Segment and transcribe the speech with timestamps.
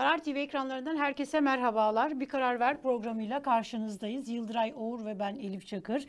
[0.00, 2.20] Karar TV ekranlarından herkese merhabalar.
[2.20, 4.28] Bir Karar Ver programıyla karşınızdayız.
[4.28, 6.06] Yıldıray Oğur ve ben Elif Çakır.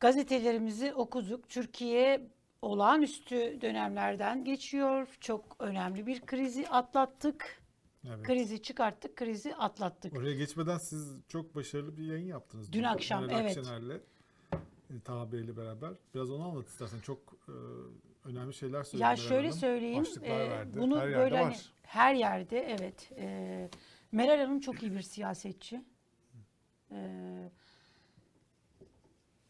[0.00, 1.48] Gazetelerimizi okuduk.
[1.48, 2.28] Türkiye
[2.62, 5.08] olağanüstü dönemlerden geçiyor.
[5.20, 7.62] Çok önemli bir krizi atlattık.
[8.08, 8.22] Evet.
[8.22, 10.16] Krizi çıkarttık, krizi atlattık.
[10.16, 12.72] Oraya geçmeden siz çok başarılı bir yayın yaptınız.
[12.72, 13.58] Dün akşam, Meral evet.
[13.58, 14.00] Akşener'le,
[14.90, 15.90] e, Taha Bey'le beraber.
[16.14, 17.00] Biraz onu anlat istersen.
[17.00, 17.18] Çok
[17.48, 17.54] e,
[18.26, 19.58] önemli şeyler söyledi Ya şöyle Hanım.
[19.60, 20.80] söyleyeyim, e, verdi.
[20.80, 21.72] bunu Her böyle hani var.
[21.82, 23.12] her yerde evet.
[23.16, 23.68] E,
[24.12, 25.80] Meral Hanım çok iyi bir siyasetçi.
[26.92, 26.98] E,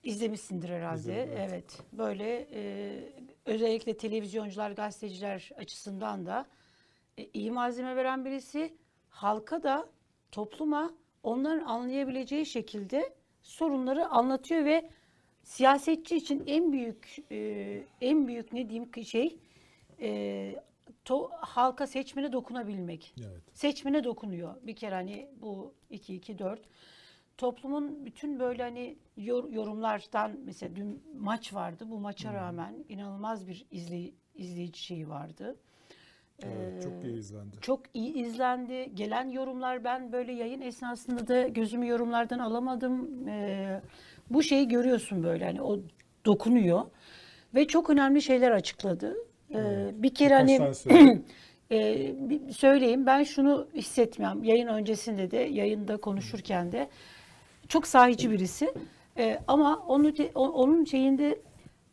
[0.02, 0.98] izlemişsindir herhalde.
[1.00, 1.50] İzledim, evet.
[1.50, 1.80] evet.
[1.92, 2.92] Böyle e,
[3.44, 6.46] özellikle televizyoncular, gazeteciler açısından da
[7.18, 8.74] e, iyi malzeme veren birisi.
[9.08, 9.88] Halka da
[10.32, 10.90] topluma
[11.22, 14.90] onların anlayabileceği şekilde sorunları anlatıyor ve
[15.46, 19.36] siyasetçi için en büyük e, en büyük ne diyeyim ki şey
[20.00, 20.54] e,
[21.04, 23.14] to, halka seçmene dokunabilmek.
[23.20, 23.42] Evet.
[23.52, 24.54] Seçmene dokunuyor.
[24.62, 26.60] Bir kere hani bu 2 2 4
[27.38, 31.84] toplumun bütün böyle hani yor- yorumlardan mesela dün maç vardı.
[31.90, 35.56] Bu maça rağmen inanılmaz bir izley- izleyici şeyi vardı.
[36.42, 37.56] Evet, çok iyi izlendi.
[37.60, 38.90] Çok iyi izlendi.
[38.94, 43.28] Gelen yorumlar ben böyle yayın esnasında da gözümü yorumlardan alamadım.
[43.28, 43.80] Ee,
[44.30, 45.80] bu şeyi görüyorsun böyle hani o
[46.26, 46.82] dokunuyor
[47.54, 49.16] ve çok önemli şeyler açıkladı.
[49.54, 50.60] Ee, bir kere Birkaç
[50.90, 51.22] hani
[51.70, 54.44] e, söyleyeyim ben şunu hissetmiyorum.
[54.44, 56.88] Yayın öncesinde de yayında konuşurken de
[57.68, 58.74] çok sahici birisi.
[59.18, 61.38] Ee, ama onu te- o- onun şeyinde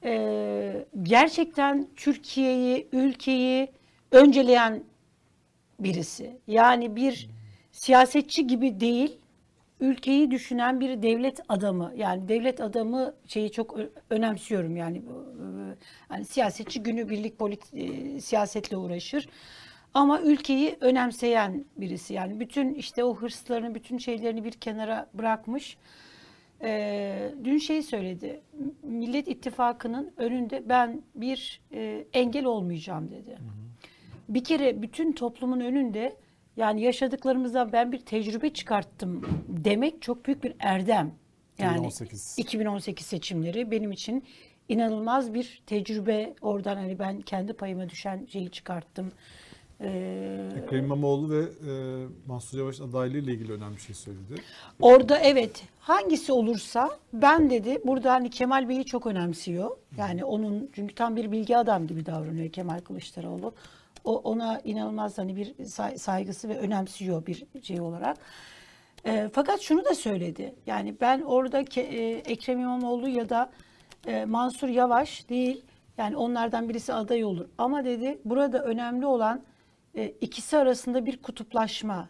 [0.03, 3.67] e, gerçekten Türkiye'yi, ülkeyi
[4.11, 4.83] önceleyen
[5.79, 6.37] birisi.
[6.47, 7.29] Yani bir
[7.71, 9.17] siyasetçi gibi değil,
[9.83, 11.93] ülkeyi düşünen bir devlet adamı.
[11.95, 13.77] Yani devlet adamı şeyi çok
[14.09, 15.03] önemsiyorum yani e,
[16.07, 19.29] hani siyasetçi günübirlik polit e, siyasetle uğraşır.
[19.93, 22.13] Ama ülkeyi önemseyen birisi.
[22.13, 25.77] Yani bütün işte o hırslarını, bütün şeylerini bir kenara bırakmış.
[26.61, 28.41] Ee, dün şey söyledi.
[28.83, 33.37] Millet İttifakı'nın önünde ben bir e, engel olmayacağım dedi.
[34.29, 36.15] Bir kere bütün toplumun önünde
[36.57, 41.13] yani yaşadıklarımızdan ben bir tecrübe çıkarttım demek çok büyük bir erdem.
[41.59, 42.35] Yani 2018.
[42.37, 44.23] 2018 seçimleri benim için
[44.69, 46.33] inanılmaz bir tecrübe.
[46.41, 49.11] Oradan hani ben kendi payıma düşen şeyi çıkarttım.
[49.81, 51.71] Ee, Ekrem İmamoğlu ve e,
[52.27, 54.35] Mansur Yavaş adaylığı ile ilgili önemli bir şey söyledi.
[54.81, 59.71] Orada evet hangisi olursa ben dedi burada hani Kemal Bey'i çok önemsiyor.
[59.97, 63.53] Yani onun çünkü tam bir bilgi adam gibi davranıyor Kemal Kılıçdaroğlu.
[64.03, 68.17] O ona inanılmaz hani bir say- saygısı ve önemsiyor bir şey olarak.
[69.05, 70.55] E, fakat şunu da söyledi.
[70.65, 73.51] Yani ben orada ke- e, Ekrem İmamoğlu ya da
[74.07, 75.65] e, Mansur Yavaş değil.
[75.97, 77.45] Yani onlardan birisi aday olur.
[77.57, 79.43] Ama dedi burada önemli olan
[79.95, 82.09] e, ikisi arasında bir kutuplaşma.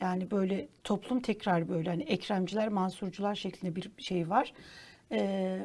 [0.00, 4.52] Yani böyle toplum tekrar böyle hani Ekremciler, Mansurcular şeklinde bir şey var.
[5.12, 5.58] E,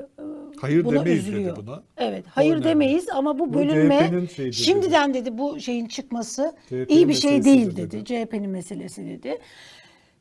[0.61, 1.55] Hayır buna demeyiz dedi üzülüyor.
[1.57, 1.83] buna.
[1.97, 4.53] Evet, hayır demeyiz ama bu Bu bölünme dedi.
[4.53, 7.91] şimdiden dedi bu şeyin çıkması CHP'nin iyi bir şey değil dedi.
[7.91, 8.05] dedi.
[8.05, 9.39] CHP'nin meselesi dedi.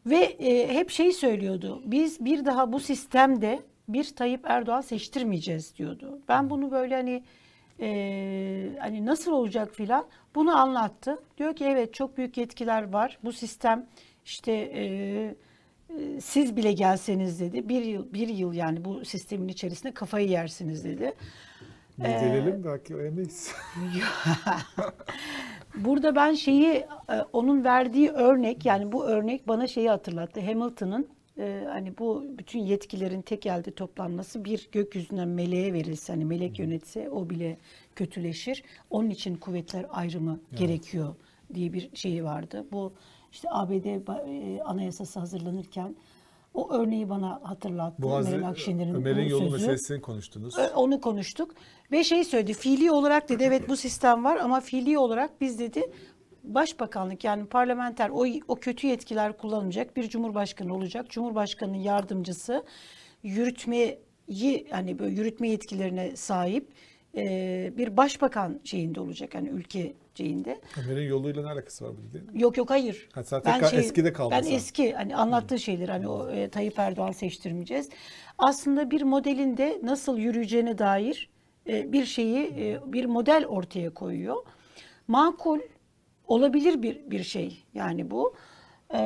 [0.07, 1.83] Ve e, hep şey söylüyordu.
[1.85, 6.19] Biz bir daha bu sistemde bir Tayyip Erdoğan seçtirmeyeceğiz diyordu.
[6.29, 7.23] Ben bunu böyle hani
[7.81, 11.19] e, hani nasıl olacak filan bunu anlattı.
[11.39, 13.19] Diyor ki evet çok büyük yetkiler var.
[13.25, 13.87] Bu sistem
[14.25, 15.35] işte e, e,
[16.21, 21.15] siz bile gelseniz dedi bir yıl bir yıl yani bu sistemin içerisinde kafayı yersiniz dedi.
[21.99, 23.53] Biz gelelim belki emeyiz.
[25.75, 26.87] Burada ben şeyi e,
[27.33, 30.41] onun verdiği örnek yani bu örnek bana şeyi hatırlattı.
[30.41, 31.09] Hamilton'ın
[31.39, 37.11] e, hani bu bütün yetkilerin tek elde toplanması bir gökyüzünden meleğe verilse hani melek yönetse
[37.11, 37.59] o bile
[37.97, 38.63] kötüleşir.
[38.91, 41.15] Onun için kuvvetler ayrımı gerekiyor
[41.55, 42.67] diye bir şeyi vardı.
[42.73, 42.93] Bu
[43.33, 45.97] işte ABD e, anayasası hazırlanırken
[46.55, 48.03] o örneği bana hatırlattı.
[48.09, 49.53] Hazre- Meral Akşener'in Ömer'in yolu sözü.
[49.53, 50.55] meselesini konuştunuz.
[50.75, 51.55] Onu konuştuk
[51.93, 55.83] ve şey söyledi fiili olarak dedi evet bu sistem var ama fiili olarak biz dedi
[56.45, 61.11] başbakanlık yani parlamenter o, o kötü yetkiler kullanılacak bir cumhurbaşkanı olacak.
[61.11, 62.65] Cumhurbaşkanının yardımcısı
[63.23, 63.99] yürütmeyi
[64.71, 66.69] hani böyle yürütme yetkilerine sahip
[67.17, 70.61] e, bir başbakan şeyinde olacak yani ülke şeyinde.
[70.85, 72.39] Ömer'in yoluyla ne alakası var bu?
[72.39, 73.09] Yok yok hayır.
[73.13, 74.55] Ha, zaten ka- eskide kaldı Ben sen.
[74.55, 77.89] eski hani anlattığı şeyler hani o e, Tayyip Erdoğan seçtirmeyeceğiz.
[78.39, 81.31] Aslında bir modelinde nasıl yürüyeceğine dair
[81.69, 84.37] e, bir şeyi e, bir model ortaya koyuyor.
[85.09, 85.61] Makul
[86.27, 88.35] olabilir bir bir şey yani bu.
[88.93, 88.99] Ee,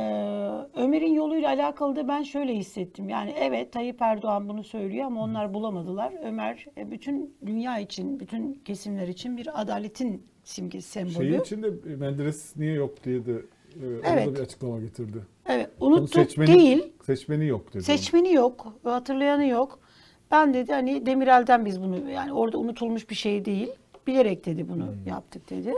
[0.75, 3.09] Ömer'in yoluyla alakalı da ben şöyle hissettim.
[3.09, 6.12] Yani evet Tayyip Erdoğan bunu söylüyor ama onlar bulamadılar.
[6.23, 11.15] Ömer e, bütün dünya için, bütün kesimler için bir adaletin simgesi, sembolü.
[11.15, 14.35] Şeyi için de Menderes niye yok diye de e, Evet.
[14.35, 15.19] bir açıklama getirdi.
[15.49, 16.93] Evet, Onun unuttuk seçmeni, değil.
[17.05, 17.82] Seçmeni yok dedi.
[17.82, 19.79] Seçmeni yok, hatırlayanı yok.
[20.31, 23.69] Ben dedi hani Demirel'den biz bunu yani orada unutulmuş bir şey değil.
[24.06, 25.75] Bilerek dedi bunu yaptık dedi.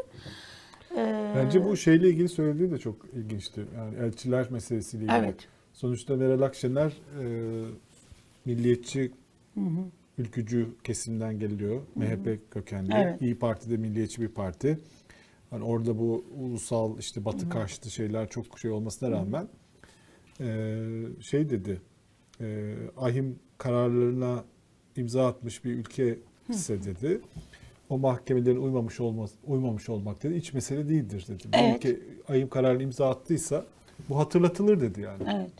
[0.96, 3.64] Ee, Bence bu şeyle ilgili söylediği de çok ilginçti.
[3.76, 5.18] Yani elçiler meselesiyle ilgili.
[5.18, 5.48] Evet.
[5.72, 7.24] Sonuçta Meral Akşener e,
[8.44, 9.12] milliyetçi
[10.18, 11.82] ülkücü kesimden geliyor.
[11.94, 12.94] MHP kökenli.
[12.96, 13.22] Evet.
[13.22, 14.78] İyi Parti de milliyetçi bir parti.
[15.50, 19.48] Hani orada bu ulusal işte batı karşıtı şeyler çok şey olmasına rağmen
[20.40, 20.76] e,
[21.20, 21.80] şey dedi.
[22.40, 24.44] E, ahim kararlarına
[24.96, 26.18] imza atmış bir ülke
[26.48, 27.20] ise dedi.
[27.90, 30.34] O mahkemelerin uymamış olmaz, uymamış olmak dedi.
[30.34, 31.48] iç mesele değildir dedi.
[31.52, 31.76] Evet.
[31.76, 33.64] ülke ahim kararını imza attıysa
[34.08, 35.22] bu hatırlatılır dedi yani.
[35.36, 35.50] Evet.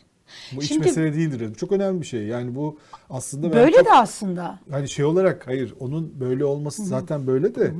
[0.55, 1.53] Bu iç Şimdi- mesele değildir dedi.
[1.57, 2.23] Çok önemli bir şey.
[2.25, 2.77] Yani bu
[3.09, 4.59] aslında Böyle çok- de aslında.
[4.69, 7.73] hani şey olarak hayır onun böyle olması zaten böyle de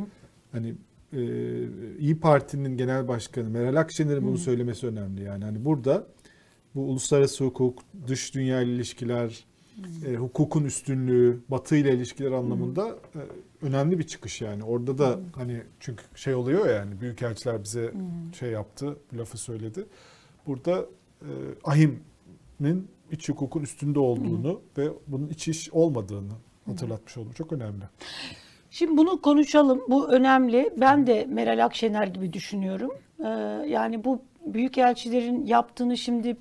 [0.52, 0.74] hani
[1.14, 1.20] e,
[2.00, 5.44] İyi Parti'nin genel başkanı Meral Akşener'in bunu söylemesi önemli yani.
[5.44, 6.04] Hani burada
[6.76, 9.46] bu uluslararası hukuk, dış dünya ile ilişkiler,
[10.08, 13.20] e, hukukun üstünlüğü, Batı ile ilişkiler anlamında e,
[13.62, 14.64] önemli bir çıkış yani.
[14.64, 17.94] Orada da hani çünkü şey oluyor ya yani büyükelçiler bize
[18.40, 19.86] şey yaptı, lafı söyledi.
[20.48, 20.86] Burada
[21.22, 21.30] e,
[21.64, 26.34] AHİM'in iç hukukun üstünde olduğunu ve bunun iç iş olmadığını
[26.66, 27.32] hatırlatmış oldum.
[27.32, 27.84] Çok önemli.
[28.72, 29.82] Şimdi bunu konuşalım.
[29.90, 30.74] Bu önemli.
[30.78, 32.92] Ben de Meral Akşener gibi düşünüyorum.
[33.20, 33.28] Ee,
[33.68, 36.38] yani bu büyükelçilerin yaptığını şimdi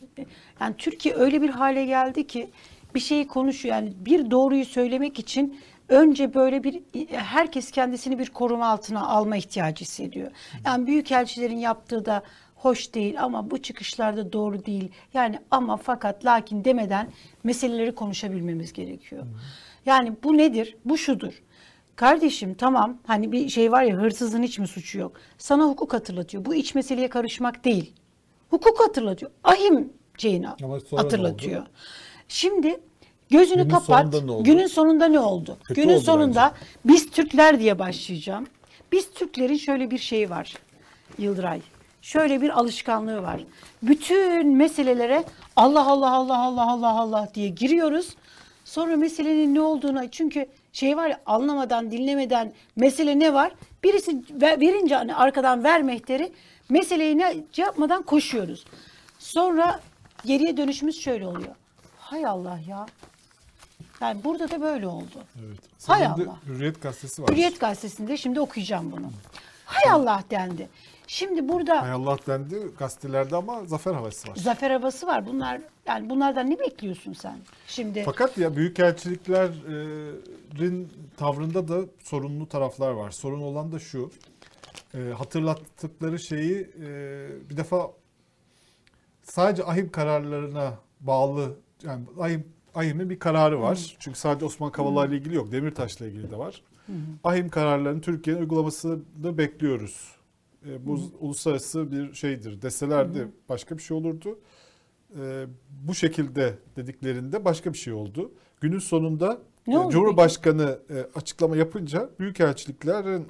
[0.60, 2.50] yani Türkiye öyle bir hale geldi ki
[2.94, 3.74] bir şeyi konuşuyor.
[3.74, 9.84] Yani bir doğruyu söylemek için önce böyle bir herkes kendisini bir koruma altına alma ihtiyacı
[9.84, 10.30] hissediyor.
[10.64, 12.22] Yani büyükelçilerin yaptığı da
[12.54, 14.92] hoş değil ama bu çıkışlarda doğru değil.
[15.14, 17.10] Yani ama fakat lakin demeden
[17.44, 19.26] meseleleri konuşabilmemiz gerekiyor.
[19.86, 20.76] Yani bu nedir?
[20.84, 21.42] Bu şudur.
[21.96, 25.12] Kardeşim tamam hani bir şey var ya hırsızın hiç mi suçu yok?
[25.38, 26.44] Sana hukuk hatırlatıyor.
[26.44, 27.92] Bu iç meseleye karışmak değil.
[28.50, 29.30] Hukuk hatırlatıyor.
[29.44, 30.46] Ahim şeyini
[30.96, 31.66] hatırlatıyor.
[32.28, 32.80] Şimdi
[33.30, 34.14] gözünü Günün kapat.
[34.14, 34.42] sonunda?
[34.42, 35.58] Günün sonunda ne oldu?
[35.64, 36.54] Kötü Günün oldu sonunda
[36.84, 38.46] biz Türkler diye başlayacağım.
[38.92, 40.54] Biz Türklerin şöyle bir şeyi var
[41.18, 41.60] Yıldıray.
[42.02, 43.40] Şöyle bir alışkanlığı var.
[43.82, 45.24] Bütün meselelere
[45.56, 48.16] Allah Allah Allah Allah Allah Allah diye giriyoruz.
[48.64, 53.52] Sonra meselenin ne olduğuna çünkü şey var ya anlamadan dinlemeden mesele ne var?
[53.84, 56.32] Birisi ver- verince hani arkadan ver mehteri
[56.68, 58.64] meseleyi ne şey yapmadan koşuyoruz.
[59.18, 59.80] Sonra
[60.24, 61.54] geriye dönüşümüz şöyle oluyor.
[61.98, 62.86] Hay Allah ya.
[64.00, 65.24] Yani burada da böyle oldu.
[65.46, 65.58] Evet.
[65.86, 66.36] Hay Senin Allah.
[66.46, 67.28] Hürriyet gazetesi var.
[67.28, 69.10] Hürriyet gazetesinde şimdi okuyacağım bunu.
[69.64, 70.68] Hay Allah dendi.
[71.06, 74.36] Şimdi burada Hay Allah dendi gazetelerde ama zafer havası var.
[74.36, 75.26] zafer havası var.
[75.26, 77.38] Bunlar yani bunlardan ne bekliyorsun sen?
[77.66, 83.10] Şimdi Fakat ya büyükelçiliklerin tavrında da sorunlu taraflar var.
[83.10, 84.10] Sorun olan da şu.
[84.94, 86.88] e, hatırlattıkları şeyi e,
[87.50, 87.90] bir defa
[89.22, 93.96] sadece ahim kararlarına bağlı yani ahim AHİM'in bir kararı var.
[93.98, 95.52] Çünkü sadece Osman Kavala ile ilgili yok.
[95.52, 96.62] Demirtaş'la ilgili de var.
[97.24, 98.98] AHİM kararlarının Türkiye'nin uygulamasını
[99.38, 100.12] bekliyoruz.
[100.66, 104.38] E, bu uluslararası bir şeydir deselerdi başka bir şey olurdu.
[105.20, 108.32] E, bu şekilde dediklerinde başka bir şey oldu.
[108.60, 113.26] Günün sonunda Ne e, oldu Cumhurbaşkanı e, açıklama yapınca büyükelçiliklerin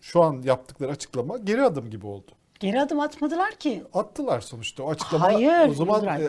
[0.00, 2.30] şu an yaptıkları açıklama geri adım gibi oldu.
[2.60, 3.82] geri adım atmadılar ki.
[3.94, 5.24] Attılar sonuçta o açıklama.
[5.24, 6.28] Hayır, o zaman Yıldıray.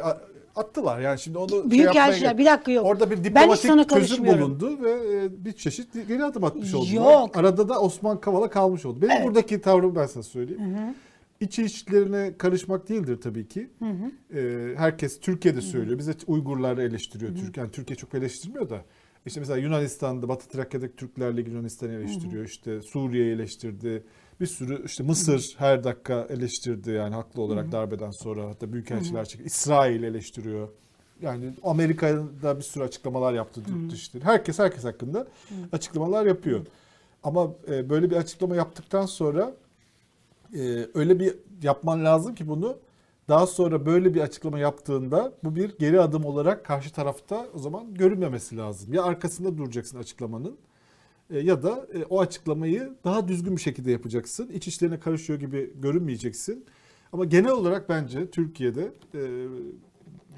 [0.55, 2.85] Attılar yani şimdi onu şey Büyükelçiler yapmaya- bir dakika yok.
[2.85, 6.73] Orada bir diplomatik çözüm bulundu ve e, bir çeşit geri adım atmış.
[6.93, 7.37] Yok.
[7.37, 9.01] Arada da Osman Kavala kalmış oldu.
[9.01, 9.25] Benim Evet.
[9.25, 10.61] buradaki tavrımı ben sana söyleyeyim.
[11.39, 13.69] İç işlerine karışmak değildir tabii ki.
[14.35, 15.99] Ee, herkes Türkiye'de söylüyor.
[15.99, 17.35] Bize Uygurları eleştiriyor.
[17.35, 18.81] Türkiye, yani Türkiye çok eleştirmiyor da.
[19.25, 22.45] İşte mesela Yunanistan'da Batı Trakya'daki Türklerle Yunanistan'ı eleştiriyor.
[22.45, 24.03] İşte Suriye'yi eleştirdi.
[24.43, 29.45] Bir sürü işte Mısır her dakika eleştirdi yani haklı olarak darbeden sonra hatta büyükelçiler çekti.
[29.45, 30.69] İsrail eleştiriyor.
[31.21, 34.23] Yani Amerika'da bir sürü açıklamalar yaptı dışişleri.
[34.23, 35.27] Herkes herkes hakkında
[35.71, 36.65] açıklamalar yapıyor.
[37.23, 39.55] Ama e, böyle bir açıklama yaptıktan sonra
[40.55, 42.77] e, öyle bir yapman lazım ki bunu
[43.29, 47.93] daha sonra böyle bir açıklama yaptığında bu bir geri adım olarak karşı tarafta o zaman
[47.93, 48.93] görünmemesi lazım.
[48.93, 50.57] Ya arkasında duracaksın açıklamanın
[51.39, 54.49] ya da e, o açıklamayı daha düzgün bir şekilde yapacaksın.
[54.53, 56.65] İç işlerine karışıyor gibi görünmeyeceksin.
[57.13, 59.19] Ama genel olarak bence Türkiye'de e,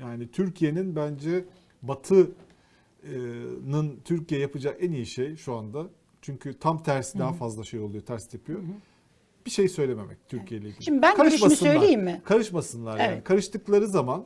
[0.01, 1.45] yani Türkiye'nin bence
[3.03, 5.85] Batı'nın Türkiye yapacağı en iyi şey şu anda.
[6.21, 8.59] Çünkü tam tersi daha fazla şey oluyor, ters yapıyor.
[9.45, 10.83] Bir şey söylememek Türkiye ile ilgili.
[10.83, 11.73] Şimdi ben görüşümü Karışmasınlar.
[11.73, 12.21] söyleyeyim mi?
[12.25, 13.13] Karışmasınlar yani.
[13.13, 13.23] Evet.
[13.23, 14.25] Karıştıkları zaman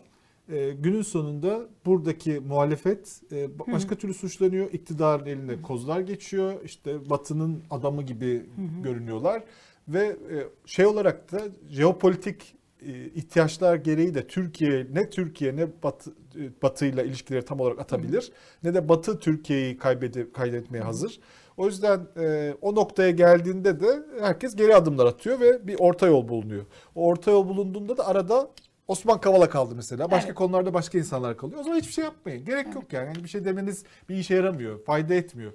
[0.50, 4.74] e, günün sonunda buradaki muhalefet e, ba- başka türlü suçlanıyor.
[4.74, 6.54] İktidarın eline kozlar geçiyor.
[6.64, 8.46] İşte Batı'nın adamı gibi
[8.84, 9.44] görünüyorlar
[9.88, 16.12] ve e, şey olarak da jeopolitik e, ihtiyaçlar gereği de Türkiye ne Türkiye ne Batı
[16.36, 18.32] e, Batı'yla ilişkileri tam olarak atabilir
[18.64, 21.20] ne de Batı Türkiye'yi kaybedip kaydetmeye hazır.
[21.58, 26.28] O yüzden e, o noktaya geldiğinde de herkes geri adımlar atıyor ve bir orta yol
[26.28, 26.66] bulunuyor.
[26.96, 28.50] O orta yol bulunduğunda da arada
[28.90, 30.12] Osman Kavala kaldı mesela.
[30.12, 30.38] Başka Evet.
[30.38, 31.60] konularda başka insanlar kalıyor.
[31.60, 32.46] O zaman hiçbir şey yapmayın.
[32.46, 33.08] Gerek yok yani.
[33.08, 34.84] Yani bir şey demeniz bir işe yaramıyor.
[34.84, 35.54] Fayda etmiyor.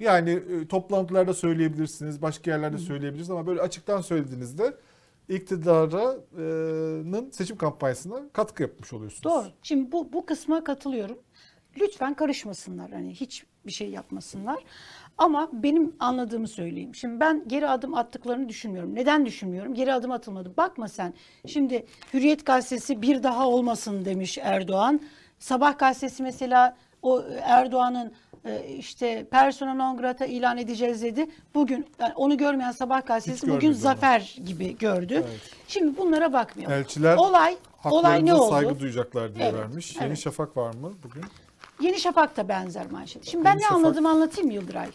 [0.00, 4.74] Yani e, toplantılarda söyleyebilirsiniz, başka yerlerde söyleyebilirsiniz ama böyle açıktan söylediğinizde
[5.28, 9.24] iktidarın seçim kampanyasına katkı yapmış oluyorsunuz.
[9.24, 9.46] Doğru.
[9.62, 11.18] Şimdi bu bu kısma katılıyorum.
[11.80, 12.90] Lütfen karışmasınlar.
[12.90, 14.64] Hani hiç bir şey yapmasınlar.
[15.22, 16.94] Ama benim anladığımı söyleyeyim.
[16.94, 18.94] Şimdi ben geri adım attıklarını düşünmüyorum.
[18.94, 19.74] Neden düşünmüyorum?
[19.74, 20.56] Geri adım atılmadı.
[20.56, 21.14] Bakma sen.
[21.46, 25.00] Şimdi Hürriyet gazetesi bir daha olmasın demiş Erdoğan.
[25.38, 28.12] Sabah gazetesi mesela o Erdoğan'ın
[28.44, 31.26] e, işte persona non grata ilan edeceğiz dedi.
[31.54, 33.82] Bugün yani onu görmeyen Sabah gazetesi bugün görmedi onu.
[33.82, 35.14] zafer gibi gördü.
[35.14, 35.40] Evet.
[35.68, 36.76] Şimdi bunlara bakmayalım.
[36.76, 38.50] Elçiler olay olay ne oldu?
[38.50, 39.96] saygı duyacaklar diye Evet, vermiş.
[39.96, 40.18] Yeni evet.
[40.18, 41.22] Şafak var mı bugün?
[41.80, 43.24] Yeni Şafak da benzer manşet.
[43.24, 44.88] Şimdi ben Yeni ne Şafak- anladım anlatayım Yıldıray.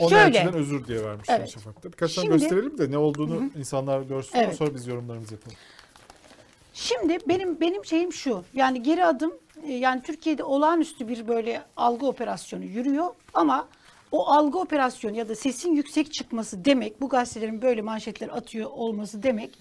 [0.00, 0.38] Onun Şöyle.
[0.38, 1.50] elçiden özür diye vermiş Yeni Evet.
[1.50, 1.92] Şafak'ta.
[1.92, 4.38] Birkaç tane gösterelim de ne olduğunu insanlar görsün.
[4.38, 4.56] Evet.
[4.56, 5.56] Sonra biz yorumlarımızı yapalım.
[6.74, 8.44] Şimdi benim benim şeyim şu.
[8.54, 9.34] Yani geri adım
[9.66, 13.68] e, yani Türkiye'de olağanüstü bir böyle algı operasyonu yürüyor ama
[14.12, 19.22] o algı operasyonu ya da sesin yüksek çıkması demek bu gazetelerin böyle manşetler atıyor olması
[19.22, 19.58] demek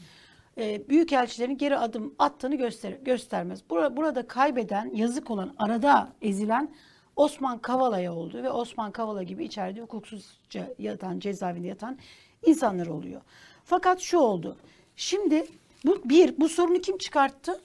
[0.58, 3.60] e, büyükelçilerin geri adım attığını göster göstermez.
[3.70, 6.70] Burada, burada kaybeden, yazık olan, arada ezilen
[7.20, 11.98] Osman Kavala'ya oldu ve Osman Kavala gibi içeride hukuksuzca yatan, cezaevinde yatan
[12.46, 13.22] insanlar oluyor.
[13.66, 14.58] Fakat şu oldu.
[14.96, 15.46] Şimdi
[15.86, 17.62] bu bir bu sorunu kim çıkarttı?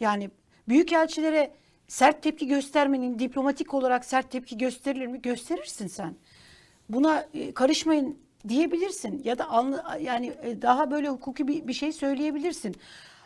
[0.00, 0.30] Yani
[0.68, 1.54] büyükelçilere
[1.88, 5.22] sert tepki göstermenin diplomatik olarak sert tepki gösterilir mi?
[5.22, 6.14] Gösterirsin sen.
[6.88, 11.92] Buna e, karışmayın diyebilirsin ya da anlı, yani e, daha böyle hukuki bir, bir şey
[11.92, 12.76] söyleyebilirsin.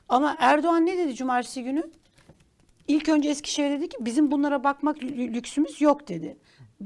[0.08, 1.90] Ama Erdoğan ne dedi cumartesi günü?
[2.88, 6.36] İlk önce Eskişehir dedi ki bizim bunlara bakmak lü- lüksümüz yok dedi.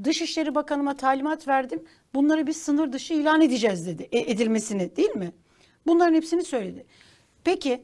[0.03, 1.83] Dışişleri Bakanıma talimat verdim.
[2.13, 4.07] Bunları biz sınır dışı ilan edeceğiz dedi.
[4.11, 5.31] E, edilmesini değil mi?
[5.87, 6.85] Bunların hepsini söyledi.
[7.43, 7.81] Peki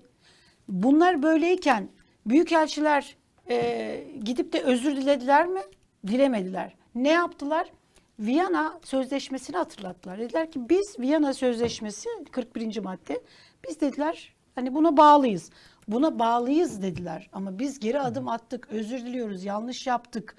[0.67, 1.89] bunlar böyleyken
[2.25, 3.15] büyükelçiler
[3.49, 5.61] e, gidip de özür dilediler mi?
[6.07, 6.75] Dilemediler.
[6.95, 7.71] Ne yaptılar?
[8.19, 10.19] Viyana Sözleşmesi'ni hatırlattılar.
[10.19, 12.77] Dediler ki biz Viyana Sözleşmesi 41.
[12.79, 13.21] madde
[13.67, 15.49] biz dediler hani buna bağlıyız.
[15.87, 18.67] Buna bağlıyız dediler ama biz geri adım attık.
[18.71, 19.43] Özür diliyoruz.
[19.43, 20.35] Yanlış yaptık.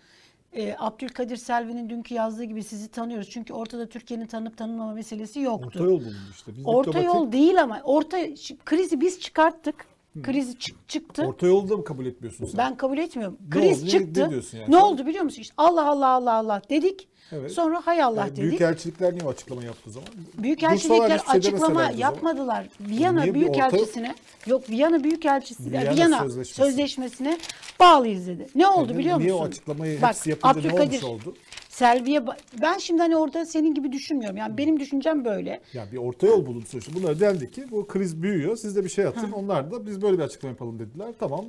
[0.53, 3.31] Ee, Abdülkadir Selvi'nin dünkü yazdığı gibi sizi tanıyoruz.
[3.31, 5.67] Çünkü ortada Türkiye'nin tanıp tanınmama meselesi yoktu.
[5.67, 6.53] Orta yol bulundu işte.
[6.57, 8.19] Biz Orta diplomatik- yol değil ama orta
[8.65, 9.87] krizi biz çıkarttık.
[10.23, 11.23] Krizi çık- çıktı.
[11.27, 12.59] Orta yolu da mı kabul etmiyorsun sen?
[12.59, 13.39] Ben kabul etmiyorum.
[13.45, 13.87] Ne Kriz oldu?
[13.87, 14.25] Ne- çıktı.
[14.27, 15.43] ne diyorsun yani Ne oldu biliyor musun?
[15.43, 17.09] İşte Allah Allah Allah Allah dedik.
[17.33, 17.53] Evet.
[17.53, 18.43] Sonra hay Allah Yani dedik.
[18.43, 20.09] Büyükelçilikler niye açıklama yaptı zaman?
[20.39, 22.69] Büyükelçilikler açıklama yapmadılar.
[22.81, 24.15] Viyana Niye Büyükelçisine
[24.47, 26.55] yok Viyana Büyükelçisi Viyana Viyana, Sözleşmesi.
[26.55, 27.39] Sözleşmesine
[27.81, 28.47] bağlıyız dedi.
[28.55, 29.45] Ne oldu Yani biliyor niye musun?
[29.45, 31.35] o açıklamayı Bak, hepsi yapınca ne Abdülkadir olmuş oldu?
[31.77, 32.25] Selvi'ye
[32.63, 34.37] ben şimdi hani orada senin gibi düşünmüyorum.
[34.37, 35.61] Yani benim düşüncem böyle.
[35.73, 36.95] Ya bir orta yol bulundu sonuçta.
[36.95, 38.57] Bunlar dendi ki bu kriz büyüyor.
[38.57, 39.33] Siz de bir şey atın.
[39.33, 41.09] Onlar da biz böyle bir açıklama yapalım dediler.
[41.19, 41.45] Tamam.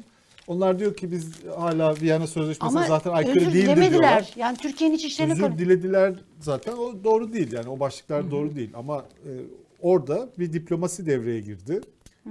[0.48, 3.92] Onlar diyor ki biz hala Viyana Sözleşmesi'ne Ama zaten aykırı özür değildir dilemediler.
[3.92, 4.34] diyorlar.
[4.36, 8.70] Yani Türkiye'nin iç işlerine Özür dilediler zaten o doğru değil yani o başlıklar doğru değil
[8.74, 9.32] ama e,
[9.82, 11.82] orada bir diplomasi devreye girdi.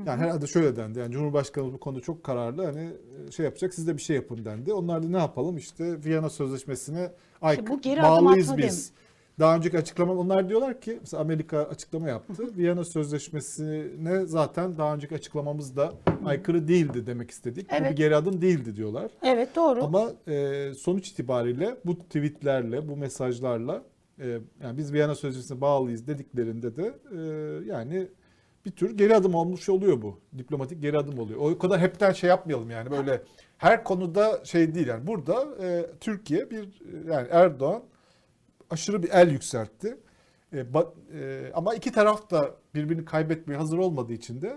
[0.06, 2.90] Yani herhalde şöyle dendi yani Cumhurbaşkanı bu konuda çok kararlı hani
[3.28, 4.72] e, şey yapacak siz de bir şey yapın dendi.
[4.72, 7.12] Onlar da ne yapalım işte Viyana Sözleşmesi'ne
[7.42, 8.92] ay bu geri bağlıyız biz.
[9.38, 12.56] Daha önceki açıklama onlar diyorlar ki mesela Amerika açıklama yaptı.
[12.56, 15.92] Viyana Sözleşmesi'ne zaten daha önceki açıklamamızda
[16.24, 17.70] aykırı değildi demek istedik.
[17.70, 17.90] Bu Evet.
[17.90, 19.10] bir geri adım değildi diyorlar.
[19.22, 19.84] Evet doğru.
[19.84, 23.82] Ama e, sonuç itibariyle bu tweetlerle, bu mesajlarla
[24.18, 27.18] e, yani biz Viyana Sözleşmesi'ne bağlıyız dediklerinde de e,
[27.66, 28.08] yani
[28.66, 30.20] bir tür geri adım olmuş oluyor bu.
[30.38, 31.40] Diplomatik geri adım oluyor.
[31.40, 33.22] O kadar hepten şey yapmayalım yani böyle
[33.58, 36.68] her konuda şey değil yani burada e, Türkiye bir
[37.10, 37.82] yani Erdoğan
[38.70, 39.98] aşırı bir el yükseltti.
[40.52, 44.56] E, ba- e, ama iki taraf da birbirini kaybetmeye hazır olmadığı için de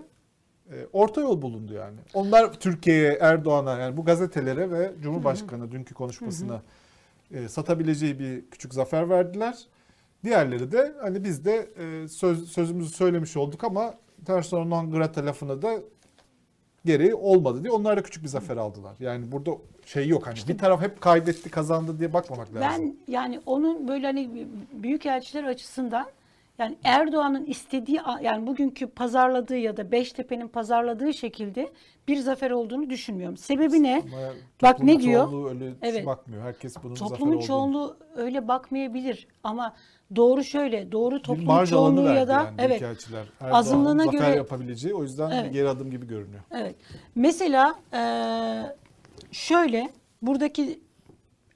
[0.72, 1.98] e, orta yol bulundu yani.
[2.14, 6.62] Onlar Türkiye'ye, Erdoğan'a yani bu gazetelere ve Cumhurbaşkanı dünkü konuşmasına
[7.32, 9.68] e, satabileceği bir küçük zafer verdiler.
[10.24, 13.94] Diğerleri de hani biz de e, söz, sözümüzü söylemiş olduk ama
[14.26, 15.80] persona non grata lafına da
[16.86, 18.96] gereği olmadı diye onlar da küçük bir zafer aldılar.
[19.00, 19.52] Yani burada
[19.86, 22.86] şey yok hani bir taraf hep kaybetti kazandı diye bakmamak lazım.
[23.08, 26.06] Ben yani onun böyle hani büyük elçiler açısından
[26.60, 31.70] Yani Erdoğan'ın istediği yani bugünkü pazarladığı ya da Beştepe'nin pazarladığı şekilde
[32.08, 33.38] bir zafer olduğunu düşünmüyorum.
[33.38, 34.04] Sebebi ne?
[34.14, 34.22] Ama
[34.62, 35.24] Bak ne toplumun diyor?
[35.30, 36.06] çoğunluğu öyle Evet.
[36.06, 36.44] bakmıyor.
[36.44, 37.48] Herkes bunun zafer Toplumun olduğunu.
[37.48, 39.76] çoğunluğu öyle bakmayabilir ama
[40.16, 42.84] doğru şöyle doğru toplumun alanı çoğunluğu ya da yani evet
[43.42, 45.46] azınlığına zafer göre- yapabileceği o yüzden Evet.
[45.46, 46.42] bir geri adım gibi görünüyor.
[46.52, 46.76] Evet.
[47.16, 48.76] Mesela eee,
[49.32, 49.90] şöyle
[50.22, 50.80] buradaki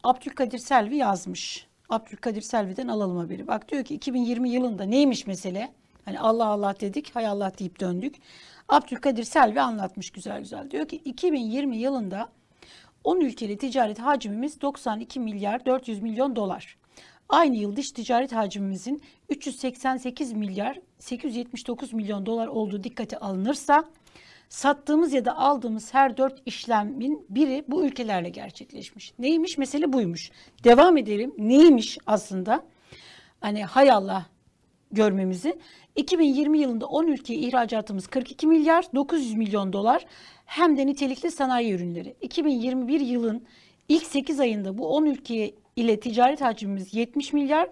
[0.04, 1.68] Abdülkadir Selvi yazmış.
[1.94, 3.48] Abdülkadir Selvi'den alalım haberi.
[3.48, 5.74] Bak diyor ki 2020 yılında neymiş mesele?
[6.06, 8.16] Hani Allah Allah dedik, hay Allah deyip döndük.
[8.70, 10.72] Abdülkadir Selvi anlatmış güzel güzel.
[10.72, 12.30] Diyor ki 2020 yılında
[13.04, 16.78] 10 ülkeli ticaret hacmimiz 92 milyar 400 milyon dolar.
[17.30, 23.84] Aynı yıl dış ticaret hacmimizin 388 milyar 879 milyon dolar olduğu dikkate alınırsa
[24.54, 29.14] sattığımız ya da aldığımız her dört işlemin biri bu ülkelerle gerçekleşmiş.
[29.20, 29.58] Neymiş?
[29.58, 30.32] Mesele buymuş.
[30.64, 31.34] Devam edelim.
[31.38, 32.64] Neymiş aslında?
[33.42, 34.26] Hani hay Allah
[34.92, 35.60] görmemizi.
[35.96, 40.06] 2020 yılında 10 ülkeye ihracatımız 42 milyar 900 milyon dolar
[40.46, 42.16] hem de nitelikli sanayi ürünleri.
[42.22, 43.44] 2021 yılın
[43.90, 47.70] ilk 8 ayında bu 10 ülkeye ile ticaret hacmimiz 70 milyar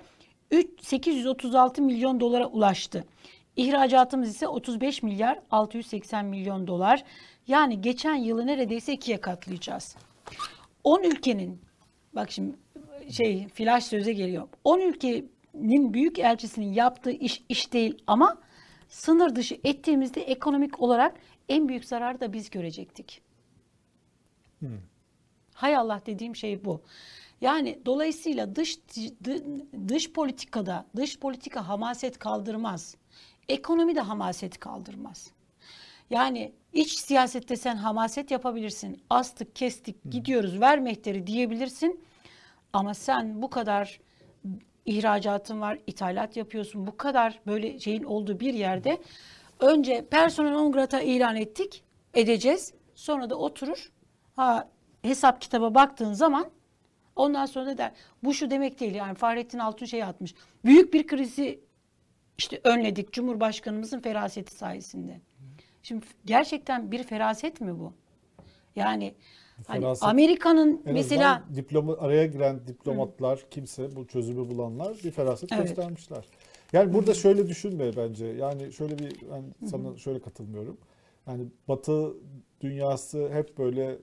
[0.51, 3.05] 3 836 milyon dolara ulaştı.
[3.55, 7.03] İhracatımız ise 35 milyar 680 milyon dolar.
[7.47, 9.95] Yani geçen yılı neredeyse ikiye katlayacağız.
[10.83, 11.61] 10 ülkenin
[12.15, 12.55] bak şimdi
[13.11, 14.47] şey flash söze geliyor.
[14.63, 18.37] 10 ülkenin büyük elçisinin yaptığı iş iş değil ama
[18.89, 21.15] sınır dışı ettiğimizde ekonomik olarak
[21.49, 23.21] en büyük zararı da biz görecektik.
[25.53, 26.81] Hay Allah dediğim şey bu.
[27.41, 28.77] Yani dolayısıyla dış
[29.23, 32.95] dı- dış politikada dış politika hamaset kaldırmaz.
[33.51, 35.31] Ekonomi de hamaset kaldırmaz.
[36.09, 39.01] Yani iç siyasette sen hamaset yapabilirsin.
[39.09, 42.03] Astık, kestik, gidiyoruz, ver mehteri diyebilirsin.
[42.73, 43.99] Ama sen bu kadar
[44.85, 46.87] ihracatın var, ithalat yapıyorsun.
[46.87, 48.97] Bu kadar böyle şeyin olduğu bir yerde
[49.59, 52.73] önce personel non grata ilan ettik, edeceğiz.
[52.95, 53.91] Sonra da oturur.
[54.35, 54.69] Ha
[55.01, 56.45] hesap kitaba baktığın zaman
[57.15, 57.91] ondan sonra da der.
[58.23, 60.35] Bu şu demek değil yani Fahrettin Altun şey atmış.
[60.65, 61.59] Büyük bir krizi
[62.41, 65.21] işte önledik Cumhurbaşkanımızın feraseti sayesinde.
[65.83, 67.93] Şimdi gerçekten bir feraset mi bu?
[68.75, 69.15] Yani
[69.67, 75.67] hani Amerika'nın mesela diploma, araya giren diplomatlar kimse bu çözümü bulanlar bir feraset Evet.
[75.67, 76.25] göstermişler.
[76.73, 78.25] Yani burada şöyle düşünme bence.
[78.25, 80.77] Yani şöyle bir ben sana şöyle katılmıyorum.
[81.27, 82.13] Yani Batı
[82.61, 83.97] dünyası hep böyle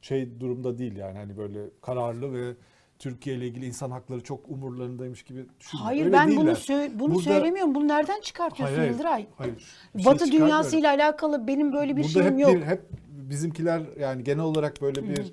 [0.00, 2.54] şey durumda değil yani hani böyle kararlı ve
[3.00, 5.82] Türkiye ile ilgili insan hakları çok umurlarındaymış gibi düşünme.
[5.82, 7.74] hayır Öyle ben bunu sö- bunu Burada- söylemiyorum.
[7.74, 8.90] Bunu nereden çıkartıyorsun Hayır.
[8.90, 9.26] Yıldıray?
[9.36, 9.54] Hayır,
[9.96, 12.54] şey Batı dünyasıyla alakalı benim böyle bir Burada şeyim hep yok.
[12.54, 15.32] bir hep bizimkiler yani genel olarak böyle bir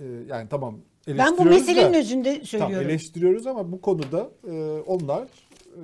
[0.00, 2.90] e, yani tamam ben bu eleştiriyoruz meselenin da- özünde Tamam söylüyorum.
[2.90, 5.82] eleştiriyoruz ama bu konuda e, onlar e,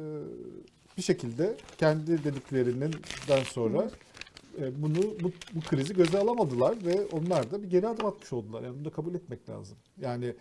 [0.96, 2.92] bir şekilde kendi dediklerinden
[3.44, 3.90] sonra
[4.61, 8.62] e, bunu bu, bu krizi göze alamadılar ve onlar da bir geri adım atmış oldular.
[8.62, 9.78] Yani bunu da kabul etmek lazım.
[10.00, 10.35] Yani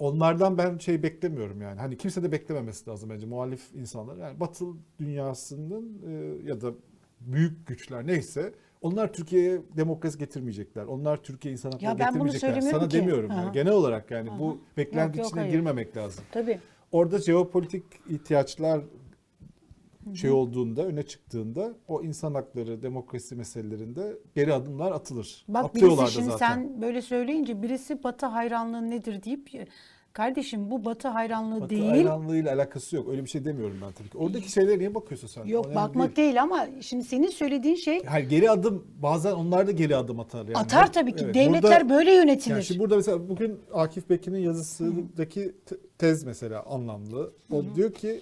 [0.00, 1.80] onlardan ben şey beklemiyorum yani.
[1.80, 4.16] Hani kimse de beklememesi lazım bence muhalif insanlar.
[4.16, 4.64] Yani Batı
[4.98, 6.72] dünyasının e, ya da
[7.20, 10.84] büyük güçler neyse onlar Türkiye'ye demokrasi getirmeyecekler.
[10.84, 12.60] Onlar Türkiye insan hakları getirmeyecekler.
[12.60, 12.98] Sana ki.
[12.98, 13.30] demiyorum.
[13.30, 13.40] Aha.
[13.42, 13.52] Yani.
[13.52, 15.52] Genel olarak yani bu beklenti Yok, yok, içine hayır.
[15.52, 16.24] girmemek lazım.
[16.32, 16.58] Tabii.
[16.92, 18.80] Orada jeopolitik ihtiyaçlar
[20.14, 25.44] şey olduğunda, öne çıktığında o insan hakları, demokrasi meselelerinde geri adımlar atılır.
[25.48, 26.48] Bak Atıyorlar birisi şimdi zaten.
[26.54, 29.68] sen böyle söyleyince birisi Batı hayranlığı nedir deyip
[30.12, 31.88] kardeşim bu Batı hayranlığı Batı değil.
[31.88, 33.08] hayranlığıyla alakası yok.
[33.08, 34.18] Öyle bir şey demiyorum ben tabii ki.
[34.18, 35.44] Oradaki şeylere niye bakıyorsun sen?
[35.44, 36.26] Yok Önemli bakmak değil.
[36.28, 36.42] değil.
[36.42, 40.44] ama şimdi senin söylediğin şey Hayır geri adım bazen onlar da geri adım atar.
[40.44, 40.56] Yani.
[40.56, 41.24] atar tabii ki.
[41.24, 42.54] Evet, Devletler burada- böyle yönetilir.
[42.54, 47.32] Yani şimdi burada mesela bugün Akif Bekir'in yazısındaki te- tez mesela anlamlı.
[47.52, 48.20] O diyor ki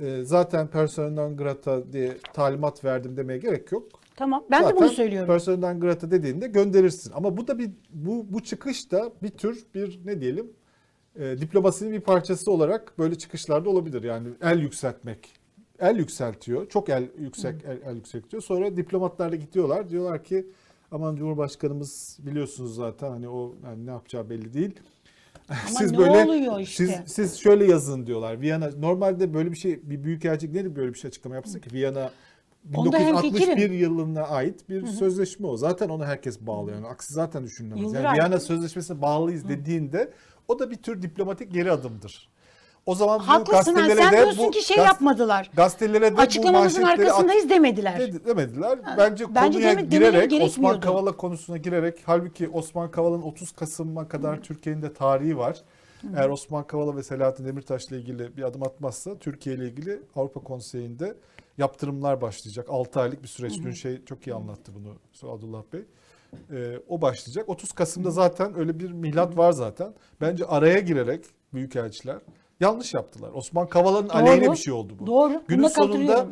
[0.00, 3.88] e, zaten personel non grata diye talimat verdim demeye gerek yok.
[4.16, 5.26] tamam ben de Zaten bunu söylüyorum.
[5.26, 7.12] Personel non grata dediğinde gönderirsin.
[7.14, 10.52] Ama bu da bir bu bu çıkış da bir tür bir ne diyelim
[11.18, 14.02] e, diplomasinin bir parçası olarak böyle çıkışlarda olabilir.
[14.02, 15.34] Yani el yükseltmek.
[15.78, 16.68] El yükseltiyor.
[16.68, 18.42] Çok el yüksek el, el yükseltiyor.
[18.42, 19.90] Sonra diplomatlar da gidiyorlar.
[19.90, 20.46] Diyorlar ki
[20.90, 24.80] aman Cumhurbaşkanımız biliyorsunuz zaten hani o yani ne yapacağı belli değil.
[25.48, 26.86] Ama ne oluyor işte?
[26.86, 28.40] Siz, siz şöyle yazın diyorlar.
[28.40, 31.70] Viyana normalde böyle bir şey bir büyükelçilik nedir böyle bir şey açıklama yapsın ki?
[31.72, 32.10] Viyana
[32.74, 33.72] Onda 1961 hemfikirim.
[33.72, 35.56] yılına ait bir sözleşme o.
[35.56, 36.76] Zaten onu herkes bağlıyor.
[36.76, 37.92] Yani aksi zaten düşünülemez.
[37.92, 38.14] Yani.
[38.14, 40.12] Viyana Sözleşmesi'ne bağlıyız dediğinde
[40.48, 42.28] o da bir tür diplomatik geri adımdır.
[42.86, 45.50] O zaman bu Haklısın ha, gazetelere sen de diyorsun bu ki şey yapmadılar.
[45.56, 47.98] Gazetelere de bu Açıklamamızın at- arkasındayız demediler.
[48.00, 48.78] Dedi- demediler.
[48.98, 50.80] Bence, bence konuya deme- girerek Osman.
[50.80, 55.62] Kavala konusuna girerek halbuki Osman Kavala'nın 30 Kasım'a kadar Türkiye'nin de tarihi var.
[56.16, 61.14] Eğer Osman Kavala ve Selahattin Demirtaş'la ilgili bir adım atmazsa Türkiye ile ilgili Avrupa Konseyi'nde
[61.58, 62.66] yaptırımlar başlayacak.
[62.70, 63.62] 6 aylık bir süreç.
[63.62, 64.94] Dün şey çok iyi anlattı bunu
[65.32, 65.80] Abdullah Bey.
[66.52, 67.48] Ee, o başlayacak.
[67.48, 69.92] 30 Kasım'da zaten öyle bir milat var zaten.
[70.20, 72.18] Bence araya girerek büyükelçiler
[72.60, 73.30] yanlış yaptılar.
[73.34, 75.06] Osman Kavala'nın aleyhine bir şey oldu bu.
[75.06, 75.42] Doğru.
[75.48, 76.26] Günün Buna sonunda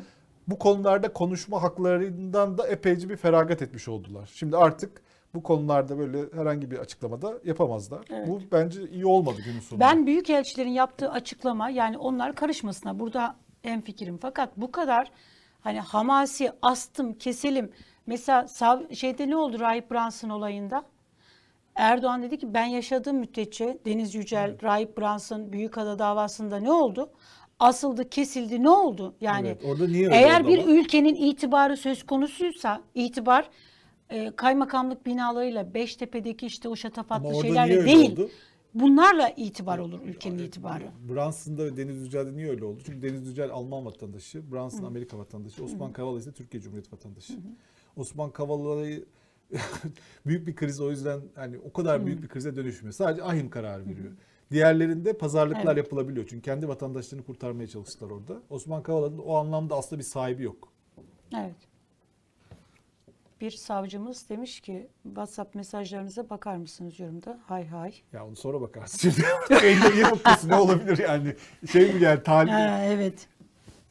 [0.48, 4.30] bu konularda konuşma haklarından da epeyce bir feragat etmiş oldular.
[4.34, 5.02] Şimdi artık
[5.34, 8.04] bu konularda böyle herhangi bir açıklamada yapamazlar.
[8.10, 8.28] Evet.
[8.28, 9.84] Bu bence iyi olmadı günün sonunda.
[9.84, 14.18] Ben büyükelçilerin yaptığı açıklama yani onlar karışmasına burada en fikrim.
[14.18, 15.10] Fakat bu kadar
[15.60, 17.70] hani hamasi astım keselim.
[18.06, 18.46] Mesela
[18.92, 20.84] şeyde ne oldu Rahip Brunson olayında?
[21.74, 27.10] Erdoğan dedi ki ben yaşadığım müddetçe Deniz Yücel, Rahip Brunson, Büyükada davasında ne oldu?
[27.58, 29.14] Asıldı, kesildi, ne oldu?
[29.20, 30.72] Yani Evet, orada niye eğer bir ama?
[30.72, 33.50] ülkenin itibarı söz konusuysa itibar
[34.10, 38.12] e, kaymakamlık binalarıyla Beştepe'deki işte o şatafatlı şeylerle değil.
[38.12, 38.30] oldu?
[38.74, 40.84] Bunlarla itibar olur ülkenin itibarı.
[41.08, 42.80] Brunson'da ve Deniz Yücel'de niye öyle oldu?
[42.87, 47.32] Çünkü Deniz Yücel Alman vatandaşı, Brunson Amerika vatandaşı, Osman Kavala ise Türkiye Cumhuriyeti vatandaşı.
[47.96, 49.04] Osman Kavala'yı
[50.26, 52.92] büyük bir kriz o yüzden hani o kadar büyük bir krize dönüşmüyor.
[52.92, 54.12] Sadece ahim kararı veriyor.
[54.50, 55.76] Diğerlerinde pazarlıklar Evet.
[55.76, 56.26] yapılabiliyor.
[56.30, 58.42] Çünkü kendi vatandaşlarını kurtarmaya çalıştılar orada.
[58.50, 60.72] Osman Kavala'nın o anlamda aslında bir sahibi yok.
[61.37, 61.57] Evet.
[63.40, 67.38] Bir savcımız demiş ki WhatsApp mesajlarınıza bakar mısınız yorumda?
[67.46, 67.94] Hay hay.
[68.12, 69.00] Ya onu sonra bakarız.
[69.00, 69.14] Şimdi?
[70.46, 71.35] Ne olabilir yani?
[71.72, 72.22] Şey mi geldi?
[72.24, 73.28] Talip, Ha, evet.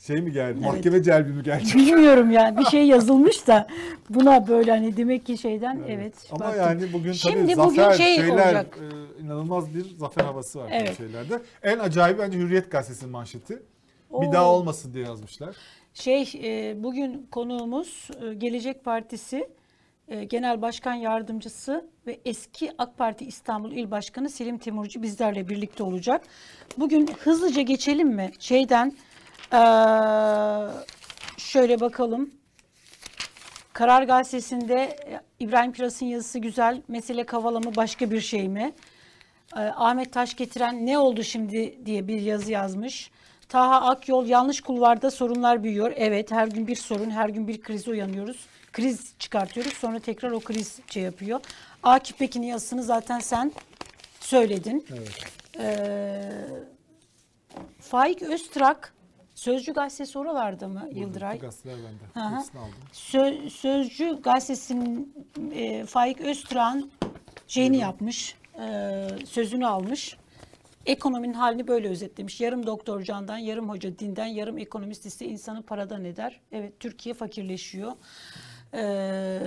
[0.08, 0.60] Şey mi geldi?
[0.64, 0.74] Evet.
[0.74, 1.76] Mahkeme celbi mi gelecek?
[1.76, 3.68] Bilmiyorum yani bir şey yazılmış da
[4.10, 6.14] buna böyle hani demek ki şeyden evet.
[6.32, 6.62] Ama baktım.
[6.62, 8.78] yani bugün tabii Şimdi zafer bugün şey şeyler olacak.
[9.20, 10.98] e, inanılmaz bir zafer havası var Evet.
[10.98, 11.42] şeylerde.
[11.64, 13.54] En acayip bence Hürriyet gazetesinin manşeti.
[14.12, 14.34] Bir Oo.
[14.34, 15.56] daha olmasın diye yazmışlar.
[15.94, 19.48] Şey e, bugün konuğumuz e, Gelecek Partisi
[20.08, 25.84] e, Genel Başkan Yardımcısı ve eski AK Parti İstanbul İl Başkanı Selim Timurcu bizlerle birlikte
[25.84, 26.22] olacak.
[26.78, 28.32] Bugün hızlıca geçelim mi?
[28.40, 28.94] Şeyden
[29.52, 29.62] e,
[31.38, 32.32] şöyle bakalım.
[33.74, 36.82] Karar Gazetesi'nde e, İbrahim Piras'ın yazısı güzel.
[36.88, 38.74] Mesele kavala mı başka bir şey mi?
[39.56, 43.12] Ee, Ahmet Taş getiren ne oldu şimdi diye bir yazı yazmış.
[43.50, 45.94] Taha Akyol yanlış kulvarda sorunlar büyüyor.
[45.96, 48.46] Evet her gün bir sorun, her gün bir krize uyanıyoruz.
[48.72, 51.40] Kriz çıkartıyoruz sonra tekrar o kriz şey yapıyor.
[51.84, 53.52] Akif Pekin'in yazısını zaten sen
[54.20, 54.86] söyledin.
[54.94, 55.10] Evet.
[55.60, 56.32] Ee,
[57.80, 58.94] Faik Öztrak
[59.36, 61.38] Sözcü gazetesi oralarda mı Yıldıray?
[61.38, 62.04] Bu gazeteler bende.
[62.28, 62.40] Hı hı.
[62.40, 62.74] Hepsini aldım.
[62.94, 65.14] Sö- Sözcü gazetesinin
[65.54, 66.92] e, Faik Öztürk'ün
[67.48, 70.18] şeyini yapmış, e, sözünü almış.
[70.86, 72.42] Ekonominin halini böyle özetlemiş.
[72.42, 76.40] Yarım doktor candan, yarım hoca dinden, yarım ekonomist ise insanı paradan eder.
[76.52, 77.92] Evet, Türkiye fakirleşiyor.
[78.74, 79.40] Ee,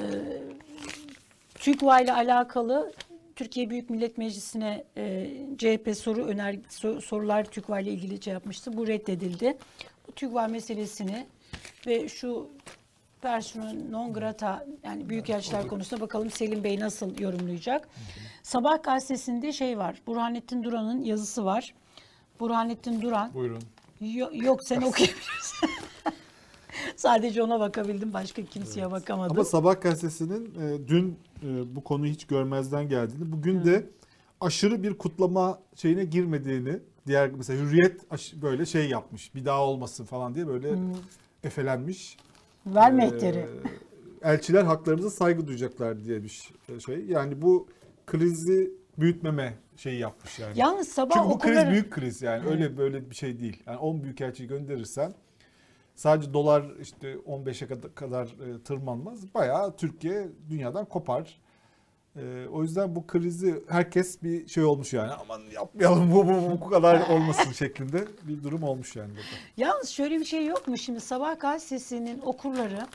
[1.54, 2.92] TÜGVA ile alakalı
[3.36, 8.76] Türkiye Büyük Millet Meclisi'ne e, CHP soru öner so- sorular TÜGVA ile ilgili şey yapmıştı.
[8.76, 9.58] Bu reddedildi.
[10.08, 11.26] Bu TÜGVA meselesini
[11.86, 12.48] ve şu
[13.22, 17.88] persona non grata yani büyükelçiler konusunda bakalım Selim Bey nasıl yorumlayacak.
[18.42, 20.02] Sabah gazetesinde şey var.
[20.06, 21.74] Burhanettin Duran'ın yazısı var.
[22.40, 23.62] Burhanettin Duran Buyurun.
[24.00, 25.70] Yo- yok sen okuyabilirsin.
[26.96, 28.12] Sadece ona bakabildim.
[28.12, 29.36] Başka kimseye bakamadım.
[29.36, 33.86] Ama Sabah gazetesinin e, dün e, bu konuyu hiç görmezden geldiğini, bugün de
[34.40, 38.00] aşırı bir kutlama şeyine girmediğini, diğer mesela Hürriyet
[38.42, 40.74] böyle şey yapmış, bir daha olmasın falan diye böyle
[41.44, 42.16] efelenmiş.
[42.66, 43.46] Ver Ee, mehteri.
[44.22, 46.50] elçiler haklarımıza saygı duyacaklar diye bir
[46.86, 47.04] şey.
[47.06, 47.68] Yani bu
[48.06, 50.58] krizi büyütmeme şeyi yapmış yani.
[50.58, 52.48] Yalnız sabah Çünkü bu kriz okulların- büyük kriz yani.
[52.48, 53.62] Öyle böyle bir şey değil.
[53.66, 55.14] Yani 10 büyükelçi gönderirsen
[55.96, 59.34] sadece dolar işte 15'e kadar, e, tırmanmaz.
[59.34, 61.40] Bayağı Türkiye dünyadan kopar.
[62.16, 65.12] E, o yüzden bu krizi herkes bir şey olmuş yani.
[65.12, 69.22] Aman yapmayalım bu, bu, bu kadar olmasın şeklinde bir durum olmuş yani burada.
[69.56, 70.78] Yalnız şöyle bir şey yok mu?
[70.78, 72.86] Şimdi Sabah gazetesinin okurları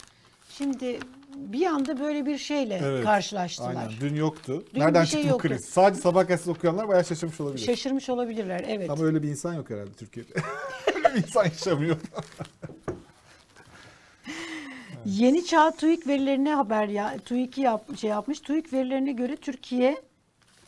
[0.49, 0.99] şimdi
[1.35, 3.75] bir anda böyle bir şeyle Evet, karşılaştılar.
[3.75, 3.91] Aynen.
[4.01, 4.63] Dün yoktu.
[4.73, 5.47] Dün Nereden şey çıktı bu yoktu.
[5.47, 5.65] kriz?
[5.65, 7.65] Sadece sabah gazetesi okuyanlar bayağı şaşırmış olabilir.
[7.65, 8.65] Şaşırmış olabilirler.
[8.67, 8.89] Evet.
[8.89, 10.33] Ama öyle bir insan yok herhalde Türkiye'de.
[10.95, 11.97] öyle bir insan yaşamıyor.
[15.05, 18.39] Yeni Çağ TÜİK verilerine haber ya TÜİK'i yap, şey yapmış.
[18.39, 20.01] TÜİK verilerine göre Türkiye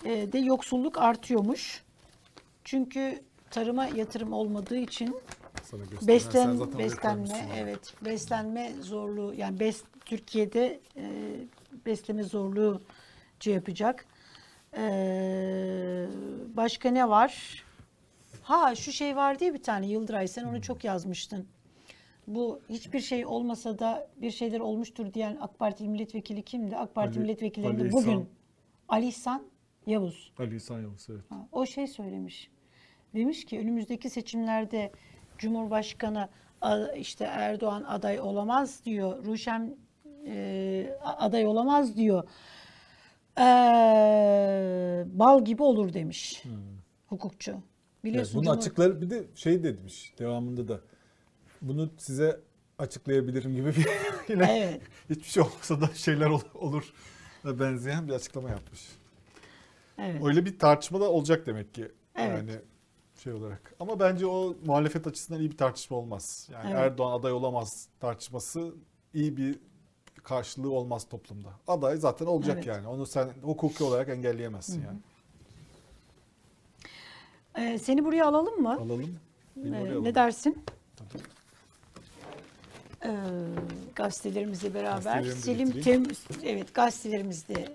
[0.05, 1.83] e, de yoksulluk artıyormuş.
[2.63, 5.15] Çünkü tarıma yatırım olmadığı için
[6.01, 11.05] beslen beslenme evet beslenme zorluğu yani bes, Türkiye'de e,
[11.85, 12.81] besleme zorluğu
[13.45, 14.05] yapacak.
[14.77, 14.85] E,
[16.53, 17.63] başka ne var?
[18.43, 21.47] Ha şu şey var diye bir tane Yıldıray sen onu çok yazmıştın.
[22.27, 26.77] Bu hiçbir şey olmasa da bir şeyler olmuştur diyen AK Parti milletvekili kimdi?
[26.77, 28.25] AK Parti Ali- milletvekillerinde Ali bugün İhsan.
[28.89, 29.43] Ali İhsan
[29.87, 30.33] Yavuz.
[30.39, 31.21] Ali İhsan Yavuz evet.
[31.29, 32.51] Ha, O şey söylemiş.
[33.15, 34.91] demiş ki önümüzdeki seçimlerde
[35.37, 36.29] Cumhurbaşkanı
[36.97, 39.25] işte Erdoğan aday olamaz diyor.
[39.25, 39.75] Ruşen
[40.27, 42.23] e, aday olamaz diyor.
[43.37, 46.43] Eee, bal gibi olur demiş
[47.07, 47.51] hukukçu.
[47.51, 47.63] Evet,
[48.03, 50.81] Biliyorsun bunu Cumhur- açıklar bir de şey demiş devamında da
[51.63, 52.39] bunu size
[52.79, 53.87] açıklayabilirim gibi bir
[54.33, 54.81] yine Evet.
[55.09, 56.93] hiçbir şey olmasa da şeyler ol- olur
[57.45, 58.89] da benzeyen bir açıklama yapmış.
[59.97, 60.21] Evet.
[60.25, 61.91] Öyle bir tartışma da olacak demek ki.
[62.15, 62.37] Evet.
[62.37, 62.51] Yani
[63.23, 63.73] şey olarak.
[63.79, 66.49] Ama bence o muhalefet açısından iyi bir tartışma olmaz.
[66.53, 66.79] Yani Evet.
[66.79, 68.73] Erdoğan aday olamaz tartışması
[69.13, 69.59] iyi bir
[70.23, 71.49] karşılığı olmaz toplumda.
[71.67, 72.65] Aday zaten olacak Evet.
[72.67, 72.87] yani.
[72.87, 74.99] Onu sen hukuki olarak engelleyemezsin yani.
[77.57, 78.73] Ee, seni buraya alalım mı?
[78.77, 79.19] Alalım.
[79.65, 80.03] Ee, alalım.
[80.03, 80.63] ne dersin?
[80.95, 81.23] Tabii.
[83.05, 83.09] Ee,
[83.95, 85.23] gazetelerimizle beraber.
[85.23, 86.07] Selim Tem getireyim.
[86.43, 87.67] evet gazetelerimizde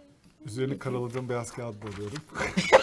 [0.46, 2.18] Üzerine karaladığım beyaz kağıt buluyorum.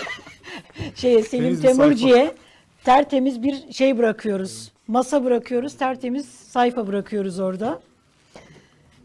[0.95, 1.61] şey Selim.
[1.61, 2.35] Temurci'ye
[2.83, 4.71] tertemiz bir şey bırakıyoruz.
[4.87, 7.81] Masa bırakıyoruz, tertemiz sayfa bırakıyoruz orada.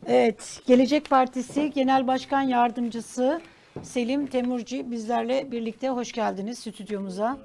[0.06, 3.40] Evet, Gelecek Partisi Genel Başkan Yardımcısı
[3.82, 7.38] Selim Temurci bizlerle birlikte hoş geldiniz stüdyomuza.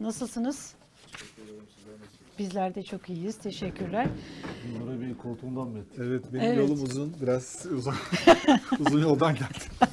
[0.00, 0.74] Nasılsınız?
[2.42, 3.36] Bizler de çok iyiyiz.
[3.38, 4.06] Teşekkürler.
[4.80, 6.02] Bunlara bir koltuğundan mı ettin?
[6.02, 6.58] Evet benim Evet.
[6.58, 7.14] yolum uzun.
[7.22, 7.94] Biraz uzun,
[8.86, 9.88] uzun yoldan geldim.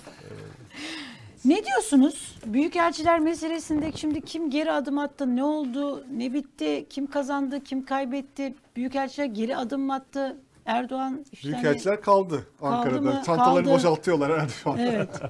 [1.46, 2.36] Ne diyorsunuz?
[2.46, 8.54] Büyükelçiler meselesinde şimdi kim geri adım attı, ne oldu, ne bitti, kim kazandı, kim kaybetti?
[8.76, 10.38] Büyükelçiler geri adım mı attı?
[10.66, 13.02] Erdoğan işte hani- Büyükelçiler kaldı Ankara'da.
[13.02, 13.22] mı?
[13.26, 13.76] Çantalarını Kaldı.
[13.76, 14.82] boşaltıyorlar herhalde şu anda.
[14.82, 15.22] Evet.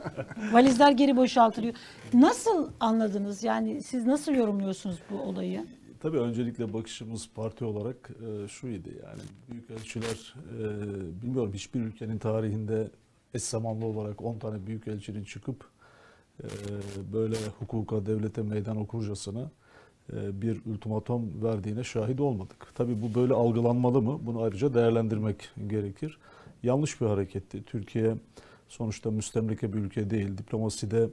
[0.51, 1.73] Valizler geri boşaltılıyor.
[2.13, 3.43] Nasıl anladınız?
[3.43, 5.65] Yani siz nasıl yorumluyorsunuz bu olayı?
[5.99, 12.91] Tabii öncelikle bakışımız parti olarak e, şuydu yani büyükelçiler e, bilmiyorum hiçbir ülkenin tarihinde
[13.33, 15.65] eş zamanlı olarak 10 tane büyükelçinin çıkıp
[16.43, 16.47] e,
[17.13, 19.51] böyle hukuka, devlete meydan okurcasına
[20.13, 22.67] e, bir ultimatom verdiğine şahit olmadık.
[22.75, 24.19] Tabii bu böyle algılanmalı mı?
[24.25, 26.17] Bunu ayrıca değerlendirmek gerekir.
[26.63, 27.63] Yanlış bir hareketti.
[27.63, 28.15] Türkiye
[28.69, 30.38] sonuçta müstemleke bir ülke değil.
[30.38, 31.09] Diplomaside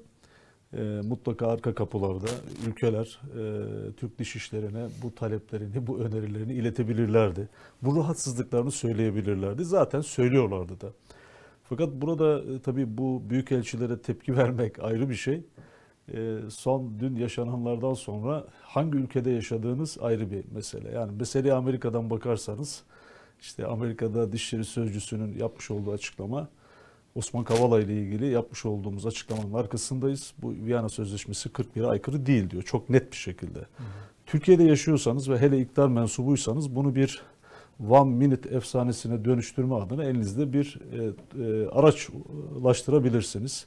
[0.76, 2.30] e, mutlaka arka kapılarda
[2.68, 7.48] ülkeler e, Türk dışişlerine bu taleplerini, bu önerilerini iletebilirlerdi.
[7.82, 9.64] Bu rahatsızlıklarını söyleyebilirlerdi.
[9.64, 10.92] Zaten söylüyorlardı da.
[11.68, 15.42] Fakat burada e, tabii bu büyükelçilere tepki vermek ayrı bir şey.
[16.14, 20.92] E, son dün yaşananlardan sonra hangi ülkede yaşadığınız ayrı bir mesele.
[20.92, 22.82] Yani meseleye Amerika'dan bakarsanız
[23.40, 26.48] işte Amerika'da Dışişleri Sözcüsü'nün yapmış olduğu açıklama
[27.16, 30.32] Osman Kavala ile ilgili yapmış olduğumuz açıklamanın arkasındayız.
[30.38, 32.62] Bu Viyana Sözleşmesi 41'e aykırı değil diyor.
[32.62, 33.58] Çok net bir şekilde.
[34.26, 37.22] Türkiye'de yaşıyorsanız ve hele iktidar mensubuysanız bunu bir
[37.88, 40.96] one minute efsanesine dönüştürme adına elinizde bir e,
[41.44, 43.66] e, araçlaştırabilirsiniz.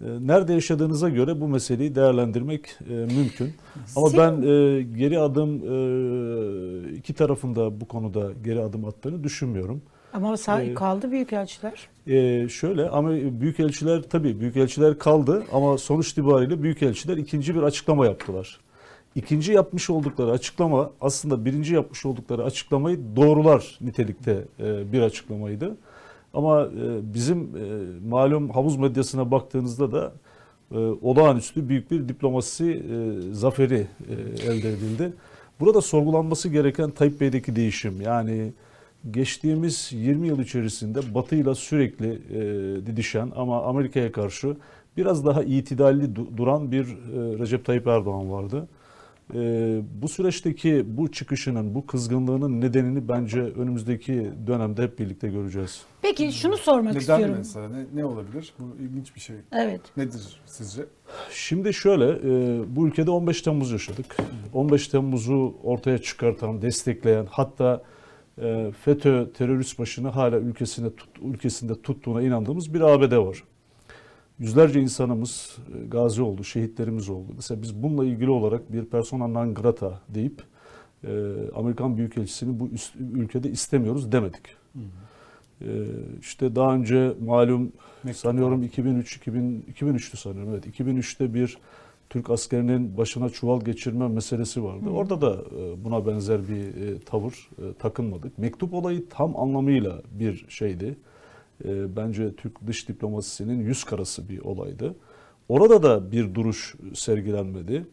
[0.00, 3.54] E, nerede yaşadığınıza göre bu meseleyi değerlendirmek e, mümkün.
[3.96, 9.82] Ama ben e, geri adım e, iki tarafında bu konuda geri adım attığını düşünmüyorum.
[10.14, 11.88] Ama sa- Ee, kaldı büyükelçiler.
[12.06, 18.60] Ee, şöyle ama büyükelçiler tabii büyükelçiler kaldı ama sonuç itibariyle büyükelçiler ikinci bir açıklama yaptılar.
[19.14, 25.76] İkinci yapmış oldukları açıklama aslında birinci yapmış oldukları açıklamayı doğrular nitelikte e, bir açıklamaydı.
[26.34, 27.62] Ama e, bizim e,
[28.08, 30.12] malum havuz medyasına baktığınızda da
[30.72, 35.12] e, olağanüstü büyük bir diplomasi e, zaferi e, elde edildi.
[35.60, 38.52] Burada sorgulanması gereken Tayyip Bey'deki değişim yani
[39.10, 44.56] geçtiğimiz 20 yıl içerisinde Batı ile sürekli e, didişen ama Amerika'ya karşı
[44.96, 48.68] biraz daha itidalli du- duran bir e, Recep Tayyip Erdoğan vardı.
[49.34, 55.82] E, bu süreçteki bu çıkışının, bu kızgınlığının nedenini bence önümüzdeki dönemde hep birlikte göreceğiz.
[56.02, 57.34] Peki şunu sormak Neden istiyorum.
[57.38, 57.68] mesela?
[57.68, 58.52] Ne, ne olabilir?
[58.58, 59.36] Bu ilginç bir şey.
[59.52, 59.80] Evet.
[59.96, 60.82] Nedir sizce?
[61.30, 64.16] Şimdi şöyle, e, bu ülkede 15 Temmuz yaşadık.
[64.52, 67.82] 15 Temmuz'u ortaya çıkartan, destekleyen, hatta
[68.84, 73.42] FETÖ terörist başını hala ülkesinde tut, ülkesinde tuttuğuna inandığımız bir ABD var.
[74.38, 77.32] Yüzlerce insanımız e, gazi oldu, şehitlerimiz oldu.
[77.36, 80.42] Mesela biz bununla ilgili olarak bir persona non grata deyip
[81.04, 84.42] e, Amerikan Büyükelçisini bu üst- ülkede istemiyoruz demedik.
[85.60, 85.68] E,
[86.20, 87.72] işte daha önce malum
[88.14, 91.58] sanıyorum 2003 2000 2003'tü sanıyorum evet 2003'te bir
[92.10, 94.90] Türk askerinin başına çuval geçirme meselesi vardı.
[94.90, 98.38] Orada da e, buna benzer bir e, tavır e, takınmadık.
[98.38, 100.96] Mektup olayı tam anlamıyla bir şeydi.
[101.96, 104.96] Bence Türk dış diplomasisinin yüz karası bir olaydı.
[105.48, 107.86] Orada da bir duruş sergilenmedi.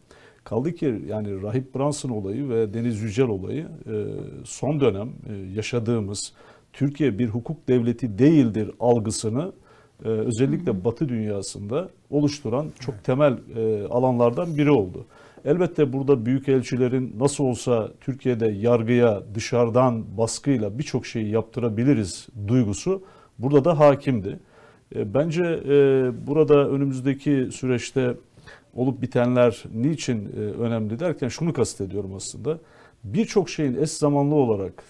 [0.44, 3.68] Kaldı ki yani Rahip Brunson olayı ve Deniz Yücel olayı
[4.44, 5.12] son dönem
[5.54, 6.32] yaşadığımız
[6.72, 9.52] Türkiye bir hukuk devleti değildir algısını
[10.04, 15.04] e, özellikle Batı dünyasında oluşturan çok temel e, alanlardan biri oldu.
[15.44, 23.02] Elbette burada büyükelçilerin nasıl olsa Türkiye'de yargıya dışarıdan baskıyla birçok şeyi yaptırabiliriz duygusu
[23.38, 24.38] burada da hakimdi.
[24.94, 25.76] E, bence e,
[26.26, 28.14] burada önümüzdeki süreçte
[28.74, 32.58] olup bitenler niçin e, önemli derken şunu kastediyorum aslında.
[33.04, 34.84] Birçok şeyin eş zamanlı olarak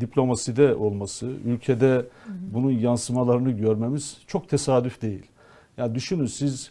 [0.00, 2.06] diplomaside olması, ülkede
[2.52, 5.26] bunun yansımalarını görmemiz çok tesadüf değil.
[5.76, 6.70] Yani düşünün siz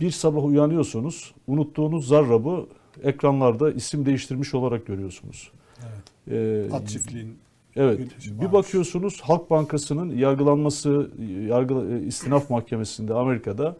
[0.00, 2.66] bir sabah uyanıyorsunuz, unuttuğunuz zarrabı
[3.02, 5.52] ekranlarda isim değiştirmiş olarak görüyorsunuz.
[5.78, 6.70] Evet.
[6.70, 7.38] Ee, At çiftliğin
[7.78, 8.00] Evet.
[8.26, 11.10] Bir bakıyorsunuz Halk Bankası'nın yargılanması
[11.48, 13.76] yargı istinaf mahkemesinde Amerika'da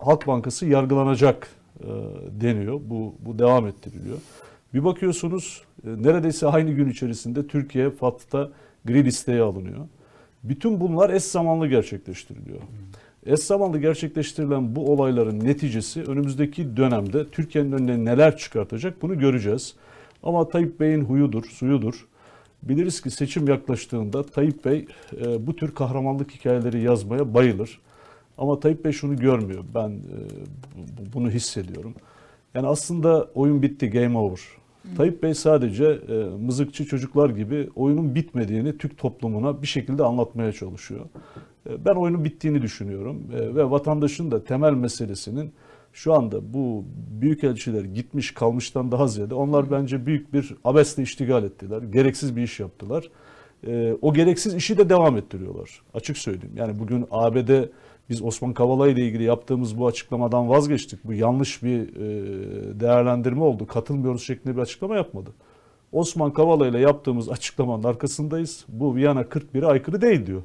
[0.00, 1.48] Halk Bankası yargılanacak
[1.80, 1.86] e,
[2.40, 2.80] deniyor.
[2.84, 4.18] Bu bu devam ettiriliyor.
[4.74, 8.50] Bir bakıyorsunuz e, neredeyse aynı gün içerisinde Türkiye FATF'ta
[8.84, 9.88] gri listeye alınıyor.
[10.44, 12.60] Bütün bunlar eş zamanlı gerçekleştiriliyor.
[13.26, 19.74] Eş zamanlı gerçekleştirilen bu olayların neticesi önümüzdeki dönemde Türkiye'nin önüne neler çıkartacak bunu göreceğiz.
[20.22, 22.06] Ama Tayyip Bey'in huyudur, suyudur.
[22.62, 24.86] Biliriz ki seçim yaklaştığında Tayyip Bey
[25.24, 27.80] e, bu tür kahramanlık hikayeleri yazmaya bayılır.
[28.38, 29.64] Ama Tayyip Bey şunu görmüyor.
[29.74, 30.16] Ben e,
[31.14, 31.94] bunu hissediyorum.
[32.54, 34.40] Yani aslında oyun bitti, game over.
[34.82, 34.96] Hı.
[34.96, 41.04] Tayyip Bey sadece e, mızıkçı çocuklar gibi oyunun bitmediğini Türk toplumuna bir şekilde anlatmaya çalışıyor.
[41.70, 45.52] E, ben oyunun bittiğini düşünüyorum e, ve vatandaşın da temel meselesinin
[45.92, 46.84] şu anda bu
[47.20, 51.82] büyük elçiler gitmiş kalmıştan daha ziyade onlar bence büyük bir abesle iştigal ettiler.
[51.82, 53.10] Gereksiz bir iş yaptılar.
[53.66, 55.82] E, o gereksiz işi de devam ettiriyorlar.
[55.94, 56.54] Açık söyleyeyim.
[56.56, 57.50] Yani bugün ABD
[58.10, 61.04] biz Osman Kavala ile ilgili yaptığımız bu açıklamadan vazgeçtik.
[61.04, 61.94] Bu yanlış bir
[62.80, 63.66] değerlendirme oldu.
[63.66, 65.30] Katılmıyoruz şeklinde bir açıklama yapmadı.
[65.92, 68.64] Osman Kavala ile yaptığımız açıklamanın arkasındayız.
[68.68, 70.42] Bu Viyana 41'e aykırı değil diyor.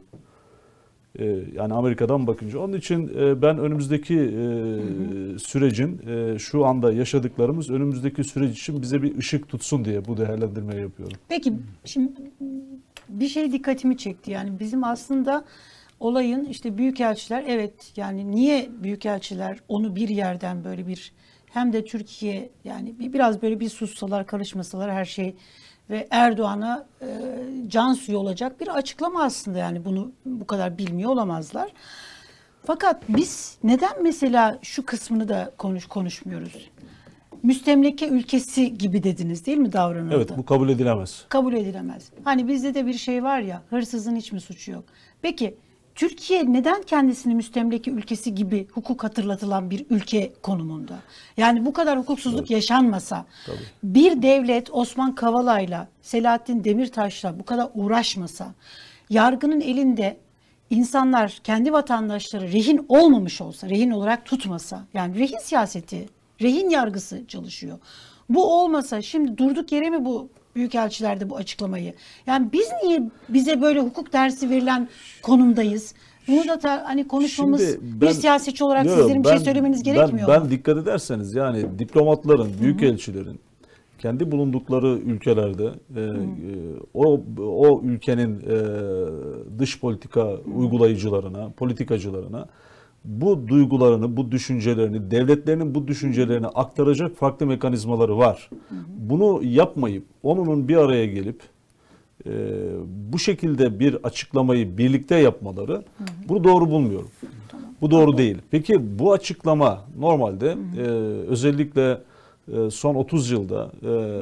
[1.19, 2.59] Ee, yani Amerika'dan bakınca.
[2.59, 4.39] Onun için e, ben önümüzdeki e,
[5.39, 10.81] sürecin e, şu anda yaşadıklarımız önümüzdeki süreç için bize bir ışık tutsun diye bu değerlendirmeyi
[10.81, 11.17] yapıyorum.
[11.29, 11.53] Peki
[11.85, 12.11] şimdi
[13.09, 14.31] bir şey dikkatimi çekti.
[14.31, 15.45] Yani bizim aslında
[15.99, 21.11] olayın işte büyükelçiler evet yani niye büyükelçiler onu bir yerden böyle bir
[21.45, 25.35] hem de Türkiye yani biraz böyle bir sussalar karışmasalar her şey
[25.89, 27.07] ve Erdoğan'a e,
[27.67, 31.71] can suyu olacak bir açıklama aslında yani bunu bu kadar bilmiyor olamazlar.
[32.63, 36.69] Fakat biz neden mesela şu kısmını da konuş konuşmuyoruz?
[37.43, 40.15] Müstemleke ülkesi gibi dediniz değil mi davranıldı?
[40.15, 41.25] Evet bu kabul edilemez.
[41.29, 42.11] Kabul edilemez.
[42.23, 44.83] Hani bizde de bir şey var ya hırsızın hiç mi suçu yok?
[45.21, 45.57] Peki
[45.97, 50.99] Türkiye neden kendisini müstemleke ülkesi gibi hukuk hatırlatılan bir ülke konumunda?
[51.37, 52.53] Yani bu kadar hukuksuzluk Tabii.
[52.53, 53.57] yaşanmasa Tabii.
[53.83, 58.53] bir devlet Osman Kavala'yla Selahattin Demirtaş'la bu kadar uğraşmasa
[59.09, 60.17] yargının elinde
[60.69, 66.09] insanlar kendi vatandaşları rehin olmamış olsa, rehin olarak tutmasa yani rehin siyaseti,
[66.41, 67.79] rehin yargısı çalışıyor.
[68.29, 71.93] Bu olmasa şimdi durduk yere mi bu büyükelçilerde bu açıklamayı.
[72.27, 74.87] Yani biz niye bize böyle hukuk dersi verilen
[75.21, 75.93] konumdayız?
[76.27, 79.83] Bunu da ta, hani konuşmamız ben, bir siyasetçi olarak yok, sizlerin ben, bir şey söylemeniz
[79.83, 80.45] gerekmiyor ben, mu?
[80.45, 83.39] Ben dikkat ederseniz yani diplomatların, büyükelçilerin
[83.99, 85.65] kendi bulundukları ülkelerde
[85.95, 86.13] e, e,
[86.93, 88.57] o o ülkenin e,
[89.59, 92.47] dış politika uygulayıcılarına, politikacılarına
[93.07, 98.49] bu duygularını, bu düşüncelerini, devletlerinin bu düşüncelerini aktaracak farklı mekanizmaları var.
[98.97, 101.41] Bunu yapmayıp onunun bir araya gelip
[102.25, 102.31] e,
[103.13, 105.83] bu şekilde bir açıklamayı birlikte yapmaları
[106.27, 107.09] bunu doğru bulmuyorum.
[107.81, 108.37] Bu doğru değil.
[108.51, 110.81] Peki bu açıklama normalde e,
[111.27, 112.01] özellikle
[112.53, 114.21] e, son 30 yılda e,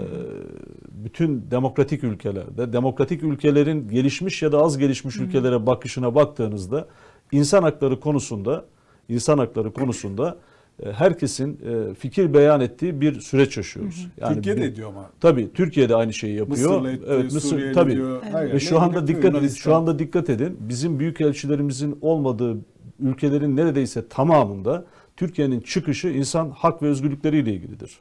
[1.03, 6.87] bütün demokratik ülkelerde, demokratik ülkelerin gelişmiş ya da az gelişmiş ülkelere bakışına baktığınızda
[7.31, 8.65] insan hakları konusunda
[9.09, 10.37] insan hakları konusunda
[10.83, 14.07] e, herkesin e, fikir beyan ettiği bir süreç yaşıyoruz.
[14.21, 15.09] Yani Türkiye de ediyor ama.
[15.21, 16.69] Tabii Türkiye'de aynı şeyi yapıyor.
[16.69, 17.91] Mısır'la etti, evet, Mısır tabii.
[17.91, 18.53] Ediyor, evet.
[18.53, 19.57] Ve şu anda dikkat Yunanistan.
[19.63, 20.57] şu anda dikkat edin.
[20.59, 22.57] Bizim büyük elçilerimizin olmadığı
[22.99, 24.85] ülkelerin neredeyse tamamında
[25.17, 27.99] Türkiye'nin çıkışı insan hak ve özgürlükleriyle ilgilidir.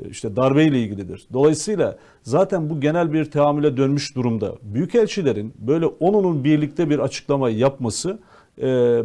[0.00, 1.26] E, işte darbeyle ilgilidir.
[1.32, 4.54] Dolayısıyla zaten bu genel bir teamüle dönmüş durumda.
[4.62, 8.18] Büyükelçilerin böyle onunun birlikte bir açıklama yapması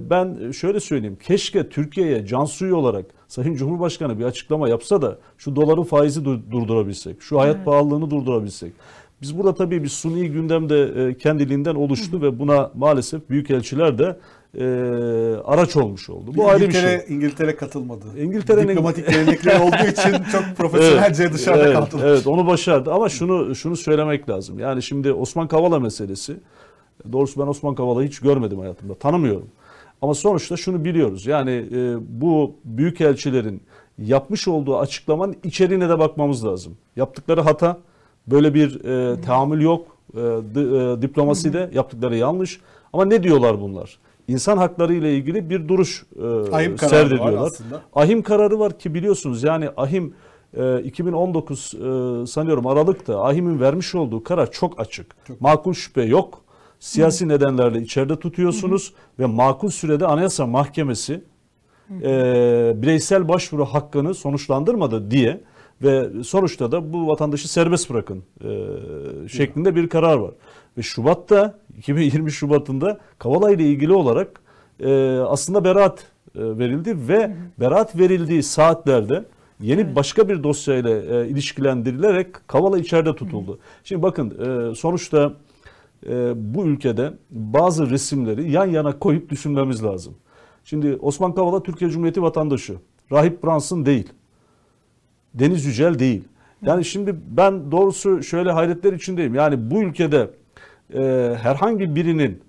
[0.09, 1.17] ben şöyle söyleyeyim.
[1.23, 7.21] Keşke Türkiye'ye can suyu olarak Sayın Cumhurbaşkanı bir açıklama yapsa da şu doların faizi durdurabilsek,
[7.21, 7.65] şu hayat evet.
[7.65, 8.73] pahalılığını durdurabilsek.
[9.21, 12.21] Biz burada tabii bir suni gündemde e, kendiliğinden oluştu Hı.
[12.21, 14.17] ve buna maalesef büyükelçiler de
[14.59, 14.65] e,
[15.45, 16.31] araç olmuş oldu.
[16.35, 16.99] Bu ayrı bir şey.
[17.07, 18.05] İngiltere katılmadı.
[18.17, 22.07] İngiltere'nin diplomatik gelenekleri olduğu için çok profesyonelce evet, dışarıda evet, kaldılar.
[22.07, 24.59] Evet, onu başardı ama şunu şunu söylemek lazım.
[24.59, 26.37] Yani şimdi Osman Kavala meselesi
[27.11, 28.93] Doğrusu ben Osman Kavala'yı hiç görmedim hayatımda.
[28.93, 29.47] Tanımıyorum.
[30.01, 31.25] Ama sonuçta şunu biliyoruz.
[31.25, 33.61] Yani e, bu büyükelçilerin
[33.97, 36.77] yapmış olduğu açıklamanın içeriğine de bakmamız lazım.
[36.95, 37.77] Yaptıkları hata,
[38.27, 39.87] böyle bir e, tahammül yok.
[40.15, 42.59] E, e, diplomasi de yaptıkları yanlış.
[42.93, 43.99] Ama ne diyorlar bunlar?
[44.27, 47.53] İnsan hakları ile ilgili bir duruş e, Ahim kararı var serdediyorlar.
[47.95, 50.13] Ahim kararı var ki biliyorsunuz yani Ahim
[50.57, 55.15] e, 2019 e, sanıyorum Aralık'ta Ahim'in vermiş olduğu karar çok açık.
[55.39, 56.41] Makul şüphe yok.
[56.79, 61.23] Siyasi nedenlerle içeride tutuyorsunuz ve makul sürede Anayasa Mahkemesi
[61.91, 65.41] e, bireysel başvuru hakkını sonuçlandırmadı diye
[65.83, 68.49] ve sonuçta da bu vatandaşı serbest bırakın e,
[69.27, 70.31] şeklinde bir karar var.
[70.77, 74.41] Ve Şubat'ta 2020 Şubat'ında Kavala ile ilgili olarak
[74.79, 76.03] e, aslında beraat e,
[76.35, 79.25] verildi ve beraat verildiği saatlerde
[79.61, 83.59] yeni başka bir dosyayla e, ilişkilendirilerek Kavala içeride tutuldu.
[83.83, 85.33] Şimdi bakın e, sonuçta
[86.35, 90.15] bu ülkede bazı resimleri yan yana koyup düşünmemiz lazım.
[90.63, 92.75] Şimdi Osman Kavala Türkiye Cumhuriyeti vatandaşı.
[93.11, 94.09] Rahip Brunson değil.
[95.33, 96.23] Deniz Yücel değil.
[96.61, 99.35] Yani şimdi ben doğrusu şöyle hayretler içindeyim.
[99.35, 100.29] Yani bu ülkede
[100.93, 101.01] e,
[101.41, 102.41] herhangi birinin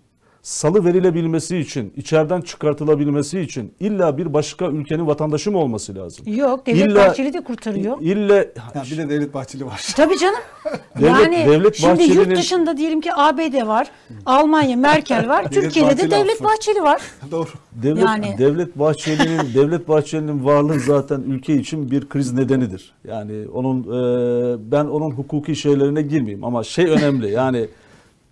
[0.49, 6.27] salı verilebilmesi için, içeriden çıkartılabilmesi için illa bir başka ülkenin vatandaşı mı olması lazım?
[6.35, 8.01] Yok Devlet İlla- Bahçeli de kurtarıyor.
[8.01, 9.87] İlla Ya bir de Devlet Bahçeli var.
[9.97, 10.41] Tabii canım.
[11.01, 13.91] Devlet- yani Devlet şimdi yurt dışında diyelim ki ABD var,
[14.27, 16.45] Almanya, Merkel var, Türkiye'de de Devlet affı.
[16.45, 17.01] Bahçeli var.
[17.31, 17.49] Doğru.
[17.73, 22.93] Devlet, Yani- Devlet Bahçeli'nin Devlet Bahçeli'nin varlığı zaten ülke için bir kriz nedenidir.
[23.09, 27.31] Yani onun e, ben onun hukuki şeylerine girmeyeyim ama şey önemli.
[27.31, 27.67] Yani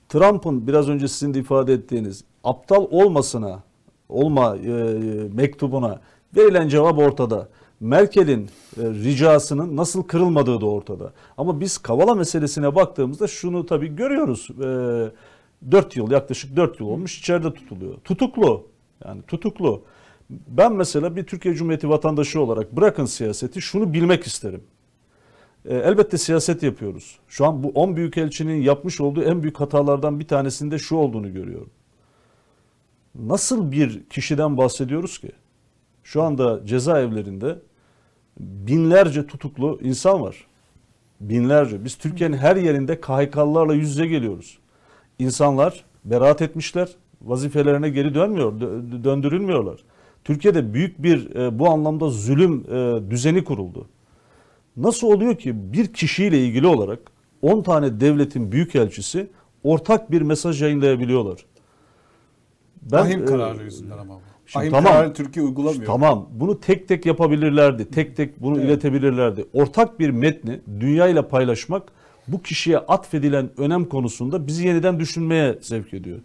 [0.09, 3.63] Trump'ın biraz önce sizin de ifade ettiğiniz aptal olmasına
[4.09, 4.73] olma e,
[5.33, 6.01] mektubuna
[6.37, 7.49] verilen cevap ortada.
[7.81, 11.13] Merkel'in e, ricasının nasıl kırılmadığı da ortada.
[11.39, 14.49] Ama biz Kavala meselesine baktığımızda şunu tabii görüyoruz.
[14.51, 17.95] E, 4 yıl yaklaşık 4 yıl olmuş içeride tutuluyor.
[18.05, 18.67] Tutuklu.
[19.05, 19.83] Yani tutuklu.
[20.31, 24.63] Ben mesela bir Türkiye Cumhuriyeti vatandaşı olarak bırakın siyaseti şunu bilmek isterim.
[25.69, 27.19] E, elbette siyaset yapıyoruz.
[27.29, 31.71] Şu an bu 10 büyükelçinin yapmış olduğu en büyük hatalardan bir tanesinde şu olduğunu görüyorum.
[33.15, 35.33] Nasıl bir kişiden bahsediyoruz ki?
[36.05, 37.59] Şu anda cezaevlerinde
[38.41, 40.47] binlerce tutuklu insan var.
[41.21, 41.85] Binlerce.
[41.85, 44.59] Biz Türkiye'nin her yerinde KHK'lılarla yüz yüze geliyoruz.
[45.19, 46.89] İnsanlar beraat etmişler.
[47.23, 49.81] Vazifelerine geri dönmüyor, dö- döndürülmüyorlar.
[50.25, 53.89] Türkiye'de büyük bir e, bu anlamda zulüm e, düzeni kuruldu.
[54.77, 56.99] Nasıl oluyor ki bir kişiyle ilgili olarak
[57.43, 59.31] 10 tane devletin büyükelçisi
[59.65, 61.47] ortak bir mesaj yayınlayabiliyorlar?
[62.93, 64.21] Ahim e, kararı yüzünden ama bu.
[64.47, 64.93] Şimdi Ahim tamam.
[64.93, 65.87] kararı Türkiye uygulamıyor.
[65.87, 67.91] Tamam bunu tek tek yapabilirlerdi.
[67.91, 68.69] Tek tek bunu Evet.
[68.69, 69.45] iletebilirlerdi.
[69.53, 71.83] Ortak bir metni dünyayla paylaşmak
[72.29, 76.19] bu kişiye atfedilen önem konusunda bizi yeniden düşünmeye sevk ediyor.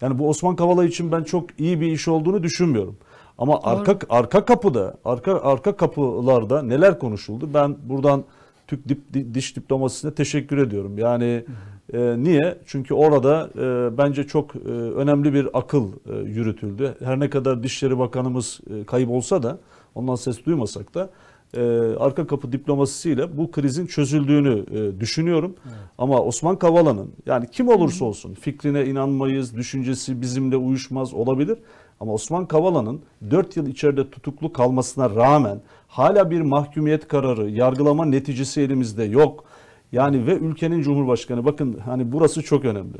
[0.00, 2.96] Yani bu Osman Kavala için ben çok iyi bir iş olduğunu düşünmüyorum.
[3.38, 7.50] Ama arka arka kapıda, arka arka kapılarda neler konuşuldu?
[7.54, 8.24] Ben buradan
[8.66, 10.98] Türk dip, di- diş diplomasisine teşekkür ediyorum.
[10.98, 11.44] Yani
[11.92, 12.58] e, niye?
[12.66, 16.94] Çünkü orada e, bence çok e, önemli bir akıl e, yürütüldü.
[17.04, 19.58] Her ne kadar Dışişleri Bakanımız e, kayıp olsa da,
[19.94, 21.10] ondan ses duymasak da
[21.56, 21.60] e,
[21.98, 25.54] arka kapı diplomasisiyle bu krizin çözüldüğünü e, düşünüyorum.
[25.98, 31.58] Ama Osman Kavala'nın yani kim olursa olsun fikrine inanmayız, düşüncesi bizimle uyuşmaz olabilir.
[32.00, 38.60] Ama Osman Kavala'nın 4 yıl içeride tutuklu kalmasına rağmen hala bir mahkumiyet kararı, yargılama neticesi
[38.60, 39.44] elimizde yok.
[39.92, 42.98] Yani ve ülkenin cumhurbaşkanı bakın hani burası çok önemli.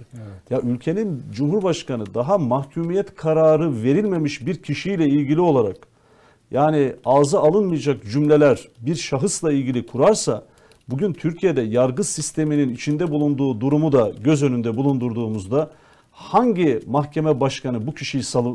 [0.51, 5.77] Ya ülkenin cumhurbaşkanı daha mahkumiyet kararı verilmemiş bir kişiyle ilgili olarak
[6.51, 10.45] yani ağza alınmayacak cümleler bir şahısla ilgili kurarsa
[10.89, 15.71] bugün Türkiye'de yargı sisteminin içinde bulunduğu durumu da göz önünde bulundurduğumuzda
[16.19, 18.49] hangi mahkeme başkanı bu kişiyi salı,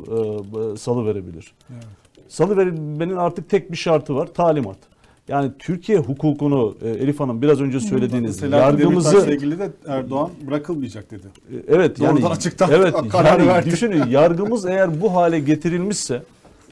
[0.73, 1.53] e, salı verebilir?
[2.27, 4.77] Salı verilmenin artık tek bir şartı var talimat.
[5.27, 10.29] Yani Türkiye hukukunu e, Elif Hanım biraz önce söylediğiniz Selahattin yargımızı Demirtaş'la ilgili de Erdoğan
[10.47, 11.27] bırakılmayacak dedi.
[11.67, 13.71] Evet yani Doğrudan açıktan evet karar yani verdi.
[13.71, 16.23] düşünün yargımız eğer bu hale getirilmişse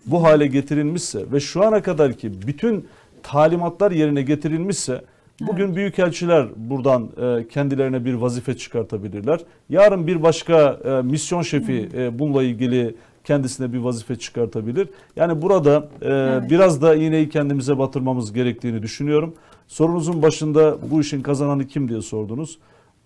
[0.06, 2.88] bu hale getirilmişse ve şu ana kadar ki bütün
[3.24, 5.02] talimatlar yerine getirilmişse
[5.48, 9.39] bugün büyükelçiler buradan e, kendilerine bir vazife çıkartabilirler.
[9.70, 14.89] Yarın bir başka e, misyon şefi e, bununla ilgili kendisine bir vazife çıkartabilir.
[15.16, 19.34] Yani burada e, biraz da iğneyi kendimize batırmamız gerektiğini düşünüyorum.
[19.68, 22.58] Sorunuzun başında bu işin kazananı kim diye sordunuz.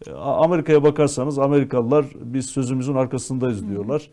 [0.07, 4.09] E, Amerika'ya bakarsanız Amerikalılar biz sözümüzün arkasındayız diyorlar.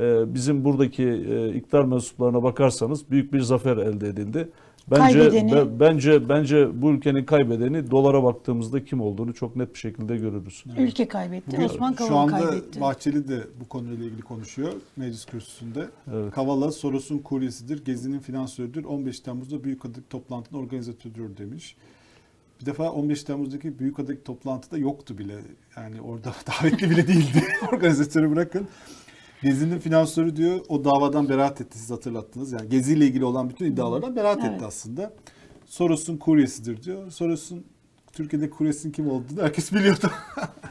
[0.00, 4.48] E, Bizim buradaki e, iktidar mensuplarına bakarsanız büyük bir zafer elde edildi.
[4.90, 9.78] Bence Kaybedeni- be- bence bence bu ülkenin kaybedeni dolara baktığımızda kim olduğunu çok net bir
[9.78, 10.64] şekilde görürüz.
[10.78, 11.52] Ülke kaybetti.
[11.56, 12.80] Bugün Osman şu Kavala anda kaybetti.
[12.80, 15.84] Bahçeli de bu konuyla ilgili konuşuyor meclis kürsüsünde.
[16.12, 16.32] Evet.
[16.34, 21.76] Kavala Soros'un kuryesidir, Gezi'nin finansörüdür, 15 Temmuz'da Büyükada'daki toplantının organizatörüdür demiş.
[22.60, 25.34] Bir defa 15 Temmuz'daki Büyükada'daki toplantıda yoktu bile.
[25.76, 27.42] Yani orada davetli bile değildi.
[27.72, 28.68] Organizatörü bırakın.
[29.44, 32.52] Gezi'nin finansörü diyor o davadan beraat etti siz hatırlattınız.
[32.52, 34.52] Yani Gezi ile ilgili olan bütün iddialardan beraat Evet.
[34.54, 35.12] etti aslında.
[35.66, 37.10] Soros'un kuryesidir diyor.
[37.10, 37.64] Soros'un
[38.12, 40.10] Türkiye'de kuryesinin kim olduğunu herkes biliyordu.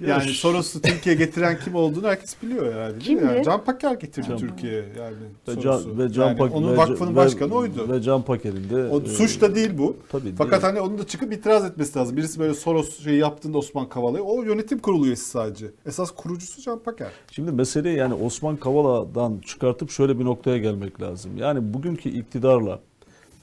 [0.00, 3.00] yani Ya- Soros'u Türkiye'ye getiren kim olduğunu herkes biliyor herhalde.
[3.00, 3.18] değil mi?
[3.20, 3.32] Kimdi?
[3.34, 5.14] Yani Can Paker getirdi Can- Türkiye'ye yani
[5.48, 5.84] Ve Soros'u.
[5.84, 7.92] Can, ve Can Yani Pak- onun vakfının ve- başkanı oydu.
[7.92, 9.96] Ve Can Paker'in de o e, suç da değil bu.
[10.12, 10.62] Tabii Fakat değil.
[10.62, 12.16] hani onun da çıkıp itiraz etmesi lazım.
[12.16, 15.66] Birisi böyle Soros şeyi yaptığında Osman Kavala'ya o yönetim kurulu üyesi sadece.
[15.86, 17.08] Esas kurucusu Can Paker.
[17.32, 21.36] Şimdi mesele yani Osman Kavala'dan çıkartıp şöyle bir noktaya gelmek lazım.
[21.36, 22.80] Yani bugünkü iktidarla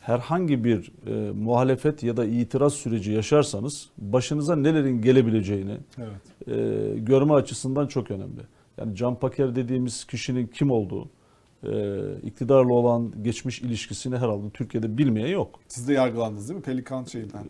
[0.05, 6.47] herhangi bir e, muhalefet ya da itiraz süreci yaşarsanız başınıza nelerin gelebileceğini Evet.
[6.57, 8.41] e, görme açısından çok önemli.
[8.77, 11.09] Yani Can Paker dediğimiz kişinin kim olduğu,
[11.63, 11.71] e,
[12.23, 15.59] iktidarla olan geçmiş ilişkisini herhalde Türkiye'de bilmeyen yok.
[15.67, 16.63] Siz de yargılandınız değil mi?
[16.63, 17.43] Pelikan şeyinden.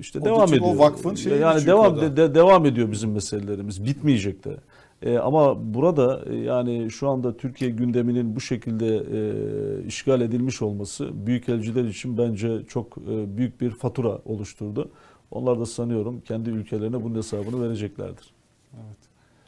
[0.00, 0.78] İşte O devam çünkü o ediyor.
[0.84, 3.84] vakfın şeyi yani devam de- devam ediyor bizim meselelerimiz.
[3.84, 4.56] Bitmeyecek de.
[5.02, 11.26] E, ama burada e, yani şu anda Türkiye gündeminin bu şekilde e, işgal edilmiş olması
[11.26, 14.90] büyükelciler için bence çok e, büyük bir fatura oluşturdu.
[15.30, 18.30] Onlar da sanıyorum kendi ülkelerine bunun hesabını vereceklerdir.
[18.74, 18.98] Evet.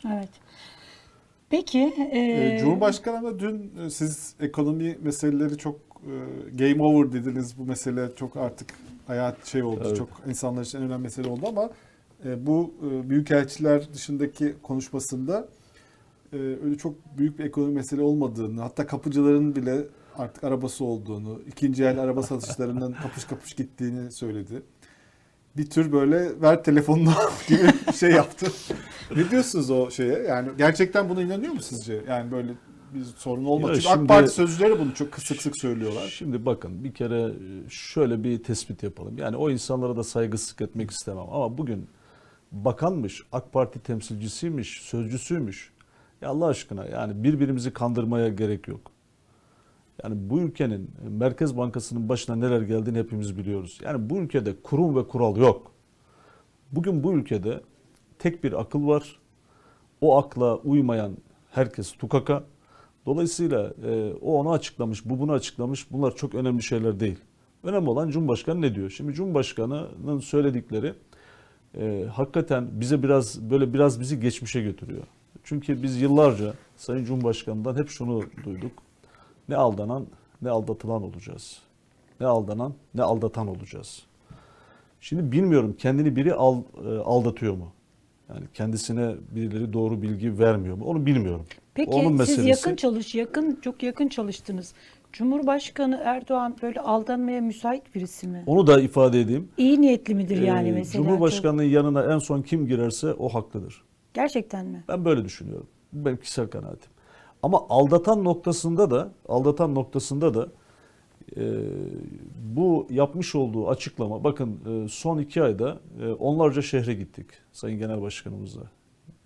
[0.07, 0.29] Evet.
[1.51, 1.79] Peki.
[2.13, 5.77] e, Ee, Cumhurbaşkanı da dün e, siz ekonomi meseleleri çok
[6.07, 6.15] e,
[6.57, 7.59] game over dediniz.
[7.59, 8.69] Bu mesele çok artık
[9.07, 9.83] hayat şey oldu.
[9.87, 9.97] Evet.
[9.97, 11.69] Çok insanlar için en önemli mesele oldu ama e,
[12.25, 15.49] bu e, büyükelçiler dışındaki konuşmasında
[16.33, 19.85] e, öyle çok büyük bir ekonomi mesele olmadığını, hatta kapıcıların bile
[20.17, 24.63] artık arabası olduğunu, ikinci el araba satışlarından kapış kapış gittiğini söyledi.
[25.57, 27.13] Bir tür böyle ver telefonunu
[27.49, 28.47] gibi bir şey yaptı.
[29.17, 30.19] ne diyorsunuz o şeye?
[30.19, 32.05] Yani gerçekten buna inanıyor mu sizce?
[32.09, 32.53] Yani böyle
[32.95, 33.73] bir sorun olmadı.
[33.73, 36.09] Ya Çünkü şimdi- AK Parti sözcüleri bunu çok sık sık söylüyorlar.
[36.09, 37.33] Şimdi bakın bir kere e,
[37.69, 39.19] şöyle bir tespit yapalım.
[39.19, 41.87] Yani o insanlara da saygısızlık etmek istemem ama bugün
[42.53, 45.73] bakanmış, AK Parti temsilcisiymiş, sözcüsüymüş.
[46.21, 48.91] Ya Allah aşkına yani birbirimizi kandırmaya gerek yok.
[50.05, 53.81] Yani bu ülkenin Merkez Bankası'nın başına neler geldiğini hepimiz biliyoruz.
[53.85, 55.73] Yani bu ülkede kurum ve kural yok.
[56.73, 57.61] Bugün bu ülkede
[58.19, 59.19] tek bir akıl var.
[60.01, 61.17] O akla uymayan
[61.51, 62.45] herkes tukaka.
[63.07, 65.91] Dolayısıyla e, o onu açıklamış, bu bunu açıklamış.
[65.91, 67.19] Bunlar çok önemli şeyler değil.
[67.63, 68.91] Önemli olan Cumhurbaşkanı ne diyor?
[68.91, 70.95] Şimdi Cumhurbaşkanı'nın söyledikleri
[71.79, 75.03] e, hakikaten bize biraz böyle biraz bizi geçmişe götürüyor.
[75.45, 78.73] Çünkü biz yıllarca Sayın Cumhurbaşkanı'ndan hep şunu duyduk.
[79.49, 80.07] Ne aldanan
[80.43, 81.59] ne aldatılan olacağız.
[82.21, 84.03] Ne aldanan ne aldatan olacağız.
[85.01, 87.73] Şimdi bilmiyorum kendini biri al, e, aldatıyor mu?
[88.29, 90.85] Yani kendisine birileri doğru bilgi vermiyor mu?
[90.85, 91.47] Onu bilmiyorum.
[91.75, 92.49] Peki Onun siz meselesi.
[92.49, 94.75] yakın çalış, yakın çok yakın çalıştınız.
[95.13, 98.43] Cumhurbaşkanı Erdoğan böyle aldanmaya müsait birisi mi?
[98.47, 99.49] Onu da ifade edeyim.
[99.57, 101.05] İyi niyetli midir yani Ee, mesela?
[101.05, 103.71] Cumhurbaşkanının yanına en son kim girerse o haklıdır.
[103.73, 103.85] Çok-
[104.15, 104.85] Gerçekten mi?
[104.89, 105.67] Ben böyle düşünüyorum.
[105.93, 106.91] Benim kişisel kanaatim.
[107.43, 110.49] Ama aldatan noktasında da aldatan noktasında da
[111.37, 111.43] e,
[112.57, 118.03] bu yapmış olduğu açıklama bakın e, son iki ayda e, onlarca şehre gittik Sayın Genel
[118.03, 118.63] Başkanımızla.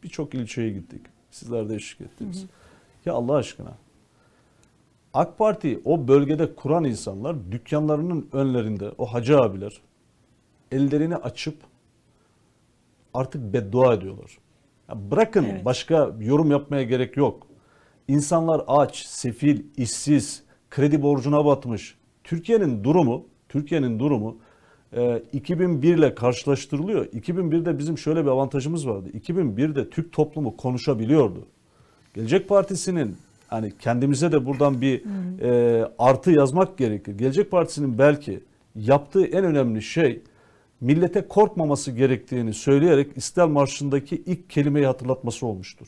[0.03, 1.01] Birçok ilçeye gittik.
[1.31, 2.47] Sizler de eşlik ettiniz.
[3.07, 3.73] Ya Allah aşkına
[5.17, 9.81] AK Parti o bölgede kuran insanlar dükkanlarının önlerinde o hacı abiler
[10.73, 11.57] ellerini açıp
[13.15, 14.39] artık beddua ediyorlar.
[14.89, 15.65] Ya bırakın Evet.
[15.65, 17.47] başka yorum yapmaya gerek yok.
[18.09, 21.95] İnsanlar aç, sefil, işsiz, kredi borcuna batmış.
[22.25, 24.37] Türkiye'nin durumu, Türkiye'nin durumu
[24.93, 27.07] e, 2001 ile karşılaştırılıyor.
[27.07, 29.09] 2001'de bizim şöyle bir avantajımız vardı.
[29.15, 31.47] 2001'de Türk toplumu konuşabiliyordu.
[32.15, 33.17] Gelecek Partisi'nin
[33.49, 35.03] hani kendimize de buradan bir
[35.41, 37.19] e, artı yazmak gerekir.
[37.19, 38.41] Gelecek Partisi'nin belki
[38.75, 40.23] yaptığı en önemli şey
[40.81, 45.87] millete korkmaması gerektiğini söyleyerek İstiklal Marşı'ndaki ilk kelimeyi hatırlatması olmuştur.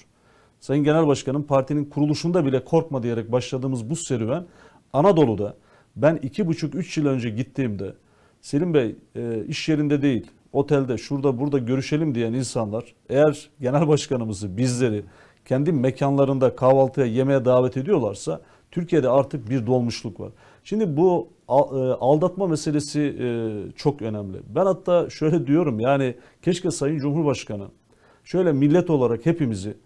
[0.60, 4.46] Sayın Genel Başkanım partinin kuruluşunda bile korkma diyerek başladığımız bu serüven
[4.92, 5.56] Anadolu'da
[5.96, 7.94] ben iki buçuk üç yıl önce gittiğimde
[8.40, 14.56] Selim Bey e, iş yerinde değil otelde şurada burada görüşelim diyen insanlar eğer genel başkanımızı
[14.56, 15.04] bizleri
[15.48, 18.40] kendi mekanlarında kahvaltıya yemeğe davet ediyorlarsa
[18.70, 20.32] Türkiye'de artık bir dolmuşluk var.
[20.64, 21.52] Şimdi bu e,
[22.00, 23.26] aldatma meselesi e,
[23.76, 24.38] çok önemli.
[24.48, 27.66] Ben hatta şöyle diyorum yani keşke Sayın Cumhurbaşkanı
[28.24, 29.76] şöyle millet olarak hepimizi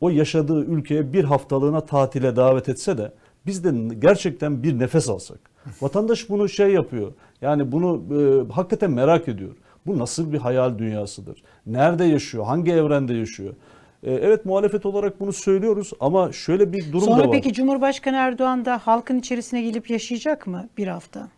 [0.00, 3.12] o yaşadığı ülkeye bir haftalığına tatile davet etse de
[3.46, 5.38] biz de gerçekten bir nefes alsak.
[5.82, 7.12] Vatandaş bunu şey yapıyor.
[7.40, 9.56] Yani bunu e, hakikaten merak ediyor.
[9.86, 11.42] Bu nasıl bir hayal dünyasıdır?
[11.66, 12.44] Nerede yaşıyor?
[12.44, 13.54] Hangi evrende yaşıyor?
[14.02, 17.30] E, evet muhalefet olarak bunu söylüyoruz ama şöyle bir durum da Sonra var.
[17.32, 21.28] peki Cumhurbaşkanı Erdoğan da halkın içerisine gelip yaşayacak mı bir hafta?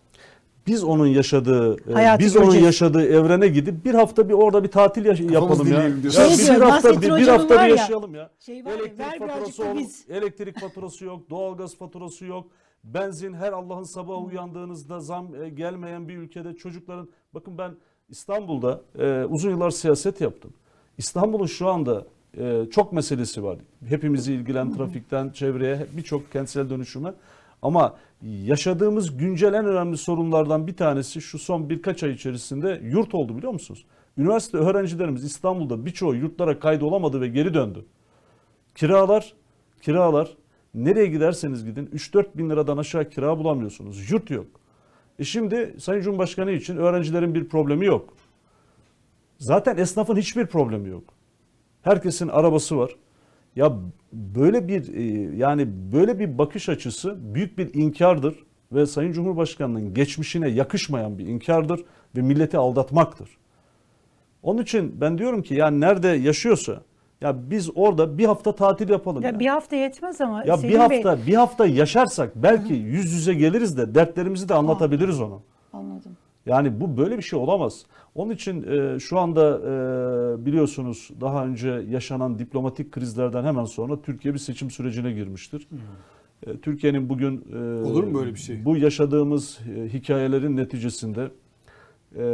[0.67, 2.67] Biz onun yaşadığı, e, Hayatı biz onun göreceğiz.
[2.67, 5.83] yaşadığı evrene gidip bir hafta bir orada bir tatil yaş- yapalım ya.
[5.83, 8.31] Ya bir, Şey bir hafta bir, bir hafta bir ya, yaşayalım ya.
[8.41, 10.05] şey var ya, elektrik ver birazcık faturası da ol- biz.
[10.11, 12.47] elektrik faturası yok, doğalgaz faturası yok.
[12.85, 17.71] Benzin her Allah'ın sabahı uyandığınızda zam e, gelmeyen bir ülkede çocukların bakın ben
[18.09, 20.53] İstanbul'da e, uzun yıllar siyaset yaptım.
[20.99, 22.05] İstanbul'un şu anda
[22.39, 23.59] e, çok meselesi var.
[23.89, 27.15] Hepimizi ilgilen trafikten çevreye birçok kentsel dönüşüme.
[27.63, 33.37] Ama yaşadığımız güncel en önemli sorunlardan bir tanesi şu son birkaç ay içerisinde yurt oldu
[33.37, 33.85] biliyor musunuz?
[34.19, 37.85] Üniversite öğrencilerimiz İstanbul'da birçoğu yurtlara kaydolamadı ve geri döndü.
[38.75, 39.35] Kiralar,
[39.83, 40.37] kiralar
[40.75, 44.11] nereye giderseniz gidin 3-4 bin liradan aşağı kira bulamıyorsunuz.
[44.11, 44.47] Yurt yok.
[45.19, 48.15] E şimdi Sayın Cumhurbaşkanı için öğrencilerin bir problemi yok.
[49.39, 51.14] Zaten esnafın hiçbir problemi yok.
[51.85, 52.91] Herkesin arabası var.
[53.57, 53.73] Ya
[54.13, 55.03] böyle bir e,
[55.37, 58.35] yani böyle bir bakış açısı büyük bir inkardır
[58.73, 61.85] ve Sayın Cumhurbaşkanı'nın geçmişine yakışmayan bir inkardır
[62.17, 63.29] ve milleti aldatmaktır.
[64.43, 66.83] Onun için ben diyorum ki yani nerede yaşıyorsa
[67.21, 69.23] ya biz orada bir hafta tatil yapalım.
[69.23, 69.41] Ya ya.
[69.41, 73.35] bir hafta yetmez ama Ya Selim bir Bey- hafta bir hafta yaşarsak belki yüz yüze
[73.35, 75.39] geliriz de dertlerimizi de anlatabiliriz ona.
[75.73, 76.17] Anladım.
[76.47, 77.83] Yani bu böyle bir şey olamaz.
[78.15, 84.35] Onun için e, şu anda e, biliyorsunuz daha önce yaşanan diplomatik krizlerden hemen sonra Türkiye
[84.35, 85.69] bir seçim sürecine girmiştir.
[86.47, 88.65] E, Türkiye'nin bugün e, Olur mu böyle bir şey?
[88.65, 91.31] Bu yaşadığımız e, hikayelerin neticesinde
[92.19, 92.25] e,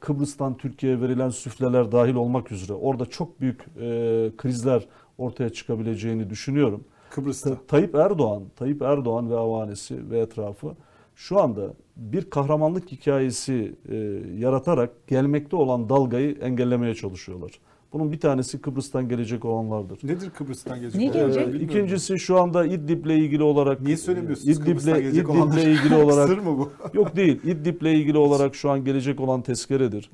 [0.00, 4.86] Kıbrıs'tan Türkiye'ye verilen süfleler dahil olmak üzere orada çok büyük e, krizler
[5.18, 6.84] ortaya çıkabileceğini düşünüyorum.
[7.10, 7.50] Kıbrıs'ta.
[7.50, 10.74] Ta- Tayyip Erdoğan, Tayyip Erdoğan ve avanesi ve etrafı
[11.18, 13.96] şu anda bir kahramanlık hikayesi e,
[14.38, 17.50] yaratarak gelmekte olan dalgayı engellemeye çalışıyorlar.
[17.92, 19.98] Bunun bir tanesi Kıbrıs'tan gelecek olanlardır.
[20.02, 21.00] Nedir Kıbrıs'tan gelecek?
[21.00, 21.32] Ne olan?
[21.32, 21.54] gelecek?
[21.54, 21.64] Ee.
[21.64, 25.56] İkincisi şu anda İdlib'le ilgili olarak Niye söylemiyorsunuz Kıbrıs'tan İdlib'le gelecek İdlib'le olanlar?
[25.58, 26.72] ilgili olarak Sır mı bu?
[26.94, 27.40] Yok değil.
[27.44, 30.10] İdlib'le ilgili olarak şu an gelecek olan tezkeredir.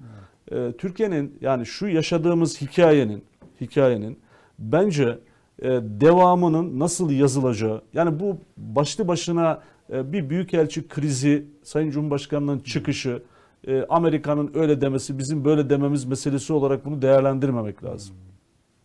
[0.53, 3.25] Ee, Türkiye'nin yani şu yaşadığımız hikayenin
[3.61, 4.19] hikayenin
[4.59, 5.19] bence
[5.63, 9.61] e, devamının nasıl yazılacağı yani bu başlı başına
[9.91, 13.23] bir büyükelçi krizi Sayın Cumhurbaşkanı'nın çıkışı
[13.67, 18.15] e, Amerika'nın öyle demesi bizim böyle dememiz meselesi olarak bunu değerlendirmemek lazım.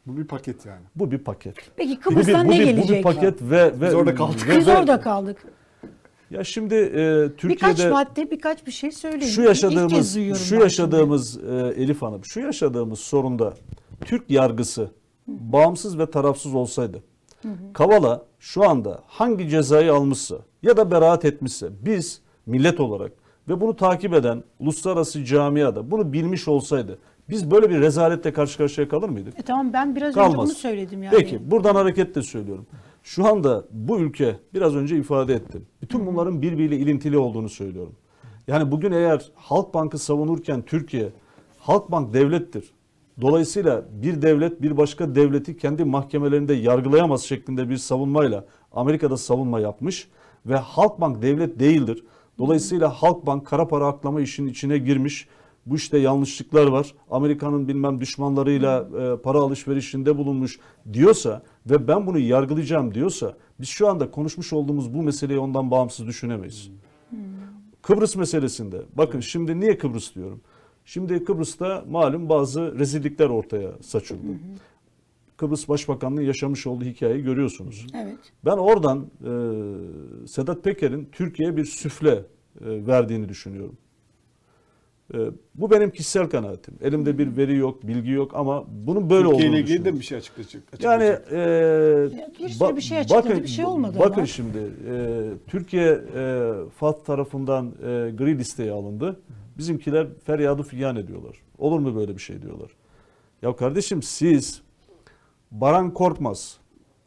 [0.05, 0.81] Bu bir paket yani.
[0.95, 1.55] Bu bir paket.
[1.75, 2.97] Peki Bu bir, Kıbrıs'tan bu ne bir, bu gelecek?
[2.97, 4.47] bir paket ve, ve Biz orada kaldık.
[4.49, 5.37] ve- Biz orada kaldık.
[6.31, 9.31] Ya şimdi e, Türkiye'de Birkaç madde, birkaç bir şey söyleyin.
[9.31, 10.13] şu İlk kez yaşadığımız
[10.49, 13.53] şu yaşadığımız e, Elif Hanım şu yaşadığımız sorunda
[14.05, 14.91] Türk yargısı
[15.27, 17.03] bağımsız ve tarafsız olsaydı
[17.73, 23.11] Kavala şu anda hangi cezayı almışsa ya da beraat etmişse biz millet olarak
[23.49, 26.99] ve bunu takip eden uluslararası camiada bunu bilmiş olsaydı
[27.29, 29.39] biz böyle bir rezaletle karşı karşıya kalır mıydık?
[29.39, 30.45] E tamam ben biraz önce Kalmaz.
[30.47, 31.15] bunu söyledim yani.
[31.17, 32.65] Peki buradan hareketle söylüyorum.
[33.03, 35.65] Şu anda bu ülke biraz önce ifade ettim.
[35.81, 37.95] Bütün bunların birbiriyle ilintili olduğunu söylüyorum.
[38.47, 41.09] Yani bugün eğer Halkbank'ı savunurken Türkiye
[41.59, 42.73] Halkbank devlettir.
[43.21, 50.07] Dolayısıyla bir devlet bir başka devleti kendi mahkemelerinde yargılayamaz şeklinde bir savunmayla Amerika'da savunma yapmış
[50.45, 52.03] ve Halkbank devlet değildir.
[52.37, 55.27] Dolayısıyla Halkbank kara para aklama işinin içine girmiş.
[55.65, 56.93] Bu işte yanlışlıklar var.
[57.11, 60.59] Amerika'nın bilmem düşmanlarıyla e, para alışverişinde bulunmuş
[60.93, 66.07] diyorsa ve ben bunu yargılayacağım diyorsa biz şu anda konuşmuş olduğumuz bu meseleyi ondan bağımsız
[66.07, 66.69] düşünemeyiz.
[67.81, 70.41] Kıbrıs meselesinde bakın şimdi niye Kıbrıs diyorum?
[70.85, 74.27] Şimdi Kıbrıs'ta malum bazı rezillikler ortaya saçıldı.
[75.39, 77.87] Kıbrıs Başbakanlığı yaşamış olduğu hikayeyi görüyorsunuz.
[77.95, 78.17] Evet.
[78.45, 79.31] Ben oradan e,
[80.27, 82.23] Sedat Peker'in Türkiye'ye bir süfle e,
[82.61, 83.77] verdiğini düşünüyorum.
[85.13, 85.17] E,
[85.55, 86.73] bu benim kişisel kanaatim.
[86.81, 90.01] Elimde bir veri yok, bilgi yok ama bunun böyle Türkiye olduğunu ile ilgili de bir
[90.03, 90.63] şey açıklayacak.
[90.81, 92.39] Yani açıklayacak.
[92.39, 94.25] e, bir sürü bir şey açıkladı, bir şey olmadı Bakın ama.
[94.25, 94.57] şimdi
[94.89, 99.19] e, Türkiye e, FAD tarafından e, gri listeye alındı.
[99.57, 101.41] Bizimkiler feryadı figan ediyorlar.
[101.57, 102.71] Olur mu böyle bir şey diyorlar.
[103.41, 104.61] Ya kardeşim siz
[105.51, 106.57] Baran Korkmaz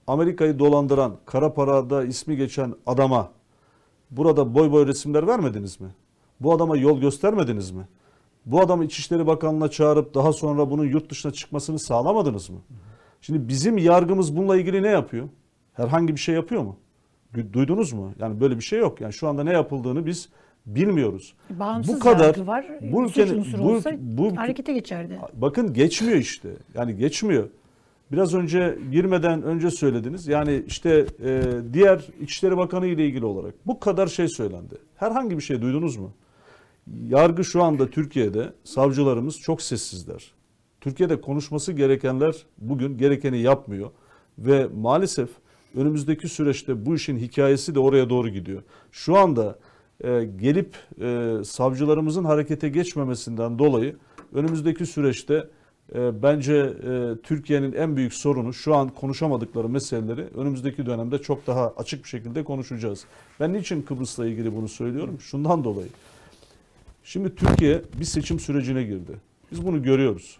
[0.07, 3.30] Amerika'yı dolandıran kara parada ismi geçen adama
[4.11, 5.88] burada boy boy resimler vermediniz mi?
[6.40, 7.82] Bu adama yol göstermediniz mi?
[8.47, 12.59] Bu adamı İçişleri Bakanlığı'na çağırıp daha sonra bunun yurt dışına çıkmasını sağlamadınız mı?
[13.20, 15.28] Şimdi bizim yargımız bununla ilgili ne yapıyor?
[15.72, 16.76] Herhangi bir şey yapıyor mu?
[17.34, 18.12] Du- Duydunuz mu?
[18.18, 19.01] Yani böyle bir şey yok.
[19.01, 20.28] Yani şu anda ne yapıldığını biz
[20.66, 21.34] bilmiyoruz.
[21.51, 22.66] Bağımsız bu kadar var.
[22.82, 25.18] bu ülkenin bu, bu harekete geçerdi.
[25.34, 26.49] bakın geçmiyor işte.
[26.74, 27.49] Yani geçmiyor.
[28.12, 30.26] Biraz önce girmeden önce söylediniz.
[30.26, 31.42] Yani işte e,
[31.72, 34.74] diğer İçişleri Bakanı ile ilgili olarak bu kadar şey söylendi.
[34.96, 36.12] Herhangi bir şey duydunuz mu?
[37.08, 40.32] Yargı şu anda Türkiye'de savcılarımız çok sessizler.
[40.80, 43.90] Türkiye'de konuşması gerekenler bugün gerekeni yapmıyor
[44.38, 45.28] ve maalesef
[45.76, 48.62] önümüzdeki süreçte bu işin hikayesi de oraya doğru gidiyor.
[48.92, 49.58] Şu anda
[50.04, 53.96] e, gelip e, savcılarımızın harekete geçmemesinden dolayı
[54.32, 55.48] önümüzdeki süreçte
[55.95, 62.05] bence e, Türkiye'nin en büyük sorunu şu an konuşamadıkları meseleleri önümüzdeki dönemde çok daha açık
[62.05, 63.05] bir şekilde konuşacağız.
[63.40, 65.20] Ben niçin Kıbrıs'la ilgili bunu söylüyorum?
[65.20, 65.88] Şundan dolayı.
[67.05, 69.12] Şimdi Türkiye bir seçim sürecine girdi.
[69.53, 70.38] Biz bunu görüyoruz.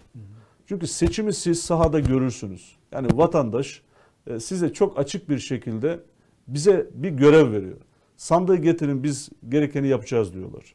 [0.66, 2.76] Çünkü seçimi siz sahada görürsünüz.
[2.92, 3.82] Yani vatandaş
[4.26, 6.00] e, size çok açık bir şekilde
[6.48, 7.76] bize bir görev veriyor.
[8.16, 10.74] Sandığı getirin biz gerekeni yapacağız diyorlar.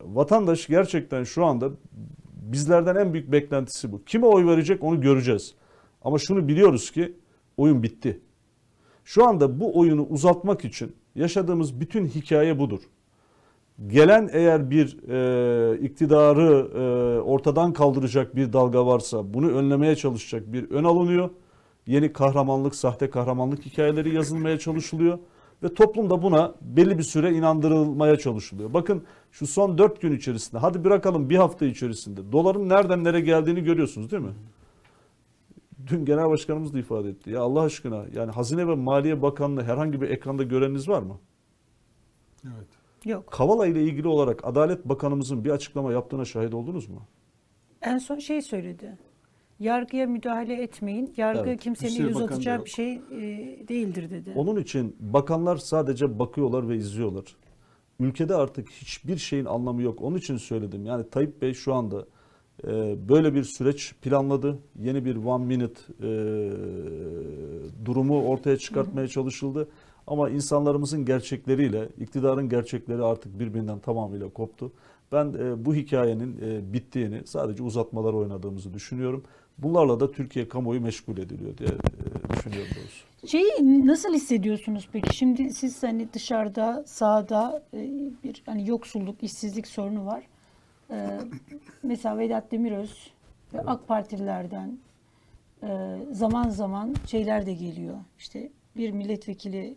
[0.00, 1.70] Vatandaş gerçekten şu anda
[2.42, 4.04] bizlerden en büyük beklentisi bu.
[4.04, 5.54] Kime oy verecek onu göreceğiz.
[6.02, 7.16] Ama şunu biliyoruz ki
[7.56, 8.20] oyun bitti.
[9.04, 12.80] Şu anda bu oyunu uzatmak için yaşadığımız bütün hikaye budur.
[13.86, 20.70] Gelen eğer bir e, iktidarı e, ortadan kaldıracak bir dalga varsa bunu önlemeye çalışacak bir
[20.70, 21.30] ön alınıyor.
[21.86, 25.18] Yeni kahramanlık, sahte kahramanlık hikayeleri yazılmaya çalışılıyor.
[25.62, 28.74] Ve toplum da buna belli bir süre inandırılmaya çalışılıyor.
[28.74, 33.64] Bakın şu son dört gün içerisinde hadi bırakalım bir hafta içerisinde doların nereden nereye geldiğini
[33.64, 34.32] görüyorsunuz değil mi?
[35.86, 37.30] Dün genel başkanımız da ifade etti.
[37.30, 41.18] Ya Allah aşkına yani Hazine ve Maliye Bakanlığı herhangi bir ekranda göreniniz var mı?
[42.44, 42.68] Evet.
[43.04, 43.26] Yok.
[43.26, 47.02] Kavala ile ilgili olarak Adalet Bakanımızın bir açıklama yaptığına şahit oldunuz mu?
[47.82, 48.98] En son şey söyledi.
[49.60, 51.14] Yargıya müdahale etmeyin.
[51.16, 51.60] Yargı Evet.
[51.60, 53.00] kimsenin el uzatacağı bir şey e,
[53.68, 54.32] değildir dedi.
[54.36, 57.24] Onun için bakanlar sadece bakıyorlar ve izliyorlar.
[58.00, 60.02] Ülkede artık hiçbir şeyin anlamı yok.
[60.02, 60.86] Onun için söyledim.
[60.86, 62.06] Yani Tayyip Bey şu anda
[62.66, 64.58] e, böyle bir süreç planladı.
[64.78, 66.10] Yeni bir one minute e,
[67.84, 69.68] durumu ortaya çıkartmaya çalışıldı.
[70.06, 74.72] Ama insanlarımızın gerçekleriyle, iktidarın gerçekleri artık birbirinden tamamıyla koptu.
[75.12, 79.24] Ben e, bu hikayenin e, bittiğini, sadece uzatmalar oynadığımızı düşünüyorum.
[79.58, 83.28] Bunlarla da Türkiye kamuoyu meşgul ediliyor diye e, düşünüyorum doğrusu.
[83.28, 85.16] Şeyi nasıl hissediyorsunuz peki?
[85.16, 87.90] Şimdi siz hani dışarıda, sahada e,
[88.24, 90.26] bir hani yoksulluk, işsizlik sorunu var.
[90.90, 91.20] E,
[91.82, 93.10] mesela Vedat Demiröz
[93.54, 94.78] ve AK Partililerden
[96.12, 97.96] zaman zaman şeyler de geliyor.
[98.18, 99.76] İşte bir milletvekili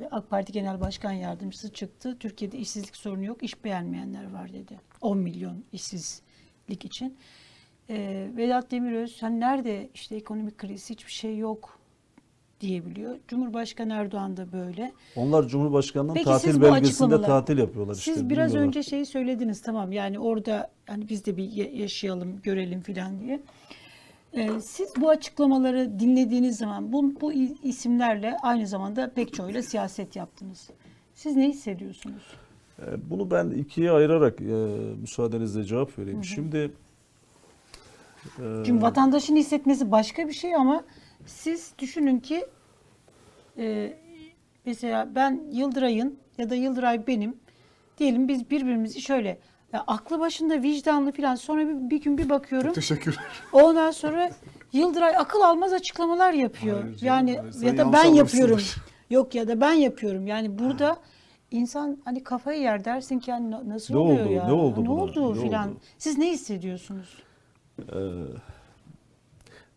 [0.00, 2.16] ve AK Parti Genel Başkan Yardımcısı çıktı.
[2.20, 4.80] Türkiye'de işsizlik sorunu yok, iş beğenmeyenler var dedi.
[5.00, 7.16] 10 milyon işsizlik için.
[7.90, 11.78] E, Vedat Demiröz hani nerede işte ekonomik kriz hiçbir şey yok
[12.60, 13.16] diyebiliyor.
[13.28, 14.92] Cumhurbaşkanı Erdoğan da böyle.
[15.16, 18.12] Onlar Cumhurbaşkanı'nın Peki tatil belgesinde tatil yapıyorlar işte.
[18.14, 18.68] Siz biraz bilmiyorlar.
[18.68, 23.40] önce şeyi söylediniz tamam yani orada hani biz de bir ya- yaşayalım, görelim filan diye.
[24.32, 27.32] Ee, siz bu açıklamaları dinlediğiniz zaman bu, bu
[27.62, 30.70] isimlerle aynı zamanda pek çoğuyla siyaset yaptınız.
[31.14, 32.22] Siz ne hissediyorsunuz?
[32.78, 34.44] E, Bunu ben ikiye ayırarak e,
[35.00, 36.24] müsaadenizle cevap vereyim.
[36.24, 36.70] Şimdi
[38.38, 40.84] e, Çünkü vatandaşın hissetmesi başka bir şey ama
[41.26, 42.46] siz düşünün ki
[43.58, 43.96] e,
[44.66, 47.36] mesela ben Yıldıray'ın ya da Yıldıray benim
[47.98, 49.38] diyelim biz birbirimizi şöyle
[49.72, 53.24] ya aklı başında vicdanlı falan sonra bir, bir gün bir bakıyorum Teşekkürler.
[53.52, 54.30] ondan sonra
[54.72, 56.82] Yıldıray akıl almaz açıklamalar yapıyor.
[56.82, 57.62] Hayır canım, yani hayır.
[57.62, 58.60] Ya da ben yapıyorum.
[59.10, 60.26] Yok ya da ben yapıyorum.
[60.26, 60.96] Yani burada
[61.50, 64.32] insan hani kafayı yer dersin ki yani na- nasıl Ne oluyor oldu?
[64.32, 64.46] ya?
[64.46, 65.02] Ne oldu Ne buna?
[65.02, 65.68] oldu Ne filan.
[65.70, 65.76] oldu?
[65.98, 67.22] Siz ne hissediyorsunuz?
[67.78, 67.98] E,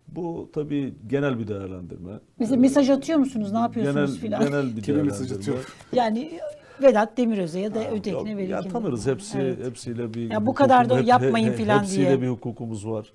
[0.08, 2.12] bu tabii genel bir değerlendirme.
[2.40, 3.52] Mesela mesaj atıyor musunuz?
[3.52, 4.46] Ne yapıyorsunuz Genel, filan?
[4.46, 5.66] genel bir Kime mesaj atıyor?
[5.94, 6.40] Yani
[6.82, 8.50] Vedat Demiröz'e ya da ötekine verir.
[8.50, 9.66] ya tanırız hepsi Evet.
[9.66, 12.22] hepsiyle bir Ya bu kadar da yapmayın filan hepsiyle diye.
[12.22, 13.14] bir hukukumuz var.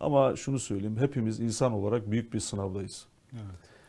[0.00, 3.06] Ama şunu söyleyeyim hepimiz insan olarak büyük bir sınavdayız.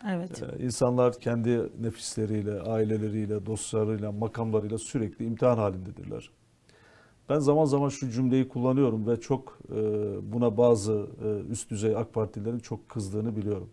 [0.09, 0.43] Evet.
[0.59, 6.29] Ee, İnsanlar kendi nefisleriyle, aileleriyle, dostlarıyla, makamlarıyla sürekli imtihan halindedirler.
[7.29, 9.75] Ben zaman zaman şu cümleyi kullanıyorum ve çok e,
[10.33, 13.69] buna bazı e, üst düzey AK Partililerin çok kızdığını biliyorum.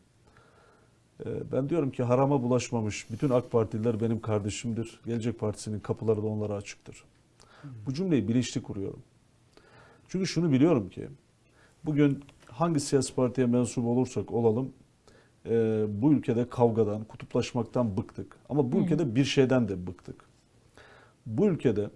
[1.27, 5.01] E, Ben diyorum ki harama bulaşmamış bütün AK Partililer benim kardeşimdir.
[5.07, 7.05] Gelecek Partisi'nin kapıları da onlara açıktır.
[7.87, 9.03] Bu cümleyi bilinçli kuruyorum.
[10.09, 11.09] Çünkü şunu biliyorum ki
[11.85, 14.73] bugün hangi siyasi partiye mensup olursak olalım
[16.03, 18.37] bu ülkede kavgadan, kutuplaşmaktan bıktık.
[18.49, 20.25] Ama bu ülkede bir şeyden de bıktık.
[21.27, 21.91] Bu ülkede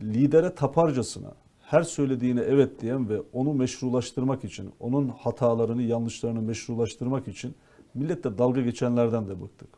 [0.00, 1.34] lidere taparcasına
[1.72, 7.54] her söylediğine evet diyen ve onu meşrulaştırmak için, onun hatalarını, yanlışlarını meşrulaştırmak için
[7.94, 9.68] milletle dalga geçenlerden de bıktık.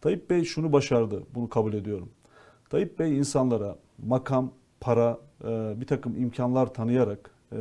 [0.00, 2.08] Tayyip Bey şunu başardı, bunu kabul ediyorum.
[2.70, 3.76] Tayyip Bey insanlara
[4.06, 7.58] makam, para, e, bir takım imkanlar tanıyarak e,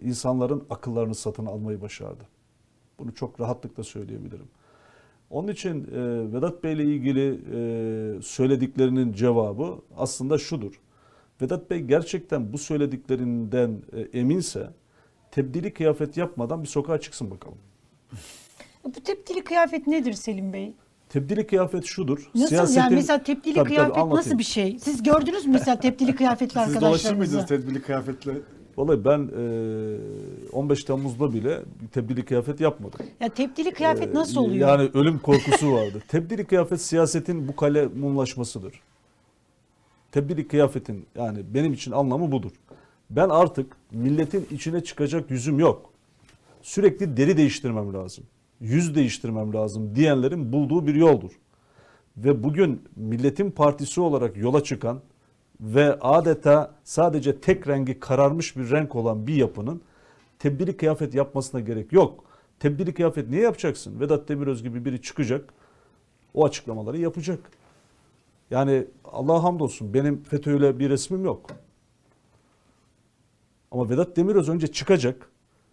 [0.00, 2.24] insanların akıllarını satın almayı başardı.
[2.98, 4.48] Bunu çok rahatlıkla söyleyebilirim.
[5.30, 7.40] Onun için e, Vedat Bey ile ilgili
[8.22, 10.80] söylediklerinin cevabı aslında şudur.
[11.42, 14.70] Vedat Bey gerçekten bu söylediklerinden e, eminse
[15.30, 17.58] tebdili kıyafet yapmadan bir sokağa çıksın bakalım.
[18.84, 20.72] Bu tepkili kıyafet nedir Selim Bey?
[21.08, 22.30] Tebdili kıyafet şudur.
[22.34, 24.38] Nasıl yani siyasetin- mesela tepkili Tabii, tabii, kıyafet nasıl anlatayım.
[24.38, 24.78] bir şey?
[24.78, 27.18] Siz gördünüz mü mesela tepkili kıyafetli Siz dolaşır arkadaşlarınızı?
[27.36, 28.32] mıydınız tedbirli kıyafetle?
[28.76, 29.30] Vallahi ben
[30.48, 31.62] e, 15 Temmuz'da bile
[31.92, 33.00] tebdili kıyafet yapmadım.
[33.20, 34.68] Ya tepkili kıyafet Ee, nasıl oluyor?
[34.68, 36.02] Yani ölüm korkusu vardı.
[36.08, 38.80] Tebdili kıyafet siyasetin bu kale mumlaşmasıdır.
[40.12, 42.52] Tebdili kıyafetin yani benim için anlamı budur.
[43.10, 45.90] Ben artık milletin içine çıkacak yüzüm yok.
[46.62, 48.24] Sürekli deri değiştirmem lazım.
[48.60, 51.30] Yüz değiştirmem lazım diyenlerin bulduğu bir yoldur.
[52.16, 55.00] Ve bugün milletin partisi olarak yola çıkan
[55.60, 59.82] ve adeta sadece tek rengi kararmış bir renk olan bir yapının
[60.38, 62.24] tebdili kıyafet yapmasına gerek yok.
[62.60, 64.00] Tebdili kıyafet niye yapacaksın?
[64.00, 65.54] Vedat Demiröz gibi biri çıkacak,
[66.34, 67.38] o açıklamaları yapacak.
[68.52, 71.50] Yani Allah'a hamdolsun benim FETÖ'yle bir resmim yok.
[73.70, 75.30] Ama Vedat Demiröz önce çıkacak.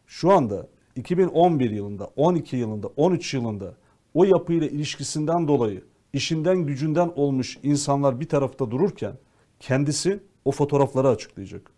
[0.08, 3.74] Şu anda 2011 yılında, 12 yılında, 13 yılında
[4.14, 9.14] o yapıyla ilişkisinden dolayı işinden gücünden olmuş insanlar bir tarafta dururken
[9.60, 11.72] kendisi o fotoğrafları açıklayacak.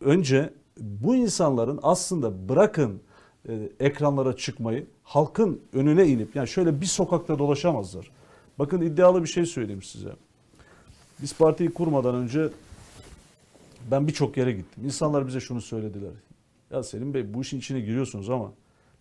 [0.00, 3.00] Önce bu insanların aslında bırakın
[3.48, 8.19] e, ekranlara çıkmayı halkın önüne inip yani şöyle bir sokakta dolaşamazlar.
[8.60, 10.10] Bakın iddialı bir şey söyleyeyim size.
[11.22, 12.48] Biz partiyi kurmadan önce
[13.90, 14.84] ben birçok yere gittim.
[14.84, 16.10] İnsanlar bize şunu söylediler.
[16.70, 18.52] Ya Selim Bey bu işin içine giriyorsunuz ama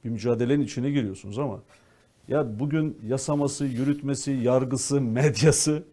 [0.04, 1.60] bir mücadelenin içine giriyorsunuz ama
[2.28, 5.84] ya bugün yasaması, yürütmesi, yargısı, medyası,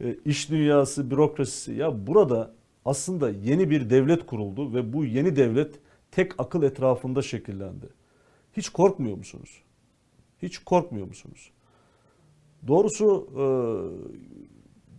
[0.00, 5.74] e, iş dünyası, bürokrasisi ya burada aslında yeni bir devlet kuruldu ve bu yeni devlet
[6.10, 7.86] tek akıl etrafında şekillendi.
[8.56, 9.62] Hiç korkmuyor musunuz?
[10.42, 11.50] Hiç korkmuyor musunuz?
[12.66, 13.44] Doğrusu e,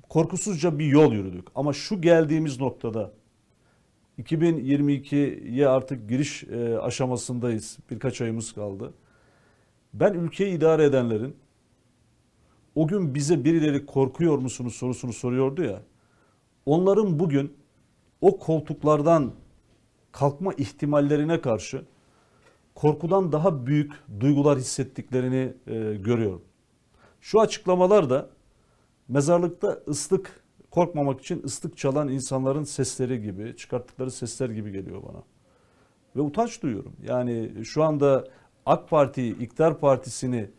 [0.10, 1.48] korkusuzca bir yol yürüdük.
[1.56, 3.12] Ama şu geldiğimiz noktada
[4.20, 7.78] 2022'ye artık giriş e, aşamasındayız.
[7.90, 8.94] Birkaç ayımız kaldı.
[9.94, 11.36] Ben ülkeyi idare edenlerin
[12.76, 15.82] o gün bize birileri korkuyor musunuz sorusunu soruyordu ya.
[16.66, 17.54] Onların bugün
[18.22, 19.32] o koltuklardan
[20.12, 21.86] kalkma ihtimallerine karşı
[22.76, 26.42] korkudan daha büyük duygular hissettiklerini e, görüyorum.
[27.22, 28.30] Şu açıklamalar da
[29.08, 35.24] mezarlıkta ıslık korkmamak için ıslık çalan insanların sesleri gibi, çıkarttıkları sesler gibi geliyor bana.
[36.16, 36.94] Ve utanç duyuyorum.
[37.04, 38.28] Yani şu anda
[38.66, 40.50] AK Parti'yi, İktidar Partisi'ni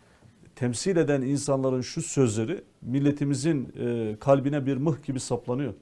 [0.57, 5.75] temsil eden insanların şu sözleri milletimizin e, kalbine bir mıh gibi saplanıyor.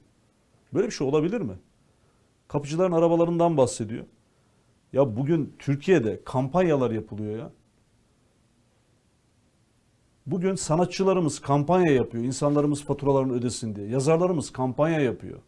[0.75, 1.55] Böyle bir şey olabilir mi?
[2.49, 4.05] Kapıcıların arabalarından bahsediyor.
[4.93, 7.51] Ya bugün Türkiye'de kampanyalar yapılıyor ya.
[10.31, 12.25] Bugün sanatçılarımız kampanya yapıyor.
[12.25, 13.89] İnsanlarımız faturalarını ödesin diye.
[13.89, 15.39] Yazarlarımız kampanya yapıyor.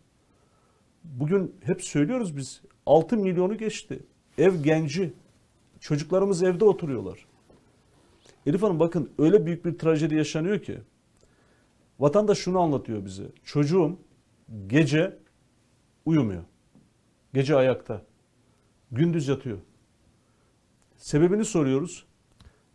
[1.04, 4.02] Bugün hep söylüyoruz biz 6 milyonu geçti.
[4.38, 5.12] Ev genci.
[5.80, 7.26] Çocuklarımız evde oturuyorlar.
[8.46, 10.78] Elif Hanım bakın öyle büyük bir trajedi yaşanıyor ki.
[11.98, 13.24] Vatandaş şunu anlatıyor bize.
[13.44, 13.98] Çocuğum
[14.66, 15.18] gece
[16.04, 16.42] uyumuyor.
[17.34, 18.02] Gece ayakta.
[18.92, 19.58] Gündüz yatıyor.
[20.96, 22.06] Sebebini soruyoruz.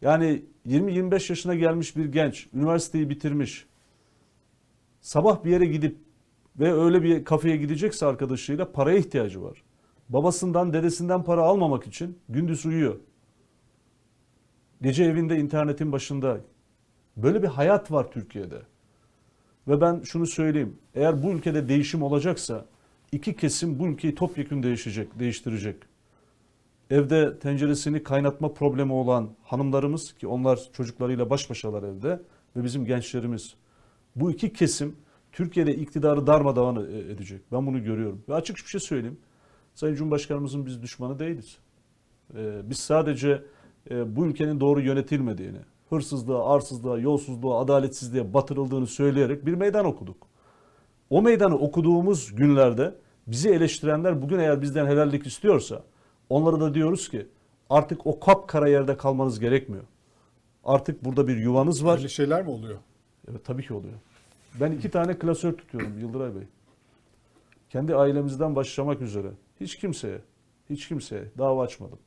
[0.01, 3.65] Yani 20-25 yaşına gelmiş bir genç, üniversiteyi bitirmiş.
[5.01, 5.97] Sabah bir yere gidip
[6.59, 9.63] ve öyle bir kafeye gidecekse arkadaşıyla paraya ihtiyacı var.
[10.09, 12.99] Babasından, dedesinden para almamak için gündüz uyuyor.
[14.81, 16.41] Gece evinde internetin başında.
[17.17, 18.61] Böyle bir hayat var Türkiye'de.
[19.67, 20.77] Ve ben şunu söyleyeyim.
[20.95, 22.65] Eğer bu ülkede değişim olacaksa
[23.11, 25.75] iki kesim bu ülkeyi topyekun değişecek, değiştirecek.
[26.89, 32.21] Evde tenceresini kaynatma problemi olan hanımlarımız ki onlar çocuklarıyla baş başalar evde
[32.55, 33.55] ve bizim gençlerimiz.
[34.15, 34.95] Bu iki kesim
[35.31, 37.41] Türkiye'de iktidarı darmadağın edecek.
[37.51, 38.23] Ben bunu görüyorum.
[38.29, 39.17] Ve açık bir şey söyleyeyim.
[39.75, 41.57] Sayın Cumhurbaşkanımızın biz düşmanı değiliz.
[42.35, 43.43] Ee, biz sadece
[43.91, 45.59] e, bu ülkenin doğru yönetilmediğini,
[45.89, 50.27] hırsızlığa, arsızlığa, yolsuzluğa, adaletsizliğe batırıldığını söyleyerek bir meydan okuduk.
[51.09, 52.95] O meydanı okuduğumuz günlerde
[53.27, 55.83] bizi eleştirenler bugün eğer bizden helallik istiyorsa
[56.29, 57.27] onlara da diyoruz ki
[57.69, 59.83] artık o kapkara yerde kalmanız gerekmiyor.
[60.63, 61.97] Artık burada bir yuvanız var.
[61.97, 62.77] Öyle şeyler mi oluyor?
[63.31, 63.93] Evet tabii ki oluyor.
[64.59, 66.43] Ben iki tane klasör tutuyorum Yıldıray Bey.
[67.69, 69.31] Kendi ailemizden başlamak üzere.
[69.59, 70.21] Hiç kimseye,
[70.69, 71.99] hiç kimseye dava açmadım.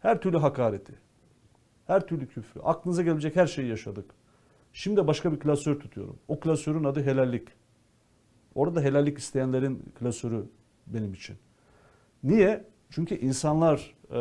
[0.00, 0.92] Her türlü hakareti,
[1.86, 4.14] her türlü küfrü, aklınıza gelebilecek her şeyi yaşadık.
[4.72, 6.18] Şimdi başka bir klasör tutuyorum.
[6.28, 7.48] O klasörün adı helallik.
[8.54, 10.44] Orada helallik isteyenlerin klasörü
[10.86, 11.36] benim için.
[12.22, 12.64] Niye?
[12.90, 14.20] Çünkü insanlar e,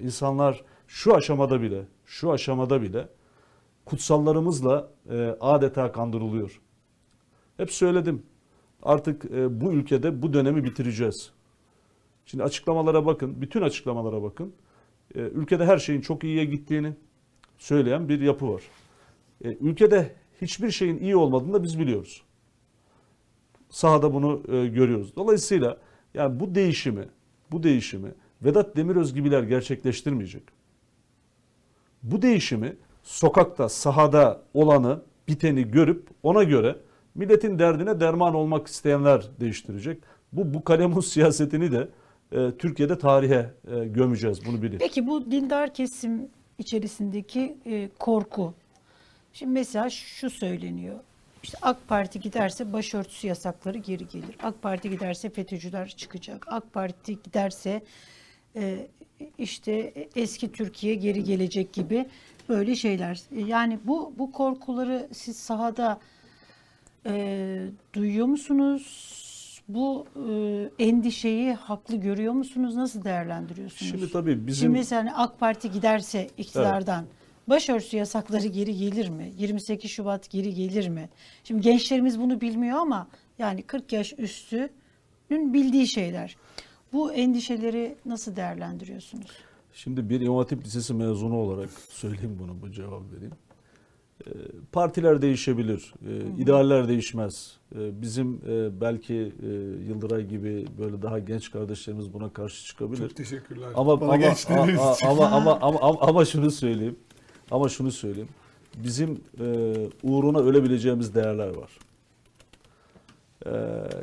[0.00, 3.08] insanlar şu aşamada bile şu aşamada bile
[3.84, 6.60] kutsallarımızla e, adeta kandırılıyor.
[7.56, 8.22] Hep söyledim.
[8.82, 11.32] Artık e, bu ülkede bu dönemi bitireceğiz.
[12.26, 14.54] Şimdi açıklamalara bakın, bütün açıklamalara bakın.
[15.14, 16.92] Ülkede her şeyin çok iyiye gittiğini
[17.58, 18.62] söyleyen bir yapı var.
[19.40, 22.22] Ülkede hiçbir şeyin iyi olmadığını da biz biliyoruz.
[23.70, 25.16] Sahada bunu görüyoruz.
[25.16, 25.78] Dolayısıyla
[26.14, 27.08] yani bu değişimi,
[27.52, 28.08] bu değişimi
[28.42, 30.42] Vedat Demiröz gibiler gerçekleştirmeyecek.
[32.02, 36.76] Bu değişimi sokakta, sahada olanı, biteni görüp ona göre
[37.14, 40.02] milletin derdine derman olmak isteyenler değiştirecek.
[40.32, 41.88] Bu bu kalemuz siyasetini de
[42.32, 44.78] e, Türkiye'de tarihe e, gömeceğiz bunu bilin.
[44.78, 46.28] Peki bu dindar kesim
[46.58, 48.54] içerisindeki e, korku.
[49.32, 50.96] Şimdi mesela şu söyleniyor.
[51.46, 54.36] İşte AK Parti giderse başörtüsü yasakları geri gelir.
[54.42, 56.46] AK Parti giderse FETÖ'cüler çıkacak.
[56.48, 57.82] AK Parti giderse
[58.56, 58.86] e,
[59.38, 62.06] işte eski Türkiye geri gelecek gibi
[62.48, 63.20] böyle şeyler.
[63.46, 66.00] Yani bu bu korkuları siz sahada
[67.06, 69.62] e, duyuyor musunuz?
[69.68, 72.76] Bu e, endişeyi haklı görüyor musunuz?
[72.76, 73.90] Nasıl değerlendiriyorsunuz?
[73.90, 77.06] Şimdi tabii bizim Şimdi mesela hani AK Parti giderse iktidardan
[77.48, 79.32] başörtüsü yasakları geri gelir mi?
[79.38, 81.08] 28 Şubat geri gelir mi?
[81.44, 86.36] Şimdi gençlerimiz bunu bilmiyor ama yani 40 yaş üstünün bildiği şeyler.
[86.92, 89.30] Bu endişeleri nasıl değerlendiriyorsunuz?
[89.72, 93.32] Şimdi bir İmam Hatip Lisesi mezunu olarak söyleyeyim bunu, bu cevap vereyim.
[94.26, 94.30] Ee,
[94.72, 97.56] Partiler değişebilir, e, idealler değişmez.
[97.74, 99.46] E, Bizim e, belki e,
[99.88, 103.08] Yıldıray gibi böyle daha genç kardeşlerimiz buna karşı çıkabilir.
[103.08, 103.68] Çok teşekkürler.
[103.74, 104.24] Ama Bana ama,
[104.82, 106.96] a- a- ama, ama ama ama ama şunu söyleyeyim.
[107.50, 108.28] Ama şunu söyleyeyim.
[108.76, 111.78] Bizim e, uğruna ölebileceğimiz değerler var.
[113.46, 113.52] E,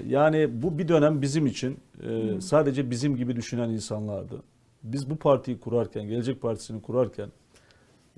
[0.07, 4.43] yani bu bir dönem bizim için e, sadece bizim gibi düşünen insanlardı.
[4.83, 7.29] Biz bu partiyi kurarken, Gelecek Partisi'ni kurarken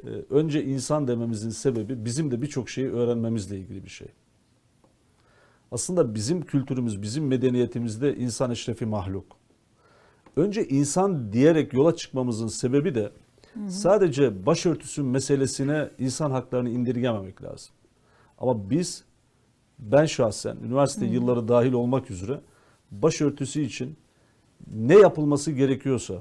[0.03, 4.07] e, önce insan dememizin sebebi bizim de birçok şeyi öğrenmemizle ilgili bir şey.
[5.71, 9.25] Aslında bizim kültürümüz, bizim medeniyetimizde insan eşrefi mahluk.
[10.35, 13.11] Önce insan diyerek yola çıkmamızın sebebi de
[13.69, 17.71] sadece başörtüsü meselesine insan haklarını indirgememek lazım.
[18.37, 19.03] Ama biz,
[19.79, 22.41] ben şahsen üniversite yılları dahil olmak üzere
[22.91, 23.97] başörtüsü için
[24.73, 26.15] ne yapılması gerekiyorsa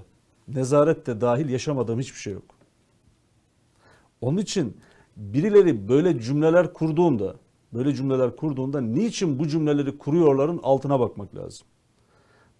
[0.49, 2.55] nezaret de dahil yaşamadığım hiçbir şey yok.
[4.21, 4.77] Onun için
[5.17, 7.35] birileri böyle cümleler kurduğunda,
[7.73, 11.67] böyle cümleler kurduğunda niçin bu cümleleri kuruyorların altına bakmak lazım.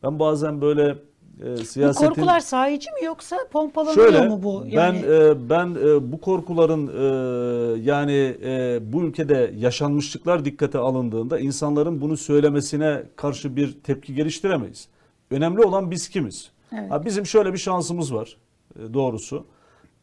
[0.03, 0.99] Ben bazen böyle
[1.43, 2.07] e, Bu siyasetin...
[2.09, 4.65] korkular sahici mi yoksa pompalanıyor Şöyle mu bu?
[4.77, 12.01] ben e, ben e, bu korkuların e, yani e, bu ülkede yaşanmışlıklar dikkate alındığında insanların
[12.01, 14.89] bunu söylemesine karşı bir tepki geliştiremeyiz.
[15.31, 16.51] Önemli olan biz kimiz?
[16.73, 16.91] Evet.
[16.91, 18.37] Ha, bizim şöyle bir şansımız var
[18.79, 19.47] e, doğrusu.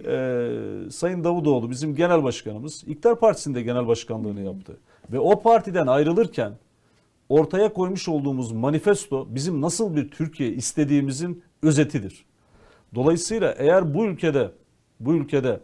[0.06, 0.48] E,
[0.92, 4.78] Sayın Davutoğlu bizim genel başkanımız İktidar Partisi'nde genel başkanlığını yaptı.
[5.12, 6.54] Ve o partiden ayrılırken
[7.32, 12.26] ortaya koymuş olduğumuz manifesto bizim nasıl bir Türkiye istediğimizin özetidir.
[12.96, 14.52] Dolayısıyla eğer bu ülkede
[15.00, 15.60] bu ülkede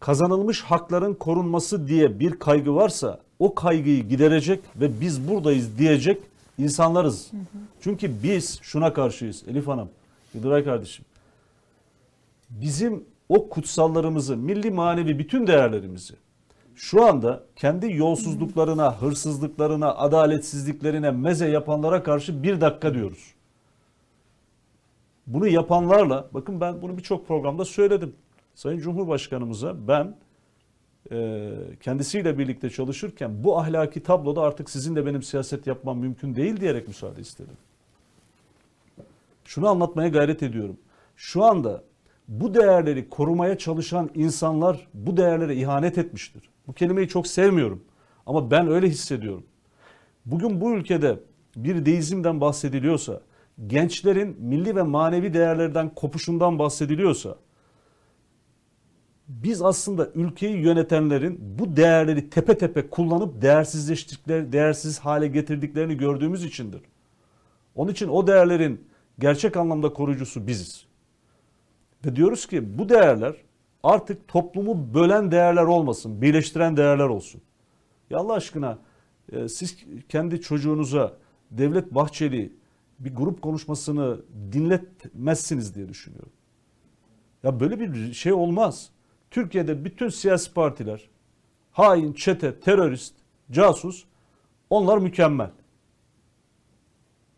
[0.00, 6.22] kazanılmış hakların korunması diye bir kaygı varsa o kaygıyı giderecek ve biz buradayız diyecek
[6.58, 7.30] insanlarız.
[7.80, 9.88] Çünkü biz şuna karşıyız Elif Hanım,
[10.34, 11.04] Yıldıray kardeşim.
[12.50, 16.14] Bizim o kutsallarımızı, milli manevi bütün değerlerimizi
[16.74, 23.34] şu anda kendi yolsuzluklarına, hırsızlıklarına, adaletsizliklerine meze yapanlara karşı bir dakika diyoruz.
[25.26, 28.14] Bunu yapanlarla, bakın ben bunu birçok programda söyledim.
[28.54, 30.16] Sayın Cumhurbaşkanımıza ben
[31.12, 31.50] e,
[31.80, 36.88] kendisiyle birlikte çalışırken bu ahlaki tabloda artık sizin de benim siyaset yapmam mümkün değil diyerek
[36.88, 37.56] müsaade istedim.
[39.44, 40.76] Şunu anlatmaya gayret ediyorum.
[41.16, 41.82] Şu anda
[42.28, 46.42] bu değerleri korumaya çalışan insanlar bu değerlere ihanet etmiştir.
[46.66, 47.84] Bu kelimeyi çok sevmiyorum
[48.26, 49.44] ama ben öyle hissediyorum.
[50.26, 51.20] Bugün bu ülkede
[51.56, 53.20] bir deizmden bahsediliyorsa,
[53.66, 57.36] gençlerin milli ve manevi değerlerden kopuşundan bahsediliyorsa,
[59.28, 66.82] biz aslında ülkeyi yönetenlerin bu değerleri tepe tepe kullanıp değersizleştikleri, değersiz hale getirdiklerini gördüğümüz içindir.
[67.74, 68.88] Onun için o değerlerin
[69.18, 70.86] gerçek anlamda koruyucusu biziz.
[72.06, 73.34] Ve diyoruz ki bu değerler
[73.84, 77.40] artık toplumu bölen değerler olmasın, birleştiren değerler olsun.
[78.10, 78.78] Ya Allah aşkına
[79.32, 79.76] e, siz
[80.08, 81.16] kendi çocuğunuza
[81.50, 82.52] Devlet Bahçeli
[82.98, 84.20] bir grup konuşmasını
[84.52, 86.32] dinletmezsiniz diye düşünüyorum.
[87.42, 88.90] Ya böyle bir şey olmaz.
[89.30, 91.08] Türkiye'de bütün siyasi partiler
[91.72, 93.14] hain, çete, terörist,
[93.50, 94.04] casus
[94.70, 95.50] onlar mükemmel.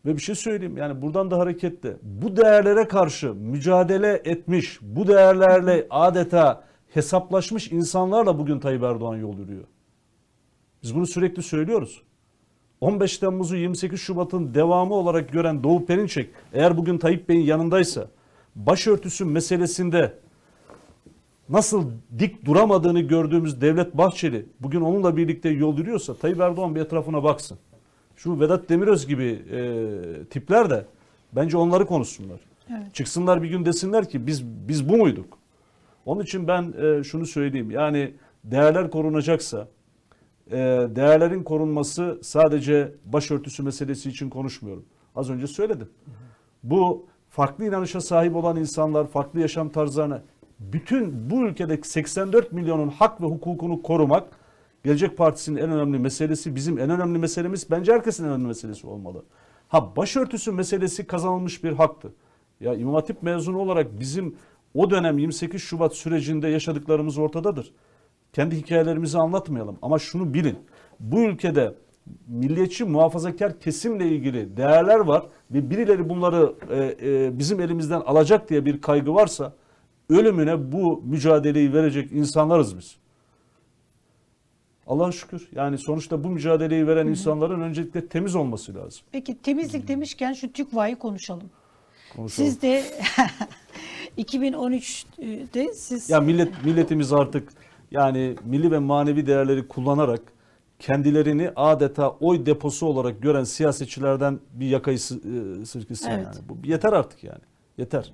[0.07, 5.87] Ve bir şey söyleyeyim yani buradan da hareketle bu değerlere karşı mücadele etmiş, bu değerlerle
[5.89, 9.63] adeta hesaplaşmış insanlarla bugün Tayyip Erdoğan yol yürüyor.
[10.83, 12.01] Biz bunu sürekli söylüyoruz.
[12.81, 18.07] 15 Temmuz'u 28 Şubat'ın devamı olarak gören Doğu Perinçek eğer bugün Tayyip Bey'in yanındaysa
[18.55, 20.13] başörtüsü meselesinde
[21.49, 27.23] nasıl dik duramadığını gördüğümüz Devlet Bahçeli bugün onunla birlikte yol yürüyorsa Tayyip Erdoğan bir etrafına
[27.23, 27.57] baksın.
[28.17, 30.85] Şu Vedat Demiröz gibi e, tipler de
[31.33, 32.39] bence onları konuşsunlar.
[32.69, 32.93] Evet.
[32.93, 35.37] Çıksınlar bir gün desinler ki biz biz bu muyduk?
[36.05, 37.71] Onun için ben e, şunu söyleyeyim.
[37.71, 38.13] Yani
[38.43, 39.67] değerler korunacaksa
[40.51, 40.57] e,
[40.95, 44.85] değerlerin korunması sadece başörtüsü meselesi için konuşmuyorum.
[45.15, 45.89] Az önce söyledim.
[46.63, 50.21] Bu farklı inanışa sahip olan insanlar, farklı yaşam tarzlarına
[50.59, 54.27] bütün bu ülkede 84 milyonun hak ve hukukunu korumak
[54.83, 59.25] Gelecek Partisi'nin en önemli meselesi, bizim en önemli meselemiz, bence herkesin en önemli meselesi olmalı.
[59.67, 62.13] Ha başörtüsü meselesi kazanılmış bir haktı.
[62.59, 64.35] Ya İmam Hatip mezunu olarak bizim
[64.73, 67.73] o dönem 28 Şubat sürecinde yaşadıklarımız ortadadır.
[68.33, 70.57] Kendi hikayelerimizi anlatmayalım ama şunu bilin.
[70.99, 71.73] Bu ülkede
[72.27, 78.65] milliyetçi muhafazakar kesimle ilgili değerler var ve birileri bunları e, e, bizim elimizden alacak diye
[78.65, 79.53] bir kaygı varsa
[80.09, 82.97] ölümüne bu mücadeleyi verecek insanlarız biz.
[84.87, 85.49] Allah'a şükür.
[85.55, 89.01] Yani sonuçta bu mücadeleyi veren insanların öncelikle temiz olması lazım.
[89.11, 91.49] Peki temizlik demişken şu TÜKVA'yı konuşalım.
[92.15, 92.49] Konuşalım.
[92.49, 92.83] Siz de
[94.17, 97.49] 2013'te siz Ya millet milletimiz artık
[97.91, 100.21] yani milli ve manevi değerleri kullanarak
[100.79, 105.21] kendilerini adeta oy deposu olarak gören siyasetçilerden bir yakayı sı-
[105.61, 106.25] e, sırkısın Evet.
[106.25, 106.49] yani.
[106.49, 107.41] Bu yeter artık yani.
[107.77, 108.13] Yeter.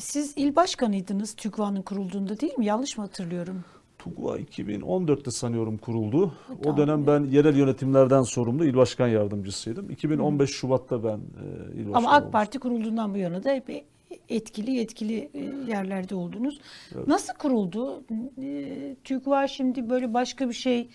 [0.00, 2.66] siz il başkanıydınız TÜKVA'nın kurulduğunda değil mi?
[2.66, 3.64] Yanlış mı hatırlıyorum?
[3.98, 6.32] TUGVA 2014'te sanıyorum kuruldu.
[6.46, 6.62] Tamam.
[6.66, 9.90] O dönem ben yerel yönetimlerden sorumlu il başkan yardımcısıydım.
[9.90, 12.30] 2015 Şubat'ta ben e, il başkanı Ama AK olmuştum.
[12.30, 13.84] Parti kurulduğundan bu yana da hep
[14.28, 16.60] etkili yetkili e, yerlerde oldunuz.
[17.06, 18.02] Nasıl kuruldu?
[18.42, 20.88] E, TÜKVA şimdi böyle başka bir şey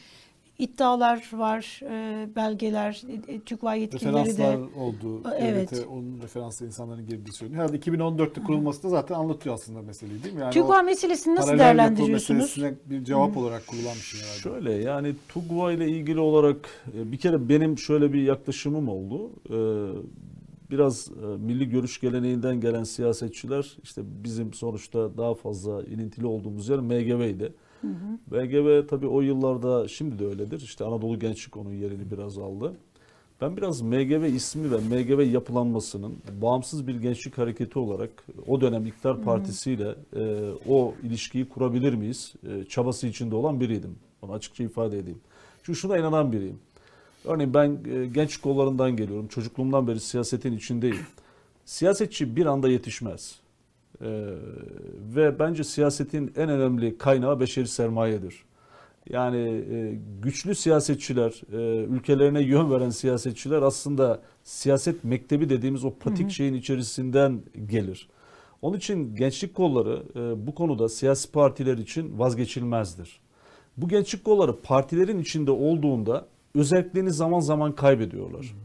[0.63, 5.21] iddialar var, e, belgeler, e, e, TÜKVA yetkilileri referanslar de oldu.
[5.39, 5.71] Evet.
[5.71, 7.63] Devlete onun referanslı insanların girdiği söyleniyor.
[7.63, 10.41] Herhalde 2014'te kurulması da zaten anlatıyor aslında meseleyi değil mi?
[10.41, 12.41] Yani TÜKVA meselesini nasıl değerlendiriyorsunuz?
[12.41, 14.39] meselesine bir cevap olarak kurulan bir şey herhalde.
[14.39, 19.31] Şöyle yani TUGVA ile ilgili olarak e, bir kere benim şöyle bir yaklaşımım oldu.
[19.49, 19.57] E,
[20.71, 21.09] Biraz
[21.39, 27.53] milli görüş geleneğinden gelen siyasetçiler işte bizim sonuçta daha fazla ilintili olduğumuz yer MGV'ydi.
[28.31, 30.61] MGV tabii o yıllarda şimdi de öyledir.
[30.61, 32.73] İşte Anadolu Gençlik onun yerini biraz aldı.
[33.41, 38.09] Ben biraz MGV ismi ve MGV yapılanmasının bağımsız bir gençlik hareketi olarak
[38.47, 42.33] o dönem İktidar Partisi'yle e, o ilişkiyi kurabilir miyiz?
[42.43, 43.95] E, çabası içinde olan biriydim.
[44.21, 45.19] Onu açıkça ifade edeyim.
[45.63, 46.59] Çünkü şuna inanan biriyim.
[47.25, 49.27] Örneğin ben e, genç kollarından geliyorum.
[49.27, 50.99] Çocukluğumdan beri siyasetin içindeyim.
[51.65, 53.39] Siyasetçi bir anda yetişmez.
[54.01, 54.29] E,
[55.15, 58.43] ve bence siyasetin en önemli kaynağı beşeri sermayedir.
[59.09, 66.29] Yani e, güçlü siyasetçiler, e, ülkelerine yön veren siyasetçiler aslında siyaset mektebi dediğimiz o patik
[66.31, 68.09] şeyin içerisinden gelir.
[68.61, 73.19] Onun için gençlik kolları e, bu konuda siyasi partiler için vazgeçilmezdir.
[73.77, 76.25] Bu gençlik kolları partilerin içinde olduğunda
[76.55, 78.55] özelliklerini zaman zaman kaybediyorlar.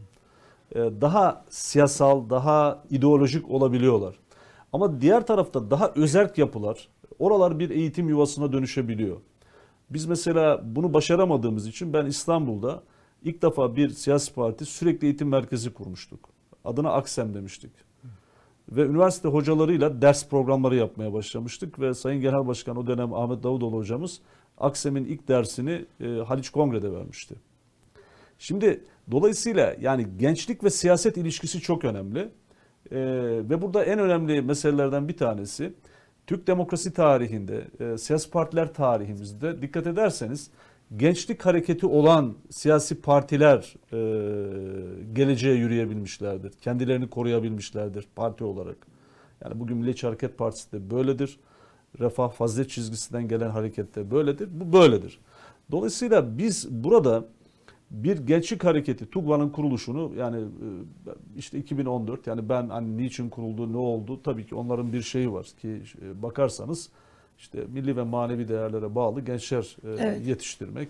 [0.75, 4.18] E, daha siyasal, daha ideolojik olabiliyorlar.
[4.73, 6.87] Ama diğer tarafta daha özerk yapılar,
[7.19, 9.17] oralar bir eğitim yuvasına dönüşebiliyor.
[9.89, 12.83] Biz mesela bunu başaramadığımız için ben İstanbul'da
[13.23, 16.29] ilk defa bir siyasi parti sürekli eğitim merkezi kurmuştuk.
[16.65, 17.71] Adına Aksem demiştik.
[18.69, 23.77] Ve üniversite hocalarıyla ders programları yapmaya başlamıştık ve Sayın Genel Başkan o dönem Ahmet Davutoğlu
[23.77, 24.19] hocamız
[24.57, 27.35] Aksem'in ilk dersini e, Haliç Kongre'de vermişti.
[28.39, 32.29] Şimdi dolayısıyla yani gençlik ve siyaset ilişkisi çok önemli.
[32.91, 32.97] Ee,
[33.49, 35.73] ve burada en önemli meselelerden bir tanesi
[36.27, 40.51] Türk demokrasi tarihinde, e, siyasi partiler tarihimizde dikkat ederseniz
[40.97, 43.97] gençlik hareketi olan siyasi partiler e,
[45.13, 46.51] geleceğe yürüyebilmişlerdir.
[46.51, 48.77] Kendilerini koruyabilmişlerdir parti olarak.
[49.43, 51.39] Yani bugün Milliyetçi Hareket Partisi de böyledir.
[51.99, 54.49] Refah fazilet çizgisinden gelen harekette böyledir.
[54.51, 55.19] Bu böyledir.
[55.71, 57.25] Dolayısıyla biz burada
[57.91, 60.67] bir gençlik hareketi TUGVA'nın kuruluşunu yani e,
[61.37, 65.45] işte 2014 yani ben hani niçin kuruldu ne oldu tabii ki onların bir şeyi var
[65.61, 66.89] ki e, bakarsanız
[67.37, 70.27] işte milli ve manevi değerlere bağlı gençler e, Evet.
[70.27, 70.89] yetiştirmek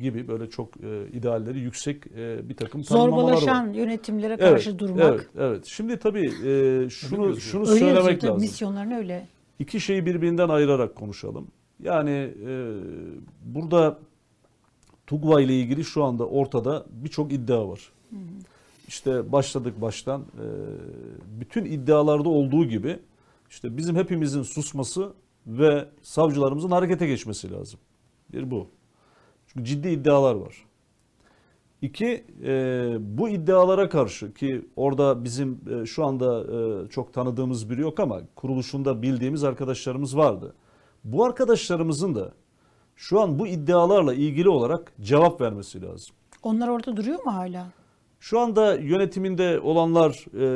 [0.00, 0.68] gibi böyle çok
[1.12, 2.16] idealleri yüksek
[2.48, 3.40] bir takım tanımlamaları var.
[3.40, 5.02] Zorbalaşan yönetimlere karşı durmak.
[5.12, 5.66] Evet, evet.
[5.66, 6.30] Şimdi tabii
[6.90, 8.40] şunu şunu Öyle söylemek lazım.
[8.40, 9.28] misyonlarını öyle.
[9.58, 11.46] İki şeyi birbirinden ayırarak konuşalım.
[11.82, 12.30] Yani
[13.44, 13.98] burada
[15.08, 17.92] TUGVA ile ilgili şu anda ortada birçok iddia var.
[18.88, 20.46] işte başladık baştan e,
[21.40, 22.98] bütün iddialarda olduğu gibi
[23.50, 25.12] işte bizim hepimizin susması
[25.46, 27.80] ve savcılarımızın harekete geçmesi lazım.
[28.32, 28.66] Bir bu.
[29.46, 30.64] Çünkü ciddi iddialar var.
[31.82, 37.80] İki, e, bu iddialara karşı ki orada bizim e, şu anda e, çok tanıdığımız biri
[37.80, 40.54] yok ama kuruluşunda bildiğimiz arkadaşlarımız vardı.
[41.04, 42.32] Bu arkadaşlarımızın da
[42.98, 46.14] şu an bu iddialarla ilgili olarak cevap vermesi lazım.
[46.42, 47.66] Onlar orada duruyor mu hala?
[48.20, 50.46] Şu anda yönetiminde olanlar e,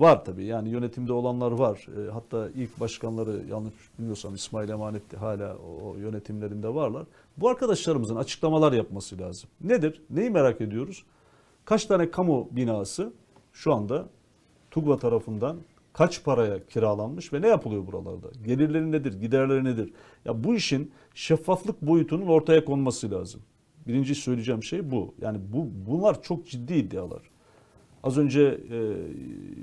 [0.00, 0.44] var tabii.
[0.44, 1.86] Yani yönetimde olanlar var.
[1.98, 7.06] E, hatta ilk başkanları yanlış bilmiyorsam İsmail Emanet hala o, o yönetimlerinde varlar.
[7.36, 9.50] Bu arkadaşlarımızın açıklamalar yapması lazım.
[9.60, 10.02] Nedir?
[10.10, 11.04] Neyi merak ediyoruz?
[11.64, 13.12] Kaç tane kamu binası
[13.52, 14.08] şu anda
[14.70, 15.56] TUGVA tarafından
[15.92, 18.30] kaç paraya kiralanmış ve ne yapılıyor buralarda?
[18.46, 19.20] Gelirleri nedir?
[19.20, 19.92] Giderleri nedir?
[20.24, 23.40] Ya bu işin şeffaflık boyutunun ortaya konması lazım.
[23.86, 25.14] Birinci söyleyeceğim şey bu.
[25.20, 27.22] Yani bu bunlar çok ciddi iddialar.
[28.02, 28.76] Az önce e,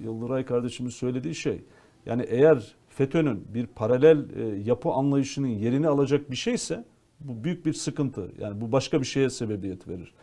[0.03, 1.61] Yıldıray kardeşimin söylediği şey.
[2.05, 6.85] Yani eğer FETÖ'nün bir paralel e, yapı anlayışının yerini alacak bir şeyse
[7.19, 8.31] bu büyük bir sıkıntı.
[8.39, 10.13] Yani bu başka bir şeye sebebiyet verir.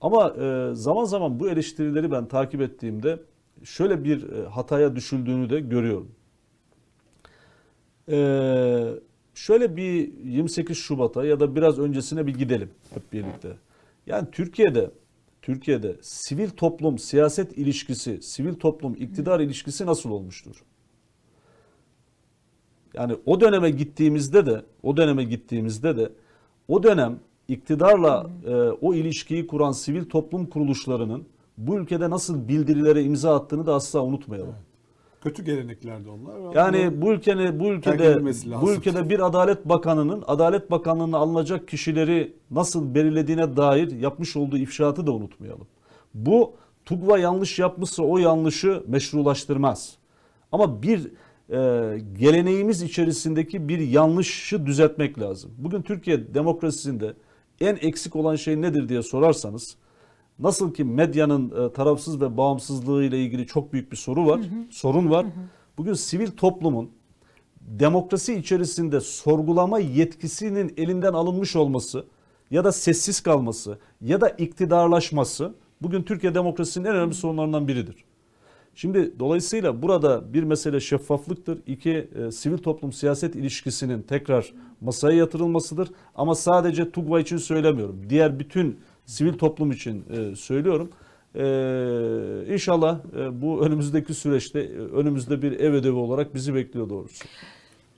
[0.00, 3.18] Ama e, zaman zaman bu eleştirileri ben takip ettiğimde
[3.64, 6.10] şöyle bir e, hataya düşüldüğünü de görüyorum.
[8.08, 8.88] Ee,
[9.34, 13.56] şöyle bir 28 Şubat'a ya da biraz öncesine bir gidelim hep birlikte.
[14.06, 14.90] Yani Türkiye'de
[15.42, 20.64] Türkiye'de sivil toplum siyaset ilişkisi, sivil toplum iktidar ilişkisi nasıl olmuştur?
[22.94, 26.12] Yani o döneme gittiğimizde de o döneme gittiğimizde de
[26.68, 31.26] o dönem iktidarla e, o ilişkiyi kuran sivil toplum kuruluşlarının
[31.58, 34.54] bu ülkede nasıl bildirilere imza attığını da asla unutmayalım.
[35.22, 36.54] Kötü geleneklerdi onlar.
[36.54, 38.24] Yani bu ülkenin bu ülkede
[38.62, 45.06] bu ülkede bir Adalet Bakanı'nın Adalet Bakanlığı'na alınacak kişileri nasıl belirlediğine dair yapmış olduğu ifşaatı
[45.06, 45.66] da unutmayalım.
[46.14, 46.54] Bu
[46.84, 49.96] TUGVA yanlış yapmışsa o yanlışı meşrulaştırmaz.
[50.52, 51.10] Ama bir
[51.50, 55.50] e, geleneğimiz içerisindeki bir yanlışı düzeltmek lazım.
[55.58, 57.14] Bugün Türkiye demokrasisinde
[57.60, 59.76] en eksik olan şey nedir diye sorarsanız
[60.38, 64.40] Nasıl ki medyanın e, tarafsız ve bağımsızlığı ile ilgili çok büyük bir soru var,
[64.70, 65.26] sorun var.
[65.78, 66.90] Bugün sivil toplumun
[67.60, 72.04] demokrasi içerisinde sorgulama yetkisinin elinden alınmış olması
[72.50, 78.04] ya da sessiz kalması ya da iktidarlaşması bugün Türkiye demokrasisinin en önemli sorunlarından biridir.
[78.74, 81.58] Şimdi dolayısıyla burada bir mesele şeffaflıktır.
[81.66, 85.88] İki e, sivil toplum siyaset ilişkisinin tekrar masaya yatırılmasıdır.
[86.14, 88.02] Ama sadece TUGVA için söylemiyorum.
[88.08, 90.90] Diğer bütün sivil toplum için e, söylüyorum.
[91.34, 97.24] E, inşallah e, bu önümüzdeki süreçte e, önümüzde bir ev ödevi olarak bizi bekliyor doğrusu.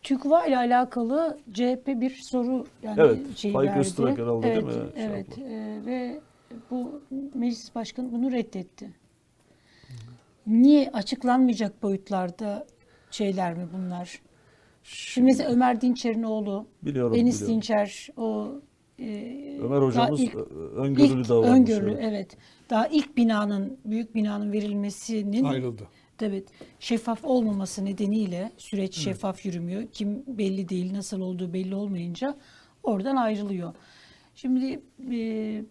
[0.03, 3.81] TÜKVA ile alakalı CHP bir soru yani Evet, şey Faik verdi.
[3.81, 4.73] Öztürk herhalde değil evet, mi?
[4.95, 5.39] Şey Evet.
[5.39, 6.21] e, ve
[6.71, 7.01] bu
[7.35, 8.91] meclis başkanı bunu reddetti.
[10.47, 12.67] Niye açıklanmayacak boyutlarda
[13.11, 14.21] şeyler mi bunlar?
[14.85, 17.57] Şimdi mesela Ömer Dinçer'in oğlu, Biliyorum, Enis biliyorum.
[17.57, 18.53] Dinçer o
[18.99, 20.35] e, Ömer hocamız ilk-
[20.77, 21.61] öngörülü ilk davranmış.
[21.61, 22.05] öngörülü evet.
[22.05, 22.37] evet.
[22.71, 25.89] Daha ilk binanın büyük binanın verilmesinin ayrıldı.
[26.23, 26.49] Evet,
[26.81, 29.83] şeffaf olmaması nedeniyle süreç şeffaf yürümüyor.
[29.93, 32.37] Kim belli değil, nasıl olduğu belli olmayınca
[32.83, 33.75] oradan ayrılıyor.
[34.35, 34.81] Şimdi
[35.13, 35.65] e,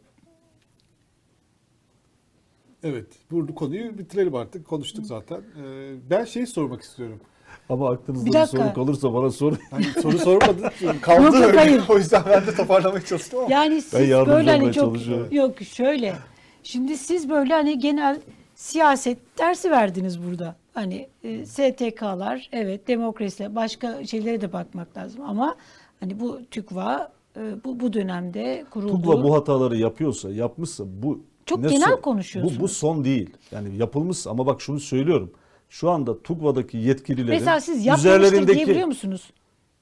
[2.83, 3.07] Evet.
[3.31, 4.65] Burada konuyu bitirelim artık.
[4.67, 5.37] Konuştuk zaten.
[5.63, 7.19] Ee, ben şeyi sormak istiyorum.
[7.69, 9.57] Ama aklınızda Bir bir, soru kalırsa bana sorun.
[9.71, 10.69] Hani soru sormadın.
[11.01, 11.57] Kaldı Yok, yok, öyle.
[11.57, 11.83] hayır.
[11.89, 13.51] O yüzden ben de toparlamaya çalıştım ama.
[13.51, 15.27] yani siz yardımcı böyle hani çok çalışıyorum.
[15.31, 16.15] yok şöyle.
[16.63, 18.19] Şimdi siz böyle hani genel
[18.55, 20.55] siyaset dersi verdiniz burada.
[20.73, 25.55] Hani e, STK'lar evet demokrasi başka şeylere de bakmak lazım ama
[25.99, 29.01] hani bu TÜKVA e, bu bu dönemde kuruldu.
[29.01, 32.59] TUGVA bu hataları yapıyorsa, yapmışsa bu Çok ne genel konuşuyorsunuz.
[32.59, 33.29] Bu, bu son değil.
[33.51, 35.31] Yani yapılmış ama bak şunu söylüyorum.
[35.73, 39.31] Şu anda TUGVA'daki yetkililerin Mesela siz yapmamıştır üzerlerindeki diyebiliyor musunuz?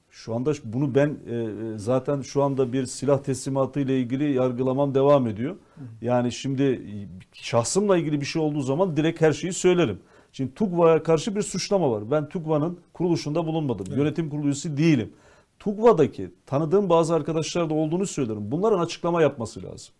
[0.09, 1.47] şu anda bunu ben e,
[1.77, 5.55] zaten şu anda bir silah teslimatı ile ilgili yargılamam devam ediyor.
[6.01, 6.81] Yani şimdi
[7.33, 9.99] şahsımla ilgili bir şey olduğu zaman direkt her şeyi söylerim.
[10.31, 12.11] Şimdi TUGVA'ya karşı bir suçlama var.
[12.11, 13.85] Ben TUGVA'nın kuruluşunda bulunmadım.
[13.97, 15.13] Yönetim kurulu üyesi değilim.
[15.59, 18.43] TUGVA'daki tanıdığım bazı arkadaşlar da olduğunu söylüyorum.
[18.51, 19.93] Bunların açıklama yapması lazım.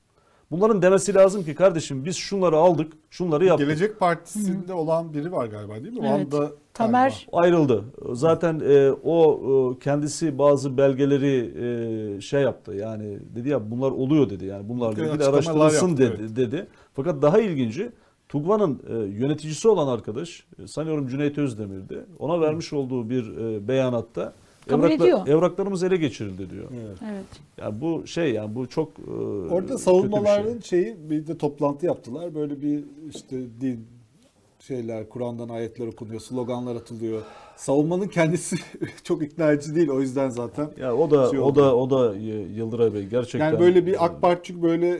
[0.51, 3.67] Bunların demesi lazım ki kardeşim biz şunları aldık, şunları yaptık.
[3.67, 5.99] Gelecek Partisi'nde olan biri var galiba değil mi?
[6.01, 6.33] O Evet.
[6.33, 7.83] anda Tamer ayrıldı.
[8.11, 9.41] Zaten e, o
[9.75, 11.51] e, kendisi bazı belgeleri
[12.17, 12.73] e, şey yaptı.
[12.73, 14.45] Yani dedi ya bunlar oluyor dedi.
[14.45, 16.67] Yani bunlarla Evet, ilgili açıklamalar araştırılsın yaptı, dedi, dedi.
[16.93, 17.91] Fakat daha ilginci
[18.29, 22.05] TUGVA'nın e, yöneticisi olan arkadaş e, sanıyorum Cüneyt Özdemir'di.
[22.19, 24.33] Ona vermiş olduğu bir e, beyanatta
[24.69, 25.27] Kabul Evrakla- ediyor.
[25.27, 26.67] Evraklarımız ele geçirildi diyor.
[26.85, 26.97] Evet.
[27.11, 27.25] Evet.
[27.57, 29.11] Yani bu şey yani bu çok e,
[29.53, 30.83] Orada savunmaların bir şey.
[30.83, 32.35] şeyi bir de toplantı yaptılar.
[32.35, 33.85] Böyle bir işte din
[34.59, 37.21] şeyler, Kur'an'dan ayetler okunuyor, sloganlar atılıyor.
[37.55, 38.55] Savunmanın kendisi
[39.03, 39.89] çok ikna edici değil.
[39.89, 41.59] O yüzden zaten Ya o da şey o oldu.
[41.59, 42.15] da o da
[42.55, 44.99] Yıldıray Bey gerçekten yani böyle bir AK Parti böyle e,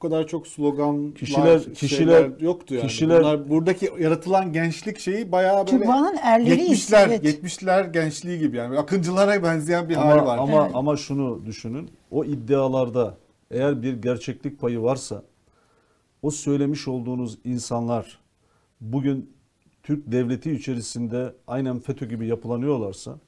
[0.00, 2.86] kadar çok slogan Kişiler- kişiler- yoktu yani.
[2.86, 6.90] kişiler- Bunlar buradaki yaratılan gençlik şeyi bayağı böyle Türkvan'ın erleriyiz.
[6.90, 7.24] 70'ler evet.
[7.24, 8.78] 70'ler gençliği gibi yani.
[8.78, 10.38] Akıncılara benzeyen bir ama hali var.
[10.38, 10.70] ama Evet.
[10.74, 11.90] ama şunu düşünün.
[12.10, 13.14] O iddialarda
[13.50, 15.22] eğer bir gerçeklik payı varsa
[16.22, 18.18] o söylemiş olduğunuz insanlar
[18.80, 19.30] bugün
[19.82, 23.18] Türk devleti içerisinde aynen FETÖ gibi yapılanıyorlarsa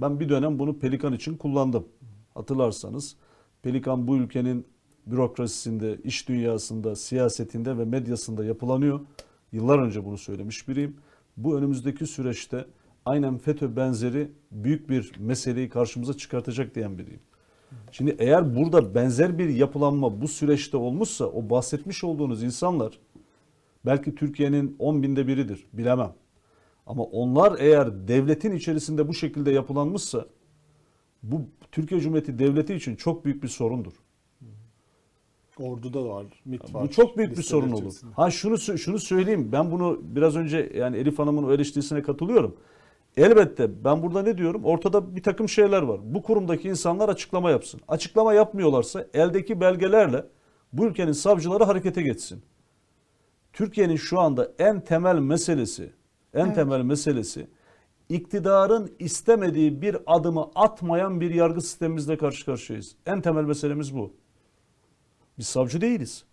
[0.00, 1.84] ben bir dönem bunu Pelikan için kullandım.
[2.34, 3.16] Hatırlarsanız
[3.62, 4.66] Pelikan bu ülkenin
[5.06, 9.00] bürokrasisinde, iş dünyasında, siyasetinde ve medyasında yapılanıyor.
[9.52, 10.96] Yıllar önce bunu söylemiş biriyim.
[11.36, 12.64] Bu önümüzdeki süreçte
[13.04, 17.20] aynen FETÖ benzeri büyük bir meseleyi karşımıza çıkartacak diyen biriyim.
[17.92, 22.98] Şimdi eğer burada benzer bir yapılanma bu süreçte olmuşsa o bahsetmiş olduğunuz insanlar
[23.86, 26.12] belki Türkiye'nin 10 binde biridir bilemem.
[26.86, 30.26] Ama onlar eğer devletin içerisinde bu şekilde yapılanmışsa
[31.22, 31.40] bu
[31.72, 33.92] Türkiye Cumhuriyeti Devleti için çok büyük bir sorundur.
[35.60, 36.82] Orduda var, MİT var.
[36.82, 37.94] Bu çok büyük bir sorun olur.
[38.16, 39.48] Ha şunu şunu söyleyeyim.
[39.52, 42.56] Ben bunu biraz önce yani Elif Hanım'ın o eleştirisine katılıyorum.
[43.16, 44.64] Elbette ben burada ne diyorum?
[44.64, 46.00] Ortada bir takım şeyler var.
[46.04, 47.80] Bu kurumdaki insanlar açıklama yapsın.
[47.88, 50.24] Açıklama yapmıyorlarsa eldeki belgelerle
[50.72, 52.42] bu ülkenin savcıları harekete geçsin.
[53.52, 55.92] Türkiye'nin şu anda en temel meselesi,
[56.34, 56.54] en Evet.
[56.54, 57.46] temel meselesi
[58.08, 62.96] iktidarın istemediği bir adımı atmayan bir yargı sistemimizle karşı karşıyayız.
[63.06, 64.12] En temel meselemiz bu.
[65.38, 66.24] Biz savcı değiliz.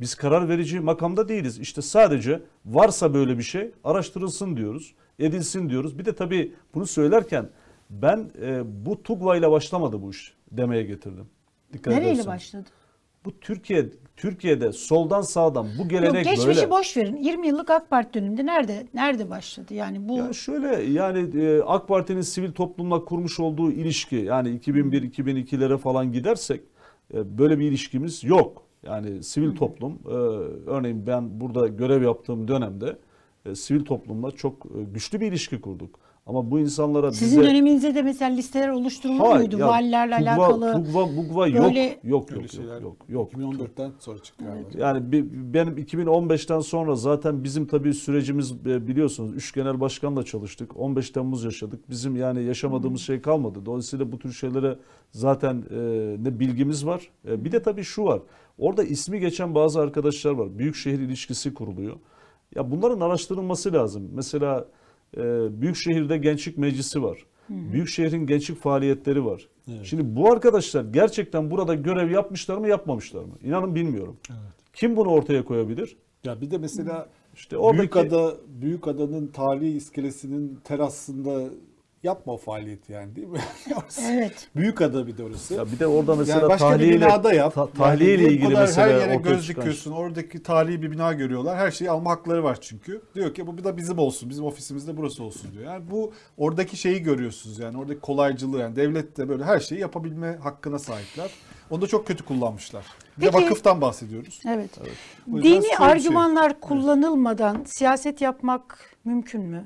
[0.00, 1.58] Biz karar verici makamda değiliz.
[1.58, 5.98] İşte sadece varsa böyle bir şey araştırılsın diyoruz, edilsin diyoruz.
[5.98, 7.48] Bir de tabii bunu söylerken
[7.90, 11.26] ben e, bu TUGVA ile başlamadı bu iş demeye getirdim.
[11.72, 12.26] Dikkat Nereyle ederseniz.
[12.26, 12.68] başladı?
[13.24, 13.86] Bu Türkiye
[14.16, 16.70] Türkiye'de soldan sağdan bu gelenek Yok geçmişi böyle.
[16.70, 17.16] boş verin.
[17.16, 19.74] 20 yıllık AK Parti döneminde nerede nerede başladı?
[19.74, 25.78] Yani bu Ya şöyle yani e, AK Parti'nin sivil toplumla kurmuş olduğu ilişki yani 2001-2002'lere
[25.78, 26.60] falan gidersek
[27.14, 28.62] böyle bir ilişkimiz yok.
[28.82, 30.12] Yani sivil toplum e,
[30.70, 32.98] örneğin ben burada görev yaptığım dönemde
[33.46, 35.98] e, sivil toplumla çok e, güçlü bir ilişki kurduk.
[36.30, 39.58] Ama bu insanlara sizin bize döneminizde de mesela listeler oluşturulur Hayır, muydu?
[39.58, 40.72] ya Valilerle Tugva- alakalı.
[40.84, 41.64] Tugva, Bugva yok.
[41.64, 43.08] böyle- Yok yok şeyler yok yok.
[43.08, 43.32] yok.
[43.32, 44.68] 2014'ten sonra çıktı galiba.
[44.86, 50.76] Yani bi- benim 2015'ten sonra zaten bizim tabii sürecimiz e, biliyorsunuz üç genel başkanla çalıştık.
[50.76, 51.90] 15 Temmuz yaşadık.
[51.90, 53.58] Bizim yani yaşamadığımız şey kalmadı.
[53.66, 54.76] Dolayısıyla bu tür şeylere
[55.12, 55.76] zaten e,
[56.24, 57.10] ne bilgimiz var.
[57.28, 58.20] E, bir de tabii şu var.
[58.58, 60.58] Orada ismi geçen bazı arkadaşlar var.
[60.58, 61.96] Büyükşehir ilişkisi kuruluyor.
[62.54, 64.10] Ya bunların araştırılması lazım.
[64.14, 64.64] Mesela
[65.60, 67.26] Büyükşehir'de Gençlik Meclisi var.
[67.48, 69.48] Büyükşehir'in gençlik faaliyetleri var.
[69.68, 69.84] Evet.
[69.84, 73.32] Şimdi bu arkadaşlar gerçekten burada görev yapmışlar mı yapmamışlar mı?
[73.42, 74.16] İnanın bilmiyorum.
[74.72, 75.96] Kim bunu ortaya koyabilir?
[76.24, 81.50] Ya bir de mesela İşte oradaki Büyükada Büyükada'nın tarihi iskelesinin terasında
[82.02, 83.38] yapma o faaliyeti yani değil mi?
[84.10, 84.48] Evet.
[84.56, 85.54] Büyükada bir de orası.
[85.54, 87.54] ya bir de orada mesela yani başka tahliye bir binada yap.
[87.54, 89.92] ta- tahliye ile Yani bu ilgili kadar mesele her yere göz dikiyorsun.
[89.92, 91.56] Oradaki tarihi bir bina görüyorlar.
[91.58, 93.02] Her şeyi alma hakları var çünkü.
[93.14, 94.30] Diyor ki bu da bizim olsun.
[94.30, 95.64] Bizim ofisimizde burası olsun diyor.
[95.64, 97.78] Yani bu oradaki şeyi görüyorsunuz yani.
[97.78, 101.30] Oradaki kolaycılığı yani devlet de böyle her şeyi yapabilme hakkına sahipler.
[101.70, 102.84] Onu da çok kötü kullanmışlar.
[103.18, 104.40] Bir de Peki- vakıftan bahsediyoruz.
[104.48, 104.70] Evet.
[105.26, 105.86] Yüzden Dini bir şey.
[105.86, 109.64] argümanlar kullanılmadan siyaset yapmak mümkün mü?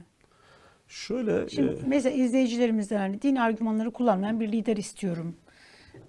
[0.94, 5.36] Şöyle Şimdi e, mesela izleyicilerimizden hani din argümanları kullanmayan bir lider istiyorum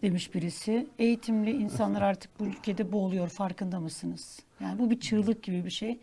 [0.02, 0.88] demiş birisi.
[0.99, 4.40] Eğitimli insanlar artık bu ülkede boğuluyor farkında mısınız?
[4.60, 5.99] Yani bu bir çığlık gibi bir şey.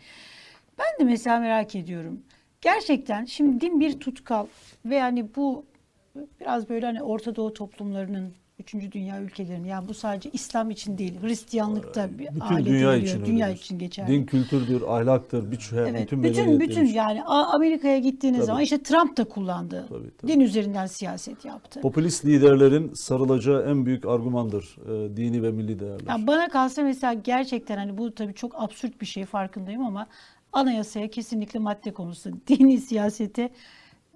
[0.79, 2.21] Ben de mesela merak ediyorum.
[2.61, 4.47] Gerçekten şimdi din bir tutkal
[4.85, 5.65] ve yani bu
[6.41, 11.23] biraz böyle hani Orta Doğu toplumlarının Üçüncü dünya ülkelerinin yani bu sadece İslam için değil
[11.23, 12.95] Hristiyanlıkta bir bütün dünya ediliyor.
[12.95, 13.61] için dünya öyledir.
[13.61, 14.13] için geçerli.
[14.13, 18.47] Din kültürdür, ahlaktır, bütün Evet, bütün bütün bütün yani Amerika'ya gittiğiniz Tabii.
[18.47, 19.87] zaman işte Trump da kullandı.
[19.89, 20.33] Tabii, tabii.
[20.33, 21.81] Din üzerinden siyaset yaptı.
[21.81, 26.07] Popülist liderlerin sarılacağı en büyük argümandır e, dini ve milli değerler.
[26.09, 30.07] Ya bana kalsa mesela gerçekten hani bu tabii çok absürt bir şey farkındayım ama
[30.53, 33.51] anayasaya kesinlikle madde konusu dini siyasete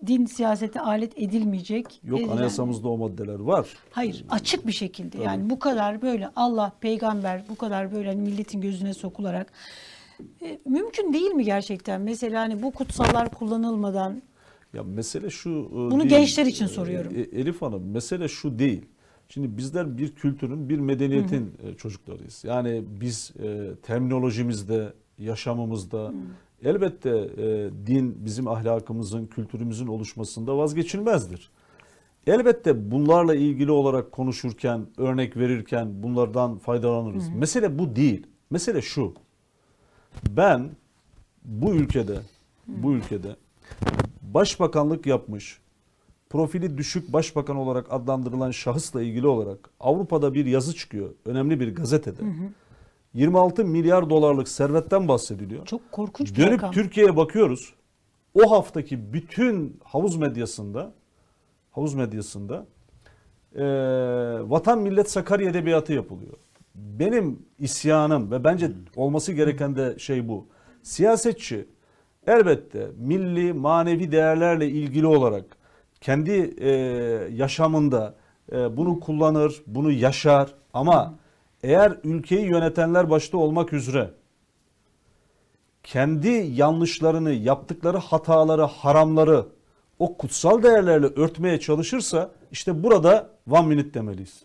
[0.07, 2.01] din siyasete alet edilmeyecek.
[2.05, 3.69] Yok edilen- anayasamızda o maddeler var.
[3.91, 8.61] Hayır açık bir şekilde yani bu kadar böyle Allah peygamber bu kadar böyle hani milletin
[8.61, 9.53] gözüne sokularak
[10.43, 12.01] e, mümkün değil mi gerçekten?
[12.01, 14.23] Mesela hani bu kutsallar kullanılmadan
[14.75, 16.11] Ya mesele şu e, Bunu değil.
[16.11, 17.13] gençler için soruyorum.
[17.17, 18.83] E, Elif Hanım mesele şu değil.
[19.29, 22.45] Şimdi bizler bir kültürün, bir medeniyetin e, çocuklarıyız.
[22.45, 26.13] Yani biz e, terminolojimizde, yaşamımızda
[26.65, 31.51] elbette e, din bizim ahlakımızın, kültürümüzün oluşmasında vazgeçilmezdir.
[32.27, 37.29] Elbette bunlarla ilgili olarak konuşurken, örnek verirken bunlardan faydalanırız.
[37.29, 38.27] Mesele bu değil.
[38.51, 39.15] Mesele şu.
[40.31, 40.71] Ben
[41.45, 42.19] bu ülkede
[42.67, 43.37] bu ülkede
[44.23, 45.59] başbakanlık yapmış,
[46.31, 51.11] profili düşük başbakan olarak adlandırılan şahısla ilgili olarak Avrupa'da bir yazı çıkıyor.
[51.25, 52.23] Önemli bir gazetede.
[53.17, 55.67] 26 milyar dolarlık servetten bahsediliyor.
[55.67, 56.73] Çok korkunç bir Dönüp rakam.
[56.73, 57.75] Türkiye'ye bakıyoruz.
[58.35, 60.93] O haftaki bütün havuz medyasında
[61.71, 62.67] havuz medyasında
[63.55, 63.63] eee,
[64.51, 66.33] vatan millet Sakarya edebiyatı yapılıyor.
[66.75, 70.47] Benim isyanım ve bence olması gereken de şey bu.
[70.83, 71.69] Siyasetçi
[72.27, 75.45] elbette milli manevi değerlerle ilgili olarak
[76.01, 76.71] kendi eee,
[77.33, 78.15] yaşamında
[78.53, 81.15] eee, bunu kullanır, bunu yaşar ama
[81.67, 84.11] eğer ülkeyi yönetenler başta olmak üzere
[85.83, 89.47] kendi yanlışlarını, yaptıkları hataları, haramları
[89.99, 94.43] o kutsal değerlerle örtmeye çalışırsa işte burada one minute demeliyiz.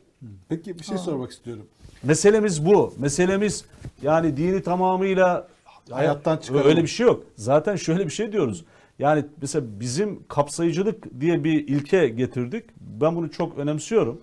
[0.49, 1.67] Peki bir şey sormak istiyorum.
[2.03, 2.93] Meselemiz bu.
[2.97, 3.65] Meselemiz
[4.01, 5.47] yani dini tamamıyla
[5.89, 6.69] Hayattan çıkaralım.
[6.69, 7.23] Öyle bir şey yok.
[7.35, 8.65] Zaten şöyle bir şey diyoruz.
[8.99, 12.65] Yani mesela bizim kapsayıcılık diye bir ilke getirdik.
[12.79, 14.21] Ben bunu çok önemsiyorum.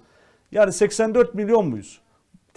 [0.53, 2.01] Yani 84 milyon muyuz?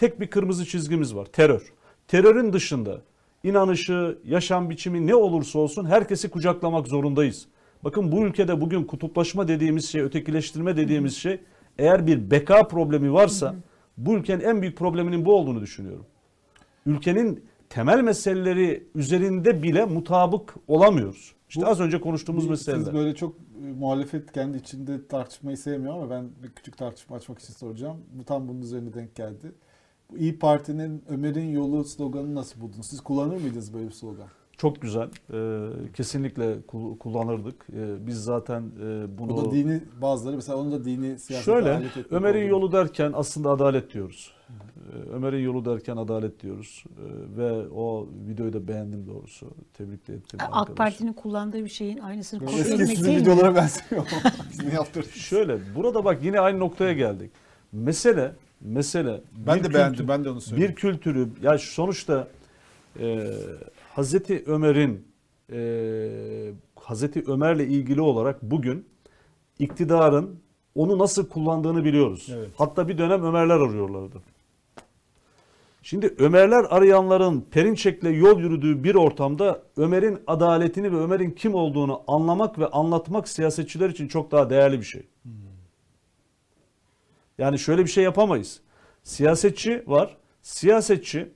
[0.02, 1.26] Tek bir kırmızı çizgimiz var.
[1.26, 1.74] Terör.
[2.08, 3.02] Terörün dışında
[3.44, 7.48] inanışı, yaşam biçimi ne olursa olsun herkesi kucaklamak zorundayız.
[7.84, 11.40] Bakın bu ülkede bugün kutuplaşma dediğimiz şey, ötekileştirme dediğimiz şey
[11.78, 13.56] eğer bir beka problemi varsa
[13.98, 16.06] bu ülkenin en büyük probleminin bu olduğunu düşünüyorum.
[16.86, 21.36] Ülkenin temel meseleleri üzerinde bile mutabık olamıyoruz.
[21.50, 22.94] İşte Bu- az önce konuştuğumuz Siz meseleler.
[22.94, 27.54] böyle çok e, muhalefet kendi içinde tartışmayı sevmiyor ama ben bir küçük tartışma açmak için
[27.54, 27.98] soracağım.
[28.14, 29.52] Bu tam bunun üzerine denk geldi.
[30.18, 32.86] İyi Parti'nin Ömer'in yolu sloganını nasıl buldunuz?
[32.86, 34.28] Siz kullanır mıydınız böyle bir slogan?
[34.58, 35.10] Çok güzel.
[35.34, 37.68] Ee, kesinlikle kul- kullanırdık.
[37.74, 39.30] Ee, biz zaten e, bunu...
[39.30, 41.82] Bu da dini bazıları mesela onu da dini siyasete Şöyle
[42.12, 44.34] Ömer'in yolu derken aslında adalet diyoruz.
[44.50, 46.84] Ee, Ömer'in yolu derken adalet diyoruz.
[46.90, 49.48] Ee, ve o videoyu da beğendim doğrusu.
[49.74, 50.40] Tebrik de ettim.
[50.52, 50.78] AK.
[50.78, 53.22] Parti'nin kullandığı bir şeyin aynısını kopyalamak Eski değil mi?
[53.22, 54.08] videolara benzemiyor.
[54.52, 55.10] Bizim yaptığımız.
[55.10, 57.32] Şöyle burada bak yine aynı noktaya geldik.
[57.72, 58.32] Mesele
[58.62, 59.92] mesele Ben de beğendim.
[59.94, 60.72] kültür- Ben de onu söyleyeyim.
[60.72, 62.28] bir kültürü ya sonuçta
[63.00, 63.28] e,
[63.94, 65.08] Hazreti Ömer'in
[65.54, 65.60] e,
[66.76, 68.86] Hazreti Ömer'le ilgili olarak bugün
[69.60, 70.40] iktidarın
[70.76, 72.28] onu nasıl kullandığını biliyoruz.
[72.36, 72.50] Evet.
[72.58, 74.18] Hatta bir dönem Ömerler arıyorlardı.
[75.84, 82.60] Şimdi Ömerler arayanların Perinçek'le yol yürüdüğü bir ortamda Ömer'in adaletini ve Ömer'in kim olduğunu anlamak
[82.60, 85.04] ve anlatmak siyasetçiler için çok daha değerli bir şey.
[87.42, 88.60] Yani şöyle bir şey yapamayız.
[89.04, 90.18] Siyasetçi var.
[90.42, 91.30] Siyasetçi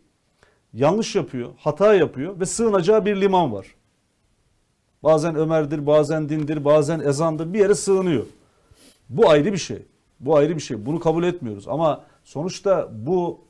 [0.73, 3.67] yanlış yapıyor, hata yapıyor ve sığınacağı bir liman var.
[5.03, 8.25] Bazen Ömer'dir, bazen dindir, bazen ezandır bir yere sığınıyor.
[9.09, 9.77] Bu ayrı bir şey.
[10.19, 10.85] Bu ayrı bir şey.
[10.85, 11.67] Bunu kabul etmiyoruz.
[11.67, 13.41] Ama sonuçta bu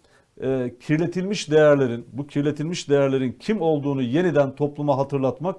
[0.42, 5.56] e, kirletilmiş değerlerin, bu kirletilmiş değerlerin kim olduğunu yeniden topluma hatırlatmak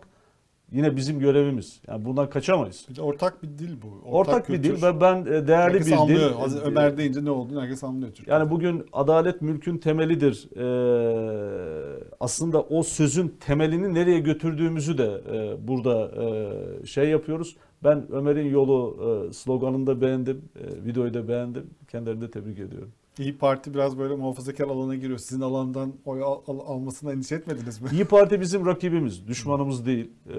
[0.73, 1.81] yine bizim görevimiz.
[1.89, 2.87] Yani bundan kaçamayız.
[2.91, 4.09] Bir de ortak bir dil bu.
[4.11, 4.77] Ortak, bir kültür.
[4.77, 5.99] dil ve ben e, değerli herkes bir dil.
[5.99, 6.31] anlıyor.
[6.33, 8.31] Hazır Ömer deyince ne olduğunu herkes anlıyor Türkiye'de.
[8.31, 10.49] Yani bugün adalet mülkün temelidir.
[10.57, 17.57] Ee, aslında o sözün temelini nereye götürdüğümüzü de e, burada e, şey yapıyoruz.
[17.85, 18.97] Ben Ömer'in yolu
[19.29, 20.43] e, sloganını da beğendim.
[20.57, 21.71] E, videoyu da beğendim.
[21.89, 22.93] Kendilerini de tebrik ediyorum.
[23.19, 25.19] İyi Parti biraz böyle muhafazakar alana giriyor.
[25.19, 27.89] Sizin alandan oy al- al- almasına endişe etmediniz mi?
[27.93, 30.11] İyi Parti bizim rakibimiz, düşmanımız değil.
[30.29, 30.35] Ee,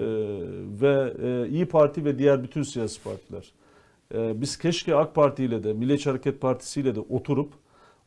[0.80, 3.52] ve e, İyi Parti ve diğer bütün siyasi partiler.
[4.14, 7.52] Ee, biz keşke AK Parti ile de, Milliyetçi Hareket Partisi ile de oturup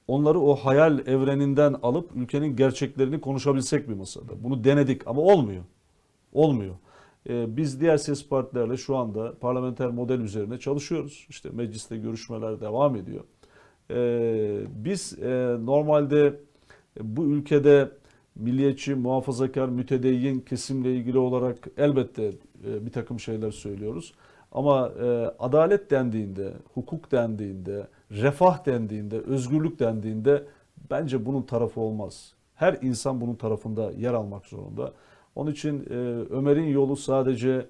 [0.07, 4.43] onları o hayal evreninden alıp ülkenin gerçeklerini konuşabilsek bir masada.
[4.43, 5.63] Bunu denedik ama olmuyor.
[6.33, 6.75] Olmuyor.
[7.29, 11.25] Ee, biz diğer siyasi partilerle şu anda parlamenter model üzerine çalışıyoruz.
[11.29, 13.23] İşte mecliste görüşmeler devam ediyor.
[13.93, 16.33] Ee, biz e, normalde
[17.01, 17.89] bu ülkede
[18.35, 22.31] milliyetçi, muhafazakar, mütedeyyin kesimle ilgili olarak elbette
[22.67, 24.13] e, bir takım şeyler söylüyoruz.
[24.51, 25.07] Ama e,
[25.39, 30.43] adalet dendiğinde, hukuk dendiğinde, refah dendiğinde, özgürlük dendiğinde
[30.89, 32.33] bence bunun tarafı olmaz.
[32.55, 34.93] Her insan bunun tarafında yer almak zorunda.
[35.35, 35.85] Onun için
[36.29, 37.65] Ömer'in yolu sadece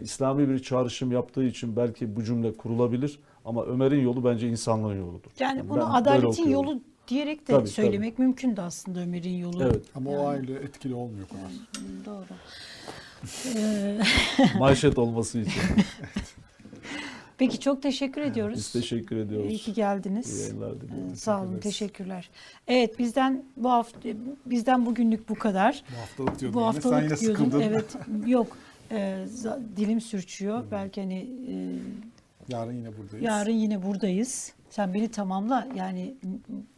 [0.00, 3.20] İslami bir çağrışım yaptığı için belki bu cümle kurulabilir.
[3.44, 5.30] Ama Ömer'in yolu bence insanlığın yoludur.
[5.40, 9.62] Yani Ben bunu adaletin yolu diyerek de Tabii, söylemek mümkün de aslında Ömer'in yolu.
[9.62, 9.84] Evet.
[9.94, 10.20] Ama Yani.
[10.22, 11.50] o aile etkili olmuyor kadar.
[12.06, 12.26] Doğru.
[14.58, 15.62] Manşet olması için.
[17.38, 18.56] peki çok teşekkür ediyoruz.
[18.56, 19.50] Biz teşekkür ediyoruz.
[19.50, 20.40] İyi ki İyi geldiniz.
[20.40, 21.12] yayınlar diliyorum.
[21.12, 22.30] Ee, Sağ olun, teşekkürler.
[22.68, 23.98] Evet, bizden bu hafta
[24.46, 25.84] bizden bugünlük bu kadar.
[25.92, 26.72] Bu haftalık diyordun Bu yine.
[26.72, 27.44] Sen haftalık yine diyordum.
[27.46, 27.60] sıkıldın.
[27.60, 27.96] Evet,
[28.26, 28.56] yok.
[29.26, 30.64] Za- dilim sürçüyor.
[30.70, 31.18] Belki hani
[31.48, 31.54] e,
[32.48, 33.24] Yarın yine buradayız.
[33.24, 34.52] Yarın yine buradayız.
[34.70, 35.68] Sen beni tamamla.
[35.76, 36.16] Yani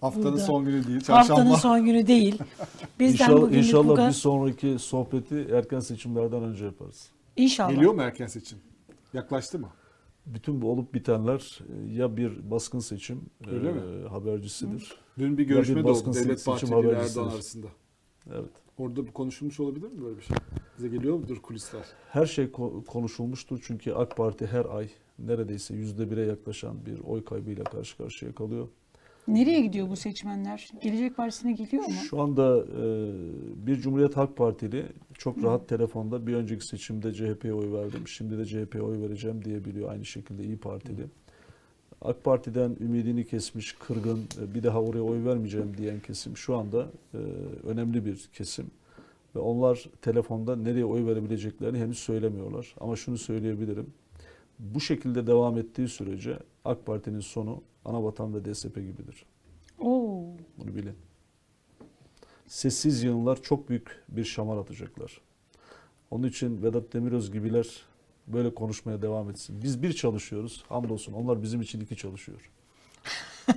[0.01, 1.01] Haftanın burada- son günü değil.
[1.01, 1.41] Çarşamba.
[1.41, 2.39] haftanın son günü değil.
[3.01, 4.09] Bizden İnşallah, inşallah kadar.
[4.09, 7.11] bir sonraki sohbeti erken seçimlerden önce yaparız.
[7.37, 7.71] İnşallah.
[7.71, 8.59] Geliyor mu erken seçim?
[9.13, 9.69] Yaklaştı mı?
[10.27, 13.21] Bütün bu olup bitenler e, ya bir baskın seçim
[13.51, 14.09] Öyle e, mi?
[14.09, 14.93] habercisidir.
[15.19, 16.99] Dün bir görüşme bir de oldu Devlet seçim Bahçeli ile.
[16.99, 17.67] Erdoğan arasında.
[18.31, 18.51] Evet.
[18.79, 20.37] Orada bu konuşulmuş olabilir mi böyle bir şey?
[20.79, 21.83] Bize geliyor mudur kulisler?
[22.11, 24.89] Her şey ko- konuşulmuştur çünkü AK Parti her ay
[25.19, 28.69] neredeyse yüzde bire yaklaşan bir oy kaybıyla karşı karşıya kalıyor.
[29.29, 30.71] Nereye gidiyor bu seçmenler?
[30.83, 31.93] Gelecek Partisi'ne geliyor mu?
[32.11, 32.87] Şu anda e,
[33.67, 34.87] bir Cumhuriyet Halk Partili
[35.19, 39.91] çok rahat telefonda bir önceki seçimde CHP'ye oy verdim, şimdi de CHP'ye oy vereceğim diyebiliyor.
[39.91, 41.07] Aynı şekilde İyi Partili.
[42.03, 46.87] AK Parti'den ümidini kesmiş, kırgın, e, bir daha oraya oy vermeyeceğim diyen kesim şu anda
[47.15, 47.19] e,
[47.67, 48.67] önemli bir kesim.
[49.37, 52.75] Ve onlar telefonda nereye oy verebileceklerini henüz söylemiyorlar.
[52.81, 53.87] Ama şunu söyleyebilirim.
[54.59, 59.25] Bu şekilde devam ettiği sürece AK Parti'nin sonu Anavatan ve DSP gibidir.
[59.79, 60.23] Oo.
[60.59, 60.95] Bunu bilin.
[62.47, 65.21] Sessiz yığınlar çok büyük bir şamar atacaklar.
[66.11, 67.67] Onun için Vedat Demiröz gibiler
[68.27, 69.63] böyle konuşmaya devam etsin.
[69.63, 70.65] Biz bir çalışıyoruz.
[70.69, 72.51] Hamdolsun onlar bizim için iki çalışıyor.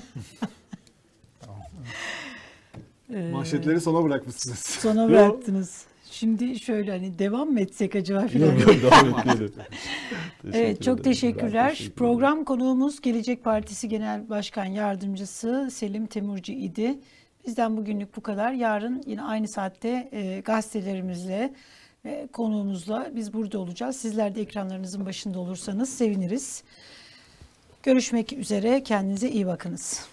[3.14, 4.60] Ee, Manşetleri sona bırakmışsınız.
[4.60, 5.86] sona bıraktınız.
[6.12, 8.48] Şimdi şöyle hani devam mı etsek acaba filan?
[8.56, 9.54] Yok yok devam etmeyelim.
[10.44, 11.12] Evet Teşekkür çok ederim.
[11.12, 11.70] teşekkürler.
[11.70, 11.92] Teşekkür.
[11.96, 17.00] Program konuğumuz Gelecek Partisi Genel Başkan Yardımcısı Selim Temurcu idi.
[17.48, 18.52] Bizden bugünlük bu kadar.
[18.52, 21.54] Yarın yine aynı saatte e, gazetelerimizle,
[22.06, 23.96] e, konuğumuzla biz burada olacağız.
[23.96, 26.64] Sizler de ekranlarınızın başında olursanız seviniriz.
[27.84, 28.84] Görüşmek üzere.
[28.84, 30.08] Kendinize iyi bakınız.